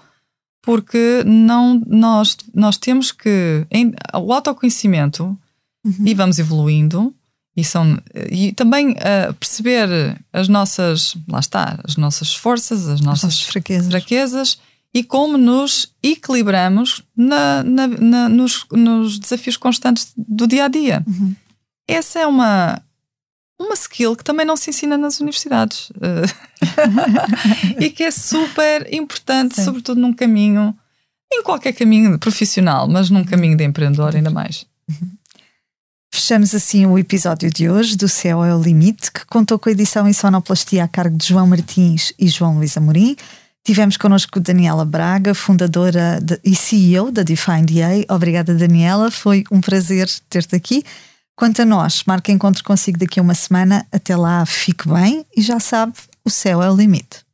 porque 0.66 1.24
não, 1.26 1.82
nós, 1.86 2.36
nós 2.53 2.78
temos 2.78 3.11
que, 3.11 3.66
em, 3.70 3.93
o 4.13 4.34
autoconhecimento, 4.34 5.38
uhum. 5.86 6.03
e 6.03 6.13
vamos 6.16 6.39
evoluindo, 6.39 7.13
e, 7.55 7.63
são, 7.63 7.97
e 8.30 8.51
também 8.51 8.91
uh, 8.91 9.34
perceber 9.39 10.20
as 10.34 10.49
nossas, 10.49 11.16
lá 11.30 11.39
está, 11.39 11.80
as 11.84 11.95
nossas 11.95 12.36
forças, 12.36 12.89
as 12.89 12.99
nossas, 12.99 13.34
as 13.36 13.41
fraquezas. 13.41 13.88
fraquezas 13.88 14.59
e 14.93 15.03
como 15.03 15.38
nos 15.38 15.93
equilibramos 16.01 17.03
na, 17.16 17.63
na, 17.63 17.88
na, 17.88 18.30
nos, 18.30 18.66
nos, 18.72 19.20
desafios 19.20 19.55
constantes 19.55 20.11
do 20.18 20.47
dia 20.47 20.66
a 20.66 20.68
dia. 20.68 21.03
Uhum. 21.05 21.36
Essa 21.88 22.20
é 22.20 22.28
uma, 22.28 22.82
uma 23.60 23.74
skill 23.74 24.16
que 24.16 24.24
também 24.24 24.45
não 24.45 24.58
se 24.58 24.70
ensina 24.70 24.97
nas 24.97 25.20
universidades 25.20 25.89
e 27.80 27.89
que 27.89 28.03
é 28.03 28.12
super 28.12 28.93
importante, 28.93 29.56
Sim. 29.56 29.64
sobretudo 29.64 30.01
num 30.01 30.14
caminho, 30.14 30.76
em 31.32 31.41
qualquer 31.43 31.74
caminho 31.74 32.20
profissional, 32.20 32.88
mas 32.88 33.10
num 33.10 33.24
caminho 33.24 33.56
de 33.56 33.64
empreendedor 33.64 34.16
ainda 34.16 34.30
mais. 34.30 34.66
Fechamos 36.14 36.56
assim 36.56 36.86
o 36.86 36.97
episódio 36.97 37.49
de 37.51 37.70
hoje 37.70 37.95
do 37.97 38.08
Céu 38.08 38.43
é 38.43 38.56
o 38.56 38.62
Limite, 38.62 39.12
que 39.12 39.26
contou 39.26 39.60
com 39.60 39.70
a 39.70 39.72
edição 39.72 40.08
em 40.08 40.14
sonoplastia 40.14 40.84
a 40.84 40.88
cargo 40.88 41.18
de 41.18 41.28
João 41.28 41.45
Martins 41.45 42.14
e 42.18 42.28
João 42.28 42.58
Luís 42.58 42.78
Amorim. 42.78 43.16
Tivemos 43.66 43.97
connosco 43.97 44.39
Daniela 44.39 44.86
Braga, 44.86 45.34
fundadora 45.34 46.20
de, 46.22 46.39
e 46.43 46.56
CEO 46.56 47.12
da 47.12 47.24
Define 47.24 47.64
DA. 47.64 48.14
Obrigada, 48.14 48.53
Daniela. 48.53 49.12
Foi 49.12 49.43
um 49.51 49.60
prazer 49.60 50.08
ter-te 50.30 50.56
aqui. 50.56 50.84
Quanto 51.36 51.62
a 51.62 51.66
nós, 51.66 52.04
marca 52.06 52.32
encontro 52.32 52.64
consigo 52.64 52.98
daqui 52.98 53.20
a 53.20 53.24
uma 53.24 53.34
semana. 53.34 53.86
Até 53.92 54.16
lá, 54.16 54.46
fique 54.46 54.88
bem 54.88 55.26
e 55.36 55.42
já 55.42 55.60
sabe, 55.60 55.94
o 56.24 56.30
céu 56.30 56.64
é 56.64 56.72
o 56.72 56.76
limite. 56.76 57.26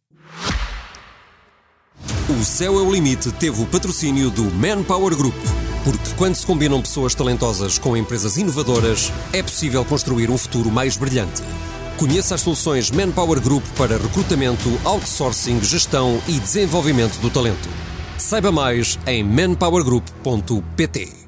O 2.30 2.44
Céu 2.44 2.80
é 2.80 2.82
o 2.82 2.92
Limite 2.92 3.32
teve 3.34 3.62
o 3.62 3.68
patrocínio 3.68 4.32
do 4.32 4.44
Manpower 4.44 5.16
Group. 5.16 5.36
Porque 5.84 6.16
quando 6.18 6.36
se 6.36 6.46
combinam 6.46 6.82
pessoas 6.82 7.14
talentosas 7.14 7.78
com 7.78 7.96
empresas 7.96 8.38
inovadoras, 8.38 9.12
é 9.34 9.44
possível 9.44 9.84
construir 9.86 10.32
um 10.32 10.38
futuro 10.38 10.72
mais 10.72 10.98
brilhante. 10.98 11.44
Conheça 11.98 12.36
as 12.36 12.42
soluções 12.42 12.90
Manpower 12.90 13.40
Group 13.40 13.64
para 13.78 13.98
recrutamento, 13.98 14.70
outsourcing, 14.84 15.62
gestão 15.62 16.20
e 16.28 16.40
desenvolvimento 16.40 17.20
do 17.20 17.30
talento. 17.30 17.70
Saiba 18.18 18.52
mais 18.52 18.98
em 19.06 19.24
manpowergroup.pt. 19.24 21.21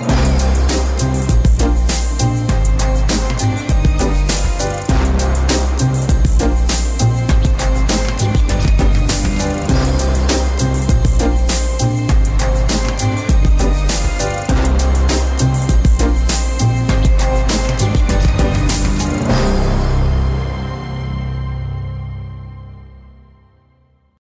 Thank 0.00 0.24
you. 0.24 0.29